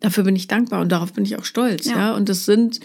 dafür 0.00 0.24
bin 0.24 0.36
ich 0.36 0.48
dankbar 0.48 0.80
und 0.82 0.90
darauf 0.90 1.12
bin 1.12 1.24
ich 1.24 1.36
auch 1.38 1.44
stolz, 1.44 1.86
Ja. 1.86 1.96
ja. 1.96 2.14
Und 2.14 2.28
das 2.28 2.44
sind, 2.44 2.80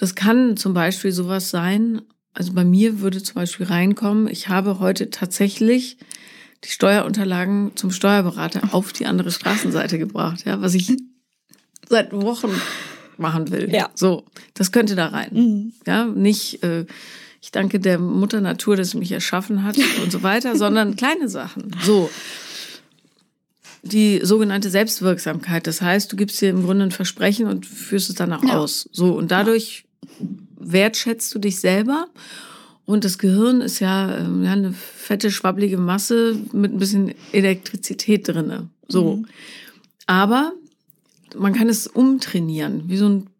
das 0.00 0.14
kann 0.14 0.56
zum 0.56 0.72
Beispiel 0.72 1.12
sowas 1.12 1.50
sein. 1.50 2.00
Also 2.32 2.52
bei 2.54 2.64
mir 2.64 3.00
würde 3.00 3.22
zum 3.22 3.34
Beispiel 3.34 3.66
reinkommen, 3.66 4.28
ich 4.28 4.48
habe 4.48 4.78
heute 4.80 5.10
tatsächlich 5.10 5.98
die 6.64 6.70
Steuerunterlagen 6.70 7.72
zum 7.74 7.90
Steuerberater 7.90 8.72
auf 8.72 8.92
die 8.92 9.04
andere 9.06 9.30
Straßenseite 9.30 9.98
gebracht, 9.98 10.44
ja, 10.46 10.60
was 10.62 10.74
ich 10.74 10.96
seit 11.88 12.12
Wochen 12.12 12.50
machen 13.18 13.50
will. 13.50 13.68
Ja. 13.72 13.90
So, 13.94 14.24
das 14.54 14.72
könnte 14.72 14.94
da 14.94 15.08
rein. 15.08 15.30
Mhm. 15.32 15.72
Ja, 15.86 16.06
nicht, 16.06 16.62
äh, 16.62 16.86
ich 17.42 17.50
danke 17.50 17.78
der 17.78 17.98
Mutter 17.98 18.40
Natur, 18.40 18.76
dass 18.76 18.90
sie 18.90 18.98
mich 18.98 19.12
erschaffen 19.12 19.62
hat 19.64 19.76
und 20.02 20.10
so 20.10 20.22
weiter, 20.22 20.56
sondern 20.56 20.96
kleine 20.96 21.28
Sachen. 21.28 21.76
So. 21.82 22.08
Die 23.82 24.20
sogenannte 24.22 24.70
Selbstwirksamkeit. 24.70 25.66
Das 25.66 25.80
heißt, 25.82 26.12
du 26.12 26.16
gibst 26.16 26.40
dir 26.40 26.50
im 26.50 26.62
Grunde 26.64 26.84
ein 26.86 26.90
Versprechen 26.90 27.46
und 27.46 27.66
führst 27.66 28.08
es 28.10 28.14
danach 28.16 28.42
Ja. 28.44 28.58
aus. 28.58 28.88
So. 28.92 29.12
Und 29.14 29.30
dadurch 29.30 29.84
wertschätzt 30.58 31.34
du 31.34 31.38
dich 31.38 31.60
selber. 31.60 32.06
Und 32.84 33.04
das 33.04 33.18
Gehirn 33.18 33.60
ist 33.60 33.78
ja, 33.78 34.18
ähm, 34.18 34.42
ja 34.42 34.52
eine 34.52 34.72
fette, 34.72 35.30
schwabbelige 35.30 35.78
Masse 35.78 36.36
mit 36.52 36.72
ein 36.72 36.78
bisschen 36.78 37.14
Elektrizität 37.32 38.26
drinne. 38.28 38.68
So. 38.88 39.16
Mhm. 39.16 39.26
Aber 40.06 40.52
man 41.36 41.52
kann 41.52 41.68
es 41.68 41.86
umtrainieren, 41.86 42.88
wie 42.88 42.96
so 42.96 43.08
ein 43.08 43.30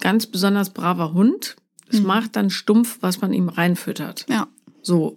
ganz 0.00 0.26
besonders 0.26 0.70
braver 0.70 1.12
Hund. 1.12 1.56
Es 1.88 2.00
Mhm. 2.00 2.06
macht 2.06 2.36
dann 2.36 2.50
stumpf, 2.50 2.98
was 3.00 3.20
man 3.20 3.32
ihm 3.32 3.48
reinfüttert. 3.48 4.26
Ja. 4.28 4.46
So. 4.82 5.16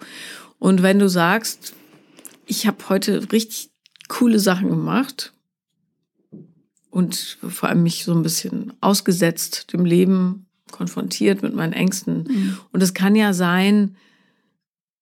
Und 0.57 0.81
wenn 0.81 0.97
du 0.97 1.07
sagst, 1.07 1.73
ich 2.47 2.65
habe 2.65 2.89
heute 2.89 3.31
richtig 3.31 3.69
coole 4.07 4.39
Sachen 4.39 4.69
gemacht 4.69 5.33
und 6.89 7.37
vor 7.47 7.69
allem 7.69 7.83
mich 7.83 8.03
so 8.03 8.13
ein 8.13 8.23
bisschen 8.23 8.73
ausgesetzt 8.81 9.71
dem 9.71 9.85
Leben, 9.85 10.47
konfrontiert 10.73 11.41
mit 11.41 11.55
meinen 11.55 11.71
Ängsten. 11.73 12.25
Mhm. 12.27 12.57
Und 12.73 12.83
es 12.83 12.93
kann 12.93 13.15
ja 13.15 13.31
sein, 13.33 13.95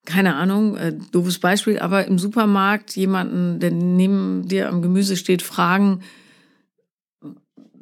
keine 0.06 0.36
Ahnung, 0.36 0.76
äh, 0.76 0.94
doofes 1.10 1.38
Beispiel, 1.40 1.78
aber 1.80 2.06
im 2.06 2.18
Supermarkt 2.18 2.94
jemanden, 2.96 3.58
der 3.58 3.72
neben 3.72 4.46
dir 4.46 4.68
am 4.68 4.82
Gemüse 4.82 5.16
steht, 5.16 5.42
fragen, 5.42 6.00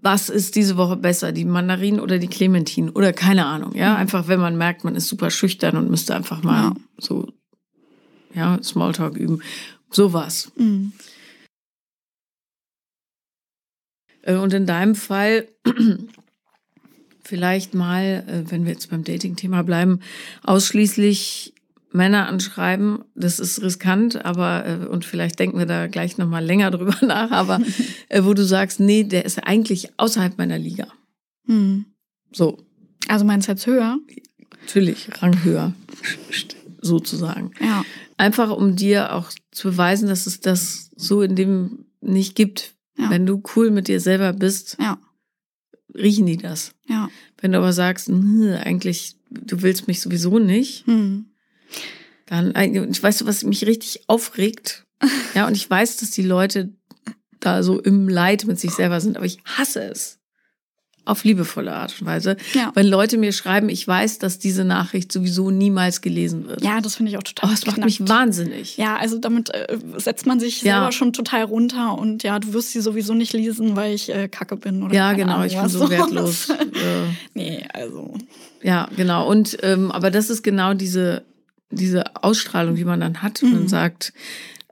was 0.03 0.31
ist 0.31 0.57
diese 0.57 0.79
Woche 0.79 0.97
besser, 0.97 1.33
die 1.33 1.45
Mandarinen 1.45 2.01
oder 2.01 2.19
die 2.19 2.29
Clementinen 2.29 2.89
oder 2.91 3.13
keine 3.13 3.45
Ahnung, 3.45 3.75
ja, 3.75 3.91
Mhm. 3.91 3.97
einfach 3.97 4.29
wenn 4.29 4.41
man 4.41 4.57
merkt, 4.57 4.83
man 4.85 4.97
ist 4.97 5.09
super 5.09 5.31
schüchtern 5.31 5.77
und 5.77 5.91
müsste 5.91 6.15
einfach 6.15 6.43
mal 6.43 6.63
Ja. 6.63 6.75
so, 6.99 7.29
ja, 8.35 8.59
Smalltalk 8.63 9.17
üben, 9.17 9.43
sowas. 9.91 10.53
Mhm. 10.57 10.93
Äh, 14.23 14.37
Und 14.37 14.53
in 14.55 14.67
deinem 14.67 14.95
Fall 14.95 15.49
vielleicht 17.31 17.75
mal, 17.75 18.25
äh, 18.27 18.51
wenn 18.51 18.65
wir 18.67 18.73
jetzt 18.73 18.91
beim 18.91 19.05
Dating-Thema 19.05 19.63
bleiben, 19.63 20.01
ausschließlich 20.43 21.55
Männer 21.93 22.27
anschreiben. 22.29 23.05
Das 23.15 23.39
ist 23.41 23.63
riskant, 23.63 24.25
aber 24.25 24.67
äh, 24.67 24.87
und 24.87 25.05
vielleicht 25.05 25.39
denken 25.39 25.59
wir 25.59 25.67
da 25.67 25.87
gleich 25.87 26.19
noch 26.19 26.29
mal 26.29 26.45
länger 26.45 26.71
drüber 26.77 26.97
nach. 27.07 27.31
Aber 27.31 27.61
äh, 28.09 28.25
wo 28.25 28.35
du 28.35 28.45
sagst, 28.45 28.81
nee, 28.81 29.05
der 29.05 29.25
ist 29.25 29.39
eigentlich 29.39 29.91
außerhalb 29.97 30.37
meiner 30.39 30.59
Liga. 30.59 30.89
Mhm. 31.47 31.87
So, 32.33 32.59
Also 33.09 33.25
meinst 33.25 33.49
du 33.49 33.53
jetzt 33.53 33.67
höher? 33.67 33.99
natürlich 34.63 35.09
Rang 35.23 35.43
höher, 35.43 35.73
sozusagen. 36.81 37.53
Ja. 37.61 37.83
Einfach 38.17 38.51
um 38.51 38.77
dir 38.77 39.15
auch 39.15 39.31
zu 39.51 39.71
beweisen, 39.71 40.09
dass 40.09 40.27
es 40.27 40.41
das 40.41 40.91
so 40.97 41.23
in 41.23 41.35
dem 41.35 41.87
nicht 42.01 42.35
gibt. 42.37 42.75
Ja. 42.99 43.11
Wenn 43.11 43.27
du 43.27 43.43
cool 43.57 43.71
mit 43.71 43.89
dir 43.89 44.01
selber 44.01 44.33
bist, 44.33 44.77
Ja. 44.81 44.99
Riechen 45.95 46.27
die 46.27 46.37
das. 46.37 46.73
Ja. 46.89 47.09
Wenn 47.41 47.53
du 47.53 47.59
aber 47.59 47.73
sagst, 47.73 48.09
"Hm, 48.09 48.57
eigentlich, 48.63 49.17
du 49.31 49.63
willst 49.63 49.89
mich 49.89 50.01
sowieso 50.01 50.39
nicht, 50.39 50.87
Mhm. 50.87 51.27
dann, 52.27 52.55
ich 52.91 53.03
weißt 53.03 53.21
du, 53.23 53.27
was 53.27 53.43
mich 53.45 53.67
richtig 53.67 54.05
aufregt? 54.09 54.87
Ja, 55.35 55.47
und 55.47 55.57
ich 55.57 55.69
weiß, 55.69 55.97
dass 55.99 56.11
die 56.11 56.23
Leute 56.23 56.75
da 57.41 57.63
so 57.63 57.81
im 57.81 58.09
Leid 58.09 58.45
mit 58.47 58.61
sich 58.61 58.73
selber 58.73 59.01
sind, 59.01 59.17
aber 59.17 59.25
ich 59.27 59.39
hasse 59.45 59.83
es. 59.85 60.19
Auf 61.07 61.25
liebevolle 61.25 61.75
Art 61.75 61.95
und 62.01 62.07
Weise. 62.07 62.37
Ja. 62.55 62.71
Wenn 62.75 62.87
Leute 62.87 63.17
mir 63.19 63.33
schreiben, 63.33 63.69
ich 63.69 63.87
weiß, 63.89 64.19
dass 64.19 64.39
diese 64.39 64.65
Nachricht 64.65 65.11
sowieso 65.11 65.51
niemals 65.51 66.03
gelesen 66.03 66.47
wird. 66.47 66.63
Ja, 66.63 66.81
das 66.81 66.97
finde 66.97 67.11
ich 67.11 67.19
auch 67.19 67.23
total 67.23 67.51
Oh, 67.51 67.53
es 67.53 67.67
macht 67.67 67.79
mich 67.85 68.07
wahnsinnig. 68.07 68.77
Ja, 68.77 68.97
also 68.97 69.19
damit 69.19 69.53
äh, 69.55 69.79
setzt 69.97 70.27
man 70.27 70.39
sich 70.39 70.63
Ja. 70.63 70.75
selber 70.79 70.93
schon 70.93 71.13
total 71.13 71.45
runter 71.45 71.97
und 71.99 72.23
ja, 72.23 72.39
du 72.39 72.53
wirst 72.53 72.73
sie 72.73 72.81
sowieso 72.81 73.15
nicht 73.15 73.33
lesen, 73.33 73.77
weil 73.77 73.95
ich 73.95 74.15
äh, 74.15 74.29
kacke 74.29 74.57
bin 74.57 74.83
oder 74.83 74.95
Ja, 74.95 75.13
genau, 75.15 75.35
Ahnung 75.37 75.47
ich 75.47 75.57
bin 75.59 75.69
so 75.69 75.89
wertlos. 75.91 76.51
Äh, 76.51 76.57
nee, 77.35 77.67
also. 77.73 78.15
Ja, 78.63 78.89
genau. 78.95 79.27
Und 79.29 79.57
ähm, 79.63 79.91
aber 79.91 80.11
das 80.11 80.29
ist 80.31 80.43
genau 80.43 80.75
diese 80.75 81.25
diese 81.71 82.05
Ausstrahlung, 82.23 82.75
die 82.75 82.85
man 82.85 83.01
dann 83.01 83.23
hat. 83.23 83.43
Man 83.43 83.63
Mhm. 83.63 83.69
sagt, 83.69 84.13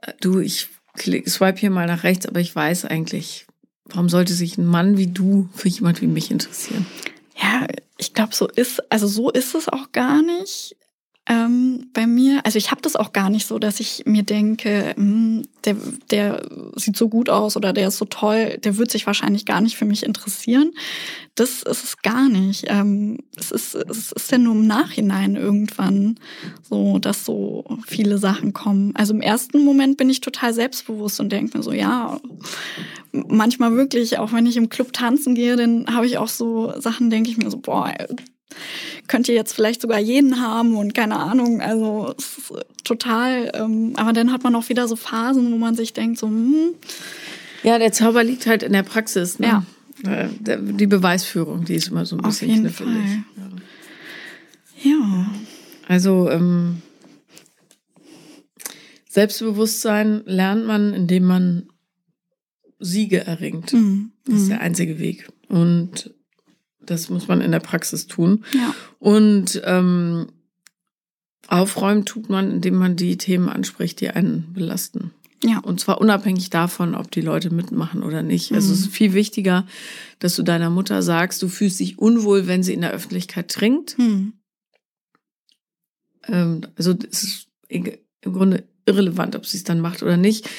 äh, 0.01 0.11
du, 0.21 0.39
ich 0.39 0.67
klick, 0.95 1.29
swipe 1.29 1.57
hier 1.59 1.69
mal 1.71 1.87
nach 1.87 2.03
rechts, 2.03 2.25
aber 2.27 2.39
ich 2.41 2.53
weiß 2.55 2.85
eigentlich, 2.85 3.47
warum 3.89 4.09
sollte 4.09 4.33
sich 4.33 4.57
ein 4.57 4.65
Mann 4.65 4.97
wie 4.97 5.07
du 5.07 5.49
für 5.53 5.69
jemand 5.69 6.01
wie 6.01 6.07
mich 6.07 6.31
interessieren? 6.31 6.85
Ja, 7.41 7.67
ich 7.97 8.13
glaube, 8.13 8.35
so 8.35 8.47
ist, 8.47 8.91
also 8.91 9.07
so 9.07 9.29
ist 9.29 9.55
es 9.55 9.69
auch 9.69 9.91
gar 9.91 10.21
nicht 10.21 10.75
ähm, 11.29 11.91
bei 11.93 12.07
mir. 12.07 12.41
Also 12.43 12.57
ich 12.57 12.71
habe 12.71 12.81
das 12.81 12.95
auch 12.95 13.13
gar 13.13 13.29
nicht 13.29 13.45
so, 13.45 13.59
dass 13.59 13.79
ich 13.79 14.03
mir 14.05 14.23
denke, 14.23 14.93
hm, 14.95 15.43
der, 15.63 15.75
der 16.09 16.41
sieht 16.75 16.97
so 16.97 17.07
gut 17.07 17.29
aus 17.29 17.55
oder 17.55 17.71
der 17.71 17.89
ist 17.89 17.97
so 17.97 18.05
toll, 18.05 18.57
der 18.63 18.77
wird 18.77 18.89
sich 18.89 19.05
wahrscheinlich 19.05 19.45
gar 19.45 19.61
nicht 19.61 19.77
für 19.77 19.85
mich 19.85 20.03
interessieren. 20.03 20.71
Das 21.35 21.61
ist 21.61 21.83
es 21.83 21.97
gar 22.01 22.27
nicht. 22.29 22.65
Ähm, 22.67 23.19
es, 23.37 23.51
ist, 23.51 23.75
es 23.75 24.11
ist 24.11 24.31
ja 24.31 24.39
nur 24.39 24.55
im 24.55 24.65
Nachhinein 24.65 25.35
irgendwann 25.35 26.19
so, 26.67 26.97
dass 26.97 27.25
so 27.25 27.63
viele 27.85 28.17
Sachen 28.17 28.53
kommen. 28.53 28.95
Also 28.95 29.13
im 29.13 29.21
ersten 29.21 29.63
Moment 29.63 29.97
bin 29.97 30.09
ich 30.09 30.21
total 30.21 30.53
selbstbewusst 30.55 31.19
und 31.19 31.31
denke 31.31 31.55
mir 31.55 31.63
so, 31.63 31.71
ja, 31.71 32.19
manchmal 33.11 33.75
wirklich, 33.75 34.17
auch 34.17 34.33
wenn 34.33 34.47
ich 34.47 34.57
im 34.57 34.69
Club 34.69 34.93
tanzen 34.93 35.35
gehe, 35.35 35.55
dann 35.55 35.95
habe 35.95 36.07
ich 36.07 36.17
auch 36.17 36.27
so 36.27 36.73
Sachen, 36.79 37.11
denke 37.11 37.29
ich 37.29 37.37
mir 37.37 37.51
so, 37.51 37.57
boah, 37.57 37.93
könnt 39.07 39.27
ihr 39.27 39.35
jetzt 39.35 39.53
vielleicht 39.53 39.81
sogar 39.81 39.99
jeden 39.99 40.41
haben 40.41 40.75
und 40.75 40.93
keine 40.93 41.17
Ahnung, 41.17 41.61
also 41.61 42.13
es 42.17 42.25
ist 42.37 42.53
total, 42.83 43.51
ähm, 43.53 43.93
aber 43.95 44.13
dann 44.13 44.31
hat 44.31 44.43
man 44.43 44.55
auch 44.55 44.69
wieder 44.69 44.87
so 44.87 44.95
Phasen, 44.95 45.51
wo 45.51 45.57
man 45.57 45.75
sich 45.75 45.93
denkt 45.93 46.19
so, 46.19 46.27
hm, 46.27 46.73
Ja, 47.63 47.77
der 47.79 47.91
Zauber 47.91 48.23
liegt 48.23 48.45
halt 48.47 48.63
in 48.63 48.73
der 48.73 48.83
Praxis. 48.83 49.37
Ne? 49.39 49.47
Ja. 49.47 49.63
Äh, 50.11 50.29
Die 50.73 50.87
Beweisführung, 50.87 51.65
die 51.65 51.75
ist 51.75 51.89
immer 51.89 52.05
so 52.05 52.15
ein 52.15 52.21
Auf 52.21 52.27
bisschen 52.39 52.49
jeden 52.49 52.61
knifflig. 52.63 52.87
Fall. 52.87 53.23
Ja. 54.83 54.91
ja, 54.91 55.29
Also 55.87 56.29
ähm, 56.29 56.81
Selbstbewusstsein 59.09 60.21
lernt 60.25 60.65
man, 60.65 60.93
indem 60.93 61.23
man 61.25 61.69
Siege 62.79 63.25
erringt. 63.25 63.73
mhm. 63.73 64.11
Das 64.25 64.35
ist 64.35 64.43
Mhm. 64.45 64.49
der 64.49 64.61
einzige 64.61 64.99
Weg. 64.99 65.27
Und 65.47 66.13
das 66.89 67.09
muss 67.09 67.27
man 67.27 67.41
in 67.41 67.51
der 67.51 67.59
Praxis 67.59 68.07
tun. 68.07 68.43
ja, 68.53 68.73
Und 68.99 69.61
ähm, 69.65 70.27
aufräumen 71.47 72.05
tut 72.05 72.29
man, 72.29 72.51
indem 72.51 72.75
man 72.75 72.95
die 72.95 73.17
Themen 73.17 73.49
anspricht, 73.49 74.01
die 74.01 74.09
einen 74.09 74.53
belasten. 74.53 75.11
ja, 75.43 75.59
Und 75.59 75.79
zwar 75.79 75.99
unabhängig 76.01 76.49
davon, 76.49 76.95
ob 76.95 77.11
die 77.11 77.21
Leute 77.21 77.49
mitmachen 77.53 78.03
oder 78.03 78.21
nicht. 78.23 78.51
Also 78.53 78.67
Mhm. 78.67 78.73
es 78.73 78.79
ist 78.81 78.91
viel 78.93 79.13
wichtiger, 79.13 79.65
dass 80.19 80.35
du 80.35 80.43
deiner 80.43 80.69
Mutter 80.69 81.01
sagst, 81.01 81.41
du 81.41 81.47
fühlst 81.47 81.79
dich 81.79 81.97
unwohl, 81.97 82.45
wenn 82.47 82.61
sie 82.63 82.73
in 82.73 82.81
der 82.81 82.91
Öffentlichkeit 82.91 83.49
trinkt. 83.49 83.97
hm. 83.97 84.33
Ähm, 86.27 86.61
also 86.75 86.95
es 87.09 87.23
ist 87.23 87.47
im 87.69 87.83
Grunde 88.21 88.63
irrelevant, 88.85 89.35
ob 89.35 89.45
sie 89.45 89.57
es 89.57 89.63
dann 89.63 89.79
macht 89.79 90.03
oder 90.03 90.17
nicht, 90.17 90.49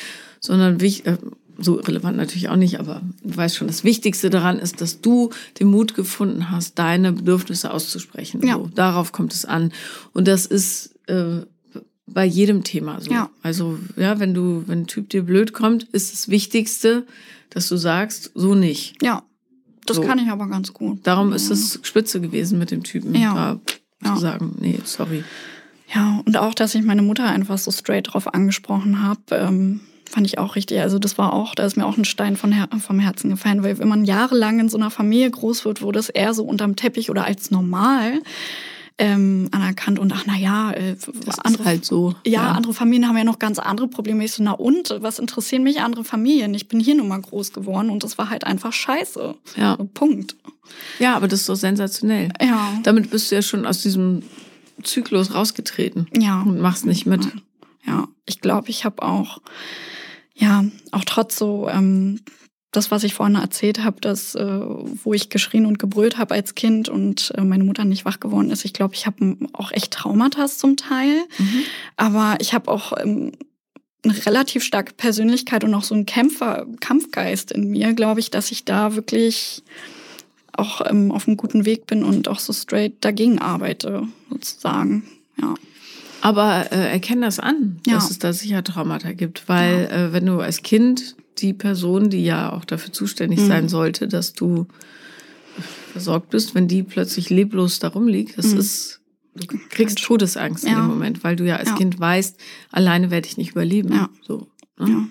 sondern 0.41 0.81
wichtig, 0.81 1.07
äh, 1.07 1.18
so 1.61 1.74
relevant 1.74 2.16
natürlich 2.16 2.48
auch 2.48 2.56
nicht, 2.56 2.80
aber 2.80 3.02
du 3.22 3.36
weißt 3.36 3.56
schon, 3.56 3.66
das 3.68 3.84
Wichtigste 3.84 4.30
daran 4.30 4.58
ist, 4.58 4.80
dass 4.80 5.00
du 5.00 5.30
den 5.58 5.68
Mut 5.68 5.94
gefunden 5.94 6.50
hast, 6.50 6.78
deine 6.78 7.12
Bedürfnisse 7.12 7.70
auszusprechen. 7.72 8.44
Ja. 8.46 8.54
So, 8.54 8.70
darauf 8.74 9.12
kommt 9.12 9.32
es 9.32 9.44
an. 9.44 9.72
Und 10.12 10.26
das 10.28 10.46
ist 10.46 10.94
äh, 11.08 11.42
bei 12.06 12.24
jedem 12.24 12.64
Thema 12.64 13.00
so. 13.00 13.11
Ja. 13.11 13.30
Also, 13.42 13.78
ja, 13.96 14.18
wenn 14.18 14.34
du, 14.34 14.64
wenn 14.66 14.80
ein 14.82 14.86
Typ 14.86 15.08
dir 15.11 15.22
blöd 15.22 15.52
kommt, 15.52 15.84
ist 15.92 16.12
das 16.12 16.28
Wichtigste, 16.28 17.06
dass 17.50 17.68
du 17.68 17.76
sagst, 17.76 18.30
so 18.34 18.54
nicht. 18.54 19.02
Ja, 19.02 19.22
das 19.86 19.96
So. 19.96 20.02
kann 20.02 20.18
ich 20.18 20.28
aber 20.28 20.46
ganz 20.48 20.72
gut. 20.72 21.00
Darum 21.04 21.32
ist 21.32 21.50
es 21.50 21.78
spitze 21.82 22.20
gewesen 22.20 22.58
mit 22.58 22.70
dem 22.70 22.82
Typen, 22.82 23.14
Ja. 23.14 23.34
da 23.34 23.61
Ja. 24.08 24.14
zu 24.14 24.20
sagen, 24.20 24.56
nee, 24.61 24.78
sorry. 24.84 25.24
Ja, 25.94 26.22
und 26.24 26.36
auch, 26.36 26.54
dass 26.54 26.74
ich 26.76 26.82
meine 26.84 27.02
Mutter 27.02 27.24
einfach 27.26 27.58
so 27.58 27.70
straight 27.72 28.12
drauf 28.12 28.32
angesprochen 28.32 29.02
habe, 29.02 29.20
ähm, 29.32 29.80
fand 30.11 30.26
ich 30.26 30.38
auch 30.38 30.56
richtig. 30.56 30.80
Also 30.80 30.98
das 30.98 31.18
war 31.18 31.32
auch, 31.32 31.54
da 31.54 31.64
ist 31.64 31.76
mir 31.76 31.86
auch 31.86 31.96
ein 31.96 32.04
Stein 32.04 32.36
von 32.36 32.52
Her 32.52 32.68
vom 32.80 32.98
Herzen 32.98 33.30
gefallen, 33.30 33.62
weil 33.62 33.78
wenn 33.78 33.88
man 33.88 34.04
jahrelang 34.04 34.58
in 34.61 34.68
so 34.68 34.76
einer 34.76 34.90
Familie 34.90 35.30
groß 35.30 35.64
wird, 35.64 35.82
wo 35.82 35.92
das 35.92 36.08
eher 36.08 36.34
so 36.34 36.44
unterm 36.44 36.76
Teppich 36.76 37.11
oder 37.11 37.24
als 37.24 37.50
normal 37.50 38.20
ähm, 38.98 39.48
anerkannt 39.52 39.98
und 39.98 40.12
ach 40.12 40.24
na 40.26 40.36
ja, 40.36 40.72
äh, 40.72 40.94
andere 41.42 41.62
ist 41.62 41.64
halt 41.64 41.84
so. 41.86 42.14
Ja, 42.26 42.52
andere 42.52 42.74
Familien 42.74 43.08
haben 43.08 43.16
ja 43.16 43.24
noch 43.24 43.38
ganz 43.38 43.58
andere 43.58 43.88
Probleme. 43.88 44.22
Ich 44.24 44.32
so, 44.32 44.42
na 44.42 44.52
und, 44.52 44.94
was 45.00 45.18
interessieren 45.18 45.62
mich 45.62 45.80
andere 45.80 46.04
Familien? 46.04 46.52
Ich 46.52 46.68
bin 46.68 46.80
hier 46.80 46.94
nun 46.96 47.08
mal 47.08 47.20
groß 47.20 47.52
geworden 47.54 47.88
und 47.88 48.04
das 48.04 48.18
war 48.18 48.28
halt 48.28 48.44
einfach 48.44 48.74
scheiße. 48.74 49.34
Ja. 49.56 49.76
So, 49.78 49.84
Punkt. 49.84 50.36
Ja, 50.98 51.16
aber 51.16 51.28
das 51.28 51.40
ist 51.40 51.46
so 51.46 51.54
sensationell. 51.54 52.30
Ja. 52.42 52.78
Damit 52.82 53.11
bist 53.11 53.30
du 53.30 53.36
ja 53.36 53.42
schon 53.42 53.64
aus 53.64 53.80
diesem 53.80 54.22
Zyklus 54.82 55.34
rausgetreten 55.34 56.06
Ja. 56.18 56.42
und 56.42 56.61
machst 56.61 56.84
nicht 56.84 57.06
mit. 57.06 57.26
Ja, 57.86 58.06
ich 58.26 58.40
glaube, 58.40 58.68
ich 58.68 58.84
habe 58.84 59.02
auch, 59.02 59.40
ja, 60.41 60.64
auch 60.91 61.05
trotz 61.05 61.36
so 61.36 61.68
ähm, 61.68 62.20
das, 62.72 62.91
was 62.91 63.05
ich 63.05 63.14
vorhin 63.14 63.36
erzählt 63.36 63.82
habe, 63.84 64.01
dass 64.01 64.34
äh, 64.34 64.61
wo 65.05 65.12
ich 65.12 65.28
geschrien 65.28 65.66
und 65.66 65.78
gebrüllt 65.78 66.18
habe 66.18 66.34
als 66.34 66.55
Kind 66.55 66.88
und 66.88 67.32
äh, 67.36 67.43
meine 67.43 67.64
Mutter 67.64 67.84
nicht 67.84 68.05
wach 68.05 68.20
geworden 68.20 68.51
ist. 68.51 68.64
Ich 68.64 68.72
glaube, 68.72 68.95
ich 68.95 69.07
habe 69.07 69.36
auch 69.53 69.72
echt 69.72 69.93
Traumata 69.93 70.47
zum 70.47 70.76
Teil, 70.76 71.24
Mhm. 71.38 71.62
aber 71.97 72.36
ich 72.41 72.55
habe 72.55 72.70
auch 72.70 72.93
ähm, 72.99 73.32
eine 74.03 74.26
relativ 74.26 74.64
starke 74.64 74.95
Persönlichkeit 74.95 75.62
und 75.62 75.74
auch 75.74 75.82
so 75.84 75.95
einen 75.95 76.07
Kämpfer, 76.07 76.66
Kampfgeist 76.80 77.53
in 77.53 77.68
mir, 77.70 77.93
glaube 77.93 78.20
ich, 78.20 78.30
dass 78.30 78.51
ich 78.51 78.64
da 78.64 78.95
wirklich 78.95 79.62
auch 80.53 80.80
ähm, 80.88 81.12
auf 81.12 81.26
einem 81.28 81.36
guten 81.36 81.64
Weg 81.64 81.86
bin 81.86 82.05
und 82.05 82.28
auch 82.28 82.38
so 82.38 82.53
straight 82.53 82.95
dagegen 83.01 83.38
arbeite, 83.41 84.09
sozusagen. 84.30 85.05
Ja. 85.41 85.55
Aber 86.23 86.71
äh, 86.73 86.91
erkenn 86.93 87.23
das 87.23 87.39
an, 87.39 87.79
Ja. 87.87 87.95
dass 87.95 88.11
es 88.11 88.18
da 88.18 88.33
sicher 88.33 88.62
Traumata 88.64 89.12
gibt. 89.12 89.49
Weil 89.49 89.87
äh, 89.91 90.12
wenn 90.12 90.27
du 90.27 90.41
als 90.41 90.62
Kind 90.62 91.16
die 91.39 91.53
Person, 91.55 92.11
die 92.11 92.25
ja 92.25 92.53
auch 92.53 92.64
dafür 92.64 92.93
zuständig 92.93 93.41
Mhm. 93.41 93.47
sein 93.47 93.68
sollte, 93.68 94.07
dass 94.09 94.33
du 94.35 94.66
versorgt 95.93 96.31
bist, 96.31 96.55
wenn 96.55 96.68
die 96.68 96.83
plötzlich 96.83 97.31
leblos 97.31 97.79
da 97.79 97.89
rumliegt, 97.89 98.39
das 98.39 98.53
Mhm. 98.53 98.59
ist, 98.61 99.01
du 99.35 99.47
kriegst 99.71 99.99
Todesangst 100.03 100.64
in 100.64 100.73
Ja. 100.73 100.81
dem 100.81 100.87
Moment, 100.89 101.25
weil 101.25 101.37
du 101.37 101.45
ja 101.47 101.57
als 101.57 101.71
Ja. 101.71 101.75
Kind 101.77 101.99
weißt, 101.99 102.37
alleine 102.71 103.11
werde 103.11 103.27
ich 103.27 103.37
nicht 103.37 103.51
überleben. 103.53 103.93
Ja. 103.93 104.09
So, 104.27 104.49
ne? 104.79 105.09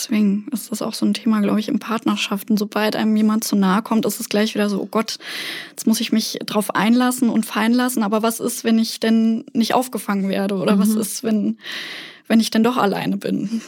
Deswegen 0.00 0.46
ist 0.52 0.70
das 0.72 0.80
auch 0.82 0.94
so 0.94 1.04
ein 1.04 1.12
Thema, 1.14 1.40
glaube 1.40 1.60
ich, 1.60 1.68
in 1.68 1.78
Partnerschaften. 1.78 2.56
Sobald 2.56 2.96
einem 2.96 3.14
jemand 3.16 3.44
zu 3.44 3.54
nahe 3.56 3.82
kommt, 3.82 4.06
ist 4.06 4.18
es 4.20 4.28
gleich 4.30 4.54
wieder 4.54 4.70
so, 4.70 4.80
oh 4.80 4.86
Gott, 4.90 5.18
jetzt 5.70 5.86
muss 5.86 6.00
ich 6.00 6.10
mich 6.12 6.38
drauf 6.46 6.74
einlassen 6.74 7.28
und 7.28 7.44
fallen 7.44 7.74
lassen. 7.74 8.02
Aber 8.02 8.22
was 8.22 8.40
ist, 8.40 8.64
wenn 8.64 8.78
ich 8.78 8.98
denn 9.00 9.44
nicht 9.52 9.74
aufgefangen 9.74 10.28
werde? 10.28 10.54
Oder 10.56 10.78
was 10.78 10.90
Mhm. 10.90 11.00
ist, 11.00 11.22
wenn, 11.22 11.58
wenn 12.28 12.40
ich 12.40 12.50
denn 12.50 12.62
doch 12.64 12.76
alleine 12.78 13.16
bin? 13.18 13.60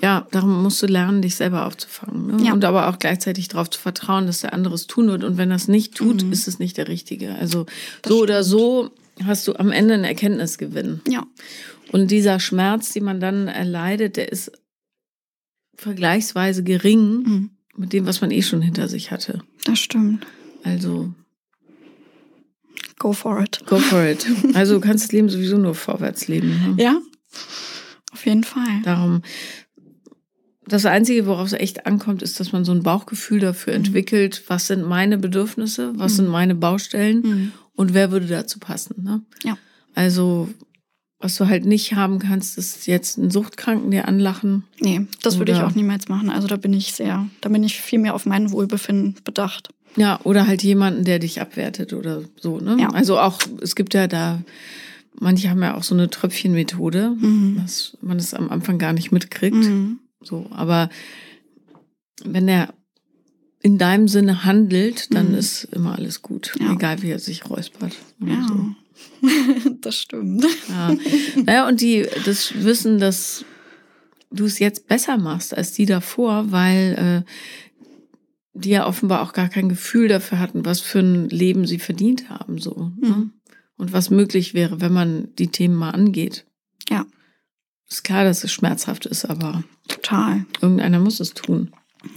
Ja, 0.00 0.26
darum 0.32 0.62
musst 0.62 0.82
du 0.82 0.86
lernen, 0.86 1.22
dich 1.22 1.36
selber 1.36 1.66
aufzufangen. 1.66 2.36
Ne? 2.38 2.44
Ja. 2.44 2.52
Und 2.54 2.64
aber 2.64 2.88
auch 2.88 2.98
gleichzeitig 2.98 3.48
darauf 3.48 3.70
zu 3.70 3.78
vertrauen, 3.78 4.26
dass 4.26 4.40
der 4.40 4.52
andere 4.52 4.74
es 4.74 4.86
tun 4.88 5.06
wird. 5.08 5.22
Und 5.22 5.36
wenn 5.36 5.50
er 5.50 5.56
es 5.56 5.68
nicht 5.68 5.94
tut, 5.94 6.24
Mhm. 6.24 6.32
ist 6.32 6.48
es 6.48 6.58
nicht 6.58 6.76
der 6.76 6.88
Richtige. 6.88 7.34
Also 7.36 7.66
Das 8.02 8.12
so 8.12 8.20
oder 8.22 8.42
so 8.42 8.90
hast 9.24 9.46
du 9.46 9.54
am 9.56 9.70
Ende 9.70 9.94
einen 9.94 10.04
Erkenntnisgewinn. 10.04 11.00
Ja, 11.08 11.24
Und 11.92 12.10
dieser 12.10 12.40
Schmerz, 12.40 12.92
den 12.94 13.04
man 13.04 13.20
dann 13.20 13.48
erleidet, 13.48 14.16
der 14.16 14.32
ist 14.32 14.50
vergleichsweise 15.74 16.62
gering 16.62 17.22
mhm. 17.22 17.50
mit 17.76 17.92
dem, 17.92 18.06
was 18.06 18.20
man 18.20 18.30
eh 18.30 18.42
schon 18.42 18.62
hinter 18.62 18.88
sich 18.88 19.10
hatte. 19.10 19.40
das 19.64 19.78
stimmt. 19.78 20.26
Also 20.62 21.12
Go 22.98 23.12
for 23.12 23.40
it. 23.42 23.60
go 23.66 23.78
for 23.78 24.04
it. 24.04 24.24
Also 24.54 24.74
du 24.74 24.80
kannst 24.80 25.04
das 25.04 25.12
Leben 25.12 25.28
sowieso 25.28 25.58
nur 25.58 25.74
vorwärts 25.74 26.28
leben. 26.28 26.48
Ne? 26.76 26.82
Ja, 26.82 27.00
auf 28.12 28.24
jeden 28.26 28.44
Fall. 28.44 28.80
Darum, 28.84 29.22
das 30.66 30.86
Einzige, 30.86 31.26
worauf 31.26 31.46
es 31.48 31.52
echt 31.52 31.86
ankommt, 31.86 32.22
ist, 32.22 32.38
dass 32.38 32.52
man 32.52 32.64
so 32.64 32.70
ein 32.70 32.84
Bauchgefühl 32.84 33.40
dafür 33.40 33.72
entwickelt, 33.72 34.44
was 34.46 34.68
sind 34.68 34.84
meine 34.86 35.18
Bedürfnisse, 35.18 35.92
was 35.96 36.12
Mhm. 36.12 36.16
sind 36.16 36.28
meine 36.28 36.54
Baustellen 36.54 37.20
Mhm. 37.22 37.52
und 37.74 37.92
wer 37.94 38.12
würde 38.12 38.26
dazu 38.26 38.60
passen. 38.60 39.02
Ne? 39.02 39.22
Ja. 39.42 39.58
Also, 39.94 40.48
was 41.22 41.36
du 41.36 41.46
halt 41.48 41.64
nicht 41.64 41.94
haben 41.94 42.18
kannst, 42.18 42.58
ist 42.58 42.86
jetzt 42.86 43.18
einen 43.18 43.30
Suchtkranken 43.30 43.90
dir 43.90 44.08
anlachen. 44.08 44.64
Nee, 44.80 45.06
das 45.22 45.38
würde 45.38 45.52
ich 45.52 45.58
auch 45.58 45.74
niemals 45.74 46.08
machen. 46.08 46.28
Also 46.30 46.48
da 46.48 46.56
bin 46.56 46.72
ich 46.72 46.92
sehr, 46.94 47.28
da 47.40 47.48
bin 47.48 47.62
ich 47.64 47.80
viel 47.80 47.98
mehr 48.00 48.14
auf 48.14 48.26
mein 48.26 48.50
Wohlbefinden 48.50 49.16
bedacht. 49.24 49.70
Ja, 49.96 50.18
oder 50.24 50.46
halt 50.46 50.62
jemanden, 50.62 51.04
der 51.04 51.18
dich 51.18 51.40
abwertet 51.40 51.92
oder 51.92 52.22
so. 52.40 52.58
Ne? 52.58 52.76
Ja. 52.80 52.88
Also 52.90 53.18
auch, 53.20 53.40
es 53.60 53.74
gibt 53.76 53.94
ja 53.94 54.06
da, 54.08 54.42
manche 55.20 55.48
haben 55.50 55.62
ja 55.62 55.74
auch 55.76 55.82
so 55.82 55.94
eine 55.94 56.10
Tröpfchenmethode, 56.10 57.10
Mhm. 57.18 57.58
dass 57.62 57.96
man 58.00 58.18
es 58.18 58.34
am 58.34 58.50
Anfang 58.50 58.78
gar 58.78 58.92
nicht 58.92 59.12
mitkriegt. 59.12 59.54
Mhm. 59.56 59.98
So, 60.22 60.46
aber 60.50 60.88
wenn 62.24 62.48
er 62.48 62.72
in 63.60 63.78
deinem 63.78 64.08
Sinne 64.08 64.44
handelt, 64.44 65.14
dann 65.14 65.32
Mhm. 65.32 65.38
ist 65.38 65.64
immer 65.64 65.94
alles 65.96 66.22
gut. 66.22 66.54
Ja. 66.58 66.72
Egal 66.72 67.02
wie 67.02 67.10
er 67.10 67.18
sich 67.18 67.48
räuspert. 67.48 67.94
Ja, 68.18 68.46
So. 68.48 68.74
das 69.80 69.96
stimmt. 69.96 70.44
Ja. 70.68 70.96
naja, 71.44 71.68
und 71.68 71.80
die, 71.80 72.06
das 72.24 72.52
Wissen, 72.62 72.98
dass 72.98 73.44
du 74.30 74.44
es 74.44 74.58
jetzt 74.58 74.88
besser 74.88 75.18
machst 75.18 75.56
als 75.56 75.72
die 75.72 75.86
davor, 75.86 76.50
weil 76.50 77.24
äh, 77.26 77.30
die 78.54 78.70
ja 78.70 78.86
offenbar 78.86 79.22
auch 79.22 79.32
gar 79.32 79.48
kein 79.48 79.68
Gefühl 79.68 80.08
dafür 80.08 80.38
hatten, 80.38 80.64
was 80.64 80.80
für 80.80 81.00
ein 81.00 81.28
Leben 81.28 81.66
sie 81.66 81.78
verdient 81.78 82.28
haben, 82.28 82.58
so. 82.58 82.92
Ne? 82.98 83.08
Mhm. 83.08 83.32
Und 83.76 83.92
was 83.92 84.10
möglich 84.10 84.54
wäre, 84.54 84.80
wenn 84.80 84.92
man 84.92 85.28
die 85.38 85.48
Themen 85.48 85.74
mal 85.74 85.90
angeht. 85.90 86.44
Ja. 86.88 87.04
Ist 87.88 88.04
klar, 88.04 88.24
dass 88.24 88.44
es 88.44 88.52
schmerzhaft 88.52 89.06
ist, 89.06 89.24
aber 89.24 89.64
Total. 89.88 90.44
irgendeiner 90.60 91.00
muss 91.00 91.20
es 91.20 91.34
tun. 91.34 91.72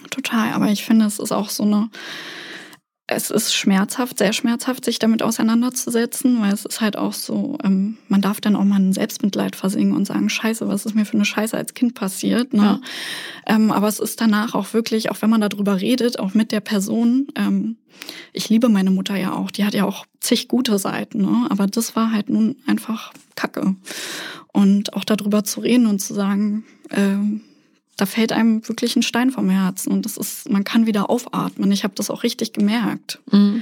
Total, 0.10 0.54
aber 0.54 0.72
ich 0.72 0.84
finde, 0.84 1.06
es 1.06 1.20
ist 1.20 1.32
auch 1.32 1.50
so 1.50 1.64
eine, 1.64 1.90
es 3.08 3.30
ist 3.30 3.54
schmerzhaft, 3.54 4.18
sehr 4.18 4.34
schmerzhaft, 4.34 4.84
sich 4.84 4.98
damit 4.98 5.22
auseinanderzusetzen, 5.22 6.42
weil 6.42 6.52
es 6.52 6.66
ist 6.66 6.82
halt 6.82 6.98
auch 6.98 7.14
so, 7.14 7.58
ähm, 7.64 7.98
man 8.08 8.22
darf 8.22 8.42
dann 8.42 8.56
auch 8.56 8.64
mal 8.64 8.78
in 8.80 8.94
Selbstmitleid 8.94 9.56
versinken 9.56 9.96
und 9.96 10.06
sagen, 10.06 10.28
scheiße, 10.28 10.68
was 10.68 10.88
ist 10.88 10.96
mir 10.96 11.06
für 11.06 11.14
eine 11.14 11.26
Scheiße 11.26 11.56
als 11.56 11.76
Kind 11.76 11.94
passiert. 11.94 12.54
Ne? 12.54 12.62
Ja. 12.62 13.56
Ähm, 13.56 13.72
aber 13.72 13.88
es 13.88 14.00
ist 14.00 14.22
danach 14.22 14.56
auch 14.56 14.74
wirklich, 14.74 15.12
auch 15.12 15.22
wenn 15.22 15.30
man 15.30 15.42
darüber 15.42 15.80
redet, 15.80 16.18
auch 16.18 16.34
mit 16.34 16.52
der 16.52 16.62
Person, 16.62 17.28
ähm, 17.36 17.78
ich 18.34 18.50
liebe 18.50 18.70
meine 18.70 18.92
Mutter 18.92 19.16
ja 19.16 19.34
auch, 19.34 19.52
die 19.52 19.66
hat 19.66 19.76
ja 19.76 19.86
auch 19.86 20.06
zig 20.20 20.48
gute 20.48 20.80
Seiten, 20.80 21.22
ne? 21.22 21.48
aber 21.50 21.68
das 21.68 21.96
war 21.96 22.12
halt 22.12 22.30
nun 22.30 22.56
einfach 22.66 23.14
Kacke. 23.36 23.76
Und 24.52 24.94
auch 24.94 25.04
darüber 25.04 25.44
zu 25.44 25.60
reden 25.60 25.86
und 25.86 26.00
zu 26.00 26.16
sagen, 26.16 26.64
ähm, 26.90 27.42
da 27.98 28.06
fällt 28.06 28.32
einem 28.32 28.68
wirklich 28.68 28.96
ein 28.96 29.04
Stein 29.04 29.32
vom 29.32 29.50
Herzen 29.50 29.92
und 29.92 30.06
das 30.06 30.18
ist, 30.18 30.50
man 30.50 30.64
kann 30.64 30.86
wieder 30.86 31.10
aufatmen. 31.10 31.72
Ich 31.72 31.84
habe 31.84 31.96
das 31.96 32.10
auch 32.10 32.24
richtig 32.24 32.52
gemerkt, 32.54 33.20
Mhm. 33.32 33.62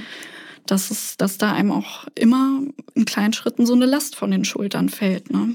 dass 0.66 0.90
es, 0.90 1.16
dass 1.16 1.38
da 1.38 1.52
einem 1.52 1.70
auch 1.72 2.06
immer 2.14 2.60
in 2.94 3.04
kleinen 3.04 3.32
Schritten 3.32 3.66
so 3.66 3.74
eine 3.74 3.86
Last 3.86 4.16
von 4.16 4.30
den 4.30 4.44
Schultern 4.44 4.88
fällt. 4.88 5.30
Ne? 5.30 5.54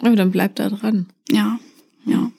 Aber 0.00 0.16
dann 0.16 0.30
bleib 0.30 0.56
da 0.56 0.68
dran. 0.68 1.06
Ja, 1.30 1.58
ja. 2.04 2.30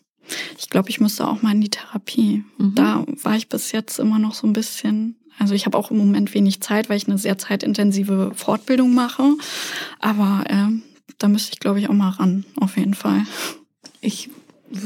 Ich 0.60 0.70
glaube, 0.70 0.90
ich 0.90 1.00
müsste 1.00 1.28
auch 1.28 1.42
mal 1.42 1.54
in 1.54 1.62
die 1.62 1.70
Therapie. 1.72 2.44
Mhm. 2.60 2.76
Da 2.76 3.04
war 3.24 3.36
ich 3.36 3.50
bis 3.50 3.72
jetzt 3.72 3.98
immer 4.00 4.20
noch 4.20 4.36
so 4.36 4.46
ein 4.46 4.54
bisschen. 4.54 5.16
Also 5.40 5.56
ich 5.56 5.66
habe 5.66 5.78
auch 5.78 5.90
im 5.90 5.98
Moment 5.98 6.34
wenig 6.36 6.62
Zeit, 6.62 6.90
weil 6.90 6.98
ich 6.98 7.08
eine 7.08 7.18
sehr 7.18 7.38
zeitintensive 7.40 8.34
Fortbildung 8.36 8.94
mache. 8.94 9.34
Aber 10.00 10.44
ähm, 10.50 10.84
da 11.18 11.28
müsste 11.30 11.54
ich, 11.54 11.60
glaube 11.60 11.80
ich, 11.80 11.90
auch 11.90 11.94
mal 11.94 12.10
ran, 12.10 12.46
auf 12.60 12.78
jeden 12.78 12.94
Fall. 12.94 13.24
Ich 14.02 14.30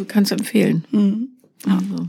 kann 0.08 0.24
es 0.24 0.32
empfehlen. 0.32 0.86
Mhm. 0.92 1.28
Also, 1.66 2.08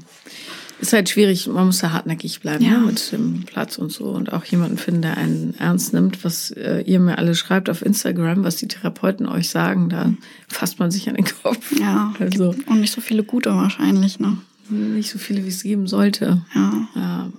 ist 0.80 0.92
halt 0.92 1.08
schwierig, 1.08 1.46
man 1.46 1.66
muss 1.66 1.78
da 1.78 1.92
hartnäckig 1.92 2.40
bleiben 2.40 2.64
Ja. 2.64 2.78
ne, 2.78 2.86
mit 2.86 3.12
dem 3.12 3.44
Platz 3.44 3.78
und 3.78 3.92
so 3.92 4.06
und 4.06 4.32
auch 4.32 4.44
jemanden 4.44 4.76
finden, 4.76 5.02
der 5.02 5.16
einen 5.16 5.54
ernst 5.54 5.94
nimmt, 5.94 6.24
was 6.24 6.50
äh, 6.50 6.80
ihr 6.84 6.98
mir 6.98 7.16
alle 7.18 7.34
schreibt 7.36 7.70
auf 7.70 7.80
Instagram, 7.86 8.42
was 8.42 8.56
die 8.56 8.66
Therapeuten 8.68 9.26
euch 9.26 9.48
sagen, 9.48 9.88
da 9.88 10.12
fasst 10.48 10.80
man 10.80 10.90
sich 10.90 11.08
an 11.08 11.14
den 11.14 11.24
Kopf. 11.42 11.78
Ja, 11.78 12.12
Also 12.18 12.54
und 12.66 12.80
nicht 12.80 12.92
so 12.92 13.00
viele 13.00 13.22
gute 13.22 13.50
wahrscheinlich, 13.50 14.18
ne? 14.18 14.36
nicht 14.68 15.10
so 15.10 15.18
viele, 15.18 15.44
wie 15.44 15.48
es 15.48 15.62
geben 15.62 15.86
sollte. 15.86 16.44
Ja. 16.54 16.88
Ja. 16.96 17.32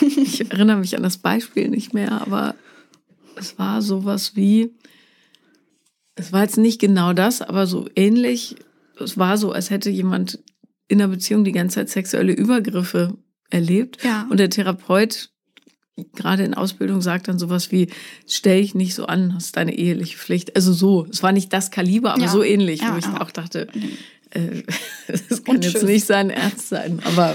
Ich 0.00 0.50
erinnere 0.50 0.78
mich 0.78 0.96
an 0.96 1.02
das 1.02 1.18
Beispiel 1.18 1.68
nicht 1.68 1.94
mehr, 1.94 2.20
aber 2.22 2.54
es 3.36 3.58
war 3.58 3.82
sowas 3.82 4.32
wie, 4.34 4.74
Es 6.14 6.32
war 6.32 6.42
jetzt 6.42 6.58
nicht 6.58 6.80
genau 6.80 7.12
das, 7.12 7.40
aber 7.42 7.66
so 7.66 7.88
ähnlich. 7.96 8.56
Es 9.00 9.16
war 9.18 9.38
so, 9.38 9.52
als 9.52 9.70
hätte 9.70 9.90
jemand 9.90 10.38
in 10.88 11.00
einer 11.00 11.08
Beziehung 11.08 11.44
die 11.44 11.52
ganze 11.52 11.76
Zeit 11.76 11.88
sexuelle 11.88 12.32
Übergriffe 12.32 13.16
erlebt. 13.50 14.02
Ja. 14.04 14.26
Und 14.30 14.38
der 14.38 14.50
Therapeut, 14.50 15.30
gerade 16.14 16.44
in 16.44 16.54
Ausbildung, 16.54 17.00
sagt 17.00 17.28
dann 17.28 17.38
sowas 17.38 17.72
wie, 17.72 17.88
stell 18.26 18.60
dich 18.60 18.74
nicht 18.74 18.94
so 18.94 19.06
an, 19.06 19.30
das 19.34 19.46
ist 19.46 19.56
deine 19.56 19.76
eheliche 19.76 20.18
Pflicht. 20.18 20.54
Also 20.56 20.72
so, 20.72 21.06
es 21.10 21.22
war 21.22 21.32
nicht 21.32 21.52
das 21.52 21.70
Kaliber, 21.70 22.12
aber 22.12 22.22
Ja. 22.24 22.28
so 22.28 22.42
ähnlich, 22.42 22.80
Ja, 22.82 22.92
wo 22.94 22.98
ich 22.98 23.06
auch 23.06 23.30
dachte, 23.30 23.68
äh, 24.30 24.62
das 25.28 25.44
kann 25.44 25.62
jetzt 25.62 25.82
nicht 25.82 26.04
sein 26.06 26.28
Ernst 26.30 26.68
sein. 26.68 27.00
Aber 27.04 27.34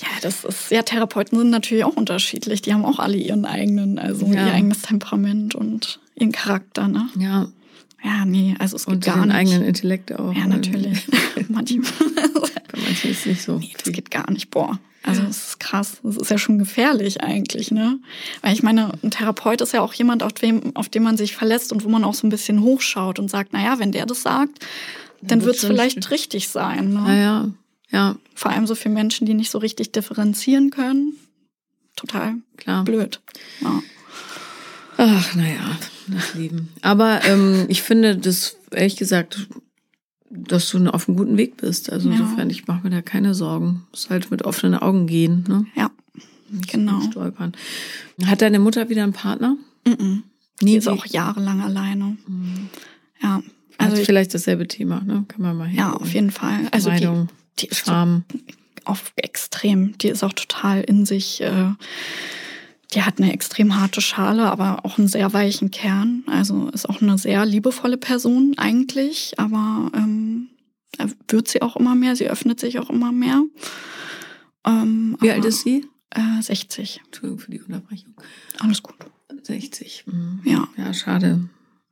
Ja, 0.00 0.08
das 0.22 0.44
ist, 0.44 0.70
ja, 0.70 0.82
Therapeuten 0.82 1.36
sind 1.38 1.50
natürlich 1.50 1.84
auch 1.84 1.96
unterschiedlich. 1.96 2.62
Die 2.62 2.72
haben 2.72 2.84
auch 2.84 2.98
alle 3.00 3.16
ihren 3.16 3.44
eigenen, 3.44 3.98
also 3.98 4.26
ihr 4.26 4.40
eigenes 4.52 4.82
Temperament 4.82 5.54
und 5.56 6.00
ihren 6.14 6.32
Charakter, 6.32 6.86
ne? 6.88 7.08
ja, 7.18 7.48
Ja, 8.02 8.24
nee, 8.24 8.54
also 8.58 8.76
es 8.76 8.86
geht 8.86 8.94
und 8.94 9.04
gar 9.04 9.26
nicht. 9.26 9.34
eigenen 9.34 9.62
Intellekt 9.62 10.12
auch. 10.12 10.32
ja, 10.32 10.46
natürlich. 10.46 11.06
Manchmal. 11.48 11.92
Bei 12.72 12.80
manchen 12.80 13.10
ist 13.10 13.20
es 13.20 13.26
nicht 13.26 13.42
so. 13.42 13.58
Nee, 13.58 13.72
das 13.82 13.92
geht 13.92 14.10
gar 14.10 14.30
nicht. 14.30 14.50
Boah. 14.50 14.78
Also 15.02 15.22
es 15.22 15.48
ist 15.48 15.60
krass. 15.60 15.98
Das 16.02 16.16
ist 16.16 16.30
ja 16.30 16.38
schon 16.38 16.58
gefährlich 16.58 17.22
eigentlich, 17.22 17.70
ne? 17.70 17.98
Weil 18.42 18.52
ich 18.52 18.62
meine, 18.62 18.92
ein 19.02 19.10
Therapeut 19.10 19.60
ist 19.60 19.72
ja 19.72 19.80
auch 19.80 19.94
jemand, 19.94 20.22
auf 20.22 20.32
dem, 20.32 20.76
auf 20.76 20.88
den 20.88 21.02
man 21.02 21.16
sich 21.16 21.34
verlässt 21.34 21.72
und 21.72 21.84
wo 21.84 21.88
man 21.88 22.04
auch 22.04 22.14
so 22.14 22.26
ein 22.26 22.30
bisschen 22.30 22.62
hochschaut 22.62 23.18
und 23.18 23.30
sagt, 23.30 23.52
naja, 23.52 23.78
wenn 23.78 23.92
der 23.92 24.06
das 24.06 24.22
sagt, 24.22 24.66
dann 25.22 25.44
wird's 25.44 25.62
wird 25.62 25.72
es 25.72 25.76
vielleicht 25.78 26.10
richtig 26.10 26.48
sein. 26.48 26.92
Ne? 26.92 27.04
Ja, 27.06 27.14
ja, 27.14 27.50
ja, 27.90 28.16
Vor 28.34 28.50
allem 28.50 28.66
so 28.66 28.74
für 28.74 28.90
Menschen, 28.90 29.26
die 29.26 29.34
nicht 29.34 29.50
so 29.50 29.58
richtig 29.58 29.92
differenzieren 29.92 30.70
können. 30.70 31.14
Total 31.96 32.34
klar. 32.56 32.84
blöd. 32.84 33.20
Ja. 33.60 33.82
Ach, 34.98 35.34
naja, 35.34 35.78
das 36.14 36.34
Leben. 36.34 36.68
Aber 36.82 37.24
ähm, 37.24 37.66
ich 37.68 37.82
finde 37.82 38.16
das, 38.16 38.56
ehrlich 38.70 38.96
gesagt, 38.96 39.48
dass 40.30 40.68
du 40.70 40.86
auf 40.88 41.08
einem 41.08 41.16
guten 41.16 41.36
Weg 41.36 41.56
bist. 41.56 41.90
Also 41.90 42.08
Ja. 42.10 42.16
insofern, 42.16 42.50
ich 42.50 42.66
mache 42.66 42.82
mir 42.84 42.90
da 42.90 43.02
keine 43.02 43.34
Sorgen. 43.34 43.84
Muss 43.90 44.10
halt 44.10 44.30
mit 44.30 44.42
offenen 44.44 44.74
Augen 44.74 45.06
gehen, 45.06 45.44
ne? 45.48 45.64
ja. 45.74 45.90
Nicht 46.50 46.70
Genau. 46.72 47.00
Stolpern. 47.02 47.52
Hat 48.24 48.40
deine 48.40 48.58
Mutter 48.58 48.88
wieder 48.88 49.02
einen 49.02 49.12
Partner? 49.12 49.56
Mhm. 49.86 50.22
Nie 50.62 50.76
ist 50.76 50.88
auch 50.88 51.04
jahrelang 51.06 51.60
alleine. 51.60 52.16
Ja. 53.22 53.36
Also 53.76 53.90
Also 53.90 53.96
ich, 54.00 54.06
vielleicht 54.06 54.32
dasselbe 54.34 54.66
Thema, 54.66 55.00
ne? 55.04 55.24
Kann 55.28 55.42
man 55.42 55.56
mal 55.56 55.70
ja, 55.72 55.92
auf 55.92 56.12
jeden 56.14 56.30
Fall. 56.30 56.60
Also 56.72 56.90
die, 56.90 57.06
die 57.58 57.66
ist 57.66 57.86
Scham. 57.86 58.24
auf 58.84 59.12
extrem. 59.16 59.96
Die 59.98 60.08
ist 60.08 60.24
auch 60.24 60.32
total 60.32 60.80
in 60.82 61.04
sich. 61.06 61.40
Äh, 61.42 61.72
die 62.94 63.02
hat 63.02 63.18
eine 63.18 63.32
extrem 63.32 63.78
harte 63.78 64.00
Schale, 64.00 64.50
aber 64.50 64.84
auch 64.84 64.98
einen 64.98 65.08
sehr 65.08 65.32
weichen 65.32 65.70
Kern. 65.70 66.24
Also 66.26 66.68
ist 66.68 66.88
auch 66.88 67.02
eine 67.02 67.18
sehr 67.18 67.44
liebevolle 67.44 67.98
Person 67.98 68.54
eigentlich, 68.56 69.34
aber 69.38 69.90
ähm, 69.94 70.48
er 70.96 71.10
wird 71.28 71.48
sie 71.48 71.60
auch 71.60 71.76
immer 71.76 71.94
mehr. 71.94 72.16
Sie 72.16 72.28
öffnet 72.28 72.60
sich 72.60 72.78
auch 72.78 72.88
immer 72.88 73.12
mehr. 73.12 73.42
Ähm, 74.66 75.16
Wie 75.20 75.30
alt 75.30 75.44
ist 75.44 75.62
sie? 75.62 75.86
Äh, 76.10 76.40
60. 76.40 77.02
Entschuldigung 77.04 77.38
für 77.38 77.50
die 77.50 77.60
Unterbrechung. 77.60 78.14
Alles 78.58 78.82
gut. 78.82 78.94
60. 79.42 80.04
Mhm. 80.06 80.40
Ja. 80.44 80.68
Ja, 80.76 80.94
schade. 80.94 81.48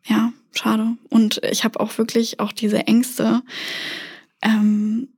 Ja, 0.07 0.33
schade. 0.53 0.97
Und 1.11 1.41
ich 1.45 1.65
habe 1.65 1.79
auch 1.81 1.99
wirklich 1.99 2.41
auch 2.41 2.53
diese 2.53 2.87
Ängste. 2.87 3.43
Ähm, 4.41 5.09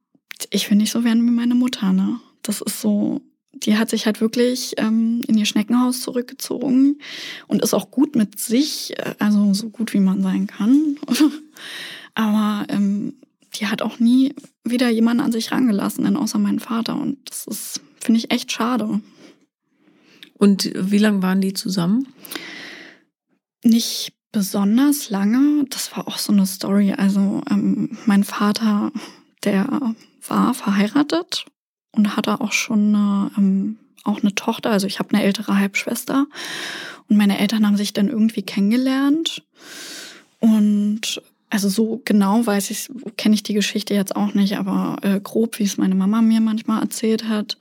ich 0.51 0.69
will 0.71 0.77
nicht 0.77 0.91
so 0.91 1.05
werden 1.05 1.25
wie 1.25 1.31
meine 1.31 1.55
Mutter, 1.55 1.93
ne? 1.93 2.21
Das 2.43 2.61
ist 2.61 2.81
so, 2.81 3.21
die 3.53 3.77
hat 3.77 3.91
sich 3.91 4.07
halt 4.07 4.21
wirklich 4.21 4.75
ähm, 4.77 5.23
in 5.27 5.39
ihr 5.39 5.47
Schneckenhaus 5.47 6.01
zurückgezogen 6.01 6.99
und 7.47 7.63
ist 7.63 7.75
auch 7.75 7.91
gut 7.91 8.15
mit 8.15 8.39
sich, 8.39 8.99
äh, 8.99 9.15
also 9.19 9.53
so 9.55 9.71
gut 9.71 9.95
wie 9.95 10.01
man 10.01 10.23
sein 10.23 10.47
kann. 10.47 10.97
Aber 12.15 12.67
ähm, 12.69 13.15
die 13.55 13.67
hat 13.67 13.83
auch 13.83 13.99
nie 13.99 14.35
wieder 14.65 14.91
jemanden 14.91 15.23
an 15.23 15.33
sich 15.33 15.51
rangelassen, 15.51 16.05
denn 16.05 16.17
außer 16.17 16.39
meinen 16.39 16.61
Vater. 16.61 16.97
Und 16.97 17.19
das 17.29 17.47
ist, 17.47 17.81
finde 18.01 18.19
ich, 18.19 18.31
echt 18.31 18.53
schade. 18.53 19.01
Und 20.35 20.71
wie 20.75 20.99
lange 20.99 21.23
waren 21.23 21.41
die 21.41 21.55
zusammen? 21.55 22.07
Nicht 23.65 24.13
besonders 24.31 25.11
lange. 25.11 25.65
Das 25.71 25.97
war 25.97 26.07
auch 26.07 26.19
so 26.19 26.33
eine 26.33 26.47
Story. 26.47 26.93
Also 26.93 27.43
ähm, 27.51 27.97
mein 28.07 28.25
Vater, 28.25 28.93
der 29.43 29.95
war 30.27 30.55
verheiratet 30.55 31.47
und 31.99 32.17
hatte 32.17 32.41
auch 32.41 32.53
schon 32.53 32.95
eine, 32.95 33.31
ähm, 33.37 33.77
auch 34.05 34.23
eine 34.23 34.35
Tochter. 34.35 34.71
Also 34.71 34.87
ich 34.87 35.01
habe 35.01 35.11
eine 35.13 35.23
ältere 35.23 35.59
Halbschwester. 35.59 36.27
Und 37.09 37.17
meine 37.17 37.39
Eltern 37.39 37.67
haben 37.67 37.77
sich 37.77 37.93
dann 37.93 38.09
irgendwie 38.09 38.43
kennengelernt. 38.43 39.43
Und 40.39 41.21
also 41.51 41.69
so 41.69 42.01
genau 42.05 42.47
weiß 42.47 42.71
ich, 42.71 42.89
kenne 43.17 43.35
ich 43.35 43.43
die 43.43 43.55
Geschichte 43.55 43.95
jetzt 43.95 44.15
auch 44.15 44.35
nicht, 44.35 44.59
aber 44.59 44.97
äh, 45.03 45.19
grob, 45.21 45.59
wie 45.59 45.65
es 45.65 45.77
meine 45.77 45.95
Mama 45.95 46.23
mir 46.23 46.41
manchmal 46.41 46.83
erzählt 46.83 47.29
hat, 47.29 47.59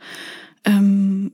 ähm, 0.65 1.31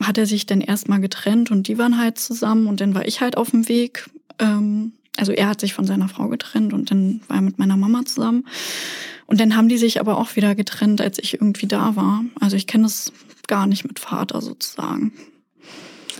hat 0.00 0.18
er 0.18 0.26
sich 0.26 0.46
dann 0.46 0.60
erstmal 0.60 1.00
getrennt 1.00 1.50
und 1.50 1.66
die 1.66 1.78
waren 1.78 1.98
halt 1.98 2.18
zusammen 2.18 2.66
und 2.66 2.80
dann 2.80 2.94
war 2.94 3.06
ich 3.06 3.20
halt 3.20 3.36
auf 3.36 3.50
dem 3.50 3.68
Weg. 3.68 4.10
Ähm, 4.38 4.92
also 5.16 5.32
er 5.32 5.48
hat 5.48 5.60
sich 5.60 5.74
von 5.74 5.86
seiner 5.86 6.08
Frau 6.08 6.28
getrennt 6.28 6.72
und 6.72 6.90
dann 6.90 7.20
war 7.28 7.36
er 7.36 7.42
mit 7.42 7.58
meiner 7.58 7.76
Mama 7.76 8.04
zusammen. 8.04 8.46
Und 9.26 9.40
dann 9.40 9.56
haben 9.56 9.68
die 9.68 9.78
sich 9.78 10.00
aber 10.00 10.18
auch 10.18 10.36
wieder 10.36 10.54
getrennt, 10.54 11.00
als 11.00 11.18
ich 11.18 11.34
irgendwie 11.34 11.66
da 11.66 11.96
war. 11.96 12.24
Also 12.40 12.56
ich 12.56 12.66
kenne 12.66 12.84
das 12.84 13.12
gar 13.46 13.66
nicht 13.66 13.86
mit 13.86 13.98
Vater 13.98 14.40
sozusagen. 14.42 15.12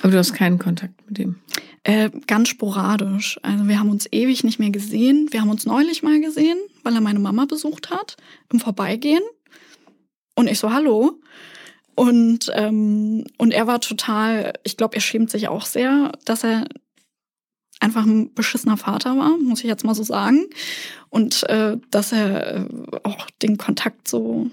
Aber 0.02 0.12
du 0.12 0.18
hast 0.18 0.32
keinen 0.32 0.58
Kontakt 0.58 0.94
mit 1.06 1.18
dem. 1.18 1.36
Äh, 1.82 2.10
ganz 2.26 2.48
sporadisch. 2.48 3.38
Also 3.42 3.68
wir 3.68 3.78
haben 3.78 3.90
uns 3.90 4.06
ewig 4.10 4.44
nicht 4.44 4.58
mehr 4.58 4.70
gesehen. 4.70 5.28
Wir 5.30 5.40
haben 5.40 5.50
uns 5.50 5.66
neulich 5.66 6.02
mal 6.02 6.20
gesehen, 6.20 6.58
weil 6.82 6.94
er 6.94 7.00
meine 7.00 7.18
Mama 7.18 7.44
besucht 7.44 7.90
hat, 7.90 8.16
im 8.52 8.60
Vorbeigehen. 8.60 9.22
Und 10.34 10.48
ich 10.48 10.58
so, 10.58 10.72
hallo. 10.72 11.20
Und, 11.94 12.50
ähm, 12.54 13.24
und 13.38 13.52
er 13.52 13.66
war 13.66 13.80
total, 13.80 14.54
ich 14.64 14.76
glaube, 14.76 14.96
er 14.96 15.00
schämt 15.00 15.30
sich 15.30 15.48
auch 15.48 15.64
sehr, 15.66 16.12
dass 16.24 16.42
er 16.42 16.66
einfach 17.80 18.04
ein 18.04 18.32
beschissener 18.34 18.76
Vater 18.76 19.16
war, 19.16 19.36
muss 19.38 19.60
ich 19.60 19.66
jetzt 19.66 19.84
mal 19.84 19.94
so 19.94 20.02
sagen. 20.02 20.46
Und 21.10 21.48
äh, 21.48 21.76
dass 21.90 22.12
er 22.12 22.56
äh, 22.56 22.66
auch 23.02 23.28
den 23.42 23.56
Kontakt 23.58 24.08
so 24.08 24.50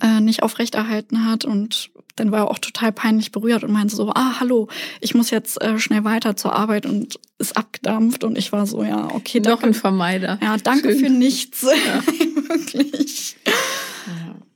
äh, 0.00 0.20
nicht 0.20 0.42
aufrechterhalten 0.42 1.24
hat. 1.26 1.44
Und 1.44 1.90
dann 2.16 2.32
war 2.32 2.40
er 2.40 2.50
auch 2.50 2.58
total 2.58 2.92
peinlich 2.92 3.32
berührt 3.32 3.64
und 3.64 3.72
meinte 3.72 3.94
so, 3.94 4.10
ah, 4.10 4.40
hallo, 4.40 4.68
ich 5.00 5.14
muss 5.14 5.30
jetzt 5.30 5.60
äh, 5.62 5.78
schnell 5.78 6.04
weiter 6.04 6.36
zur 6.36 6.54
Arbeit 6.54 6.86
und 6.86 7.18
ist 7.38 7.56
abgedampft. 7.56 8.24
Und 8.24 8.36
ich 8.36 8.52
war 8.52 8.66
so, 8.66 8.82
ja, 8.82 9.08
okay, 9.14 9.40
Noch 9.40 9.62
ein 9.62 9.74
Vermeider. 9.74 10.38
Ja, 10.42 10.56
danke 10.56 10.90
Schön. 10.90 10.98
für 10.98 11.10
nichts. 11.10 11.62
wirklich. 12.48 13.36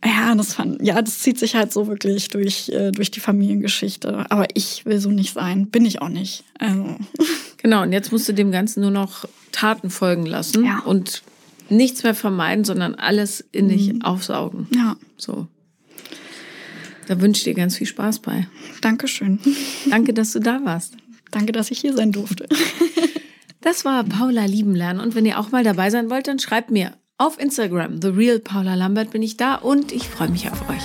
Ja, 0.05 0.35
das 0.35 0.53
fand, 0.53 0.83
ja, 0.83 1.01
das 1.01 1.21
zieht 1.21 1.39
sich 1.39 1.55
halt 1.55 1.73
so 1.73 1.87
wirklich 1.87 2.29
durch, 2.29 2.69
äh, 2.69 2.91
durch 2.93 3.11
die 3.11 3.21
Familiengeschichte. 3.21 4.27
Aber 4.29 4.47
ich 4.53 4.85
will 4.85 5.01
so 5.01 5.11
nicht 5.11 5.33
sein. 5.33 5.69
Bin 5.69 5.87
ich 5.87 6.03
auch 6.03 6.11
nicht. 6.11 6.45
Also, 6.59 6.97
Genau, 7.65 7.83
und 7.83 7.93
jetzt 7.93 8.13
musst 8.13 8.29
du 8.29 8.33
dem 8.35 8.53
Ganzen 8.53 8.83
nur 8.83 8.91
noch 8.91 9.25
Taten 9.51 9.89
folgen 9.89 10.27
lassen 10.27 10.65
Ja. 10.67 10.81
und 10.81 11.23
nichts 11.71 12.03
mehr 12.03 12.15
vermeiden, 12.15 12.65
sondern 12.65 12.95
alles 12.95 13.41
in 13.53 13.69
dich 13.71 14.05
aufsaugen. 14.05 14.69
ja, 14.75 14.97
So. 15.17 15.49
Da 17.07 17.21
wünsche 17.21 17.39
ich 17.39 17.45
dir 17.45 17.55
ganz 17.55 17.77
viel 17.77 17.87
Spaß 17.87 18.19
bei. 18.21 18.47
danke 18.83 19.09
schön. 19.09 19.39
Danke, 19.91 20.13
dass 20.15 20.33
du 20.33 20.41
da 20.41 20.61
warst. 20.65 20.95
Danke, 21.31 21.53
dass 21.53 21.71
ich 21.71 21.79
hier 21.81 21.95
sein 21.95 22.13
durfte. 22.13 22.47
Das 23.63 23.85
war 23.87 24.05
Paula 24.05 24.45
lieben 24.45 24.75
lernen. 24.75 25.01
Und 25.01 25.15
wenn 25.15 25.25
ihr 25.25 25.39
auch 25.39 25.51
mal 25.51 25.65
dabei 25.65 25.89
sein 25.89 26.11
wollt, 26.11 26.29
dann 26.29 26.39
schreibt 26.39 26.71
mir 26.71 26.93
auf 27.17 27.39
Instagram. 27.41 28.01
The 28.03 28.09
Real 28.09 28.39
Paula 28.41 28.75
Lambert 28.75 29.11
bin 29.11 29.23
ich 29.23 29.39
da 29.39 29.55
und 29.55 29.91
ich 29.91 30.07
freue 30.09 30.29
mich 30.29 30.51
auf 30.51 30.69
euch. 30.69 30.83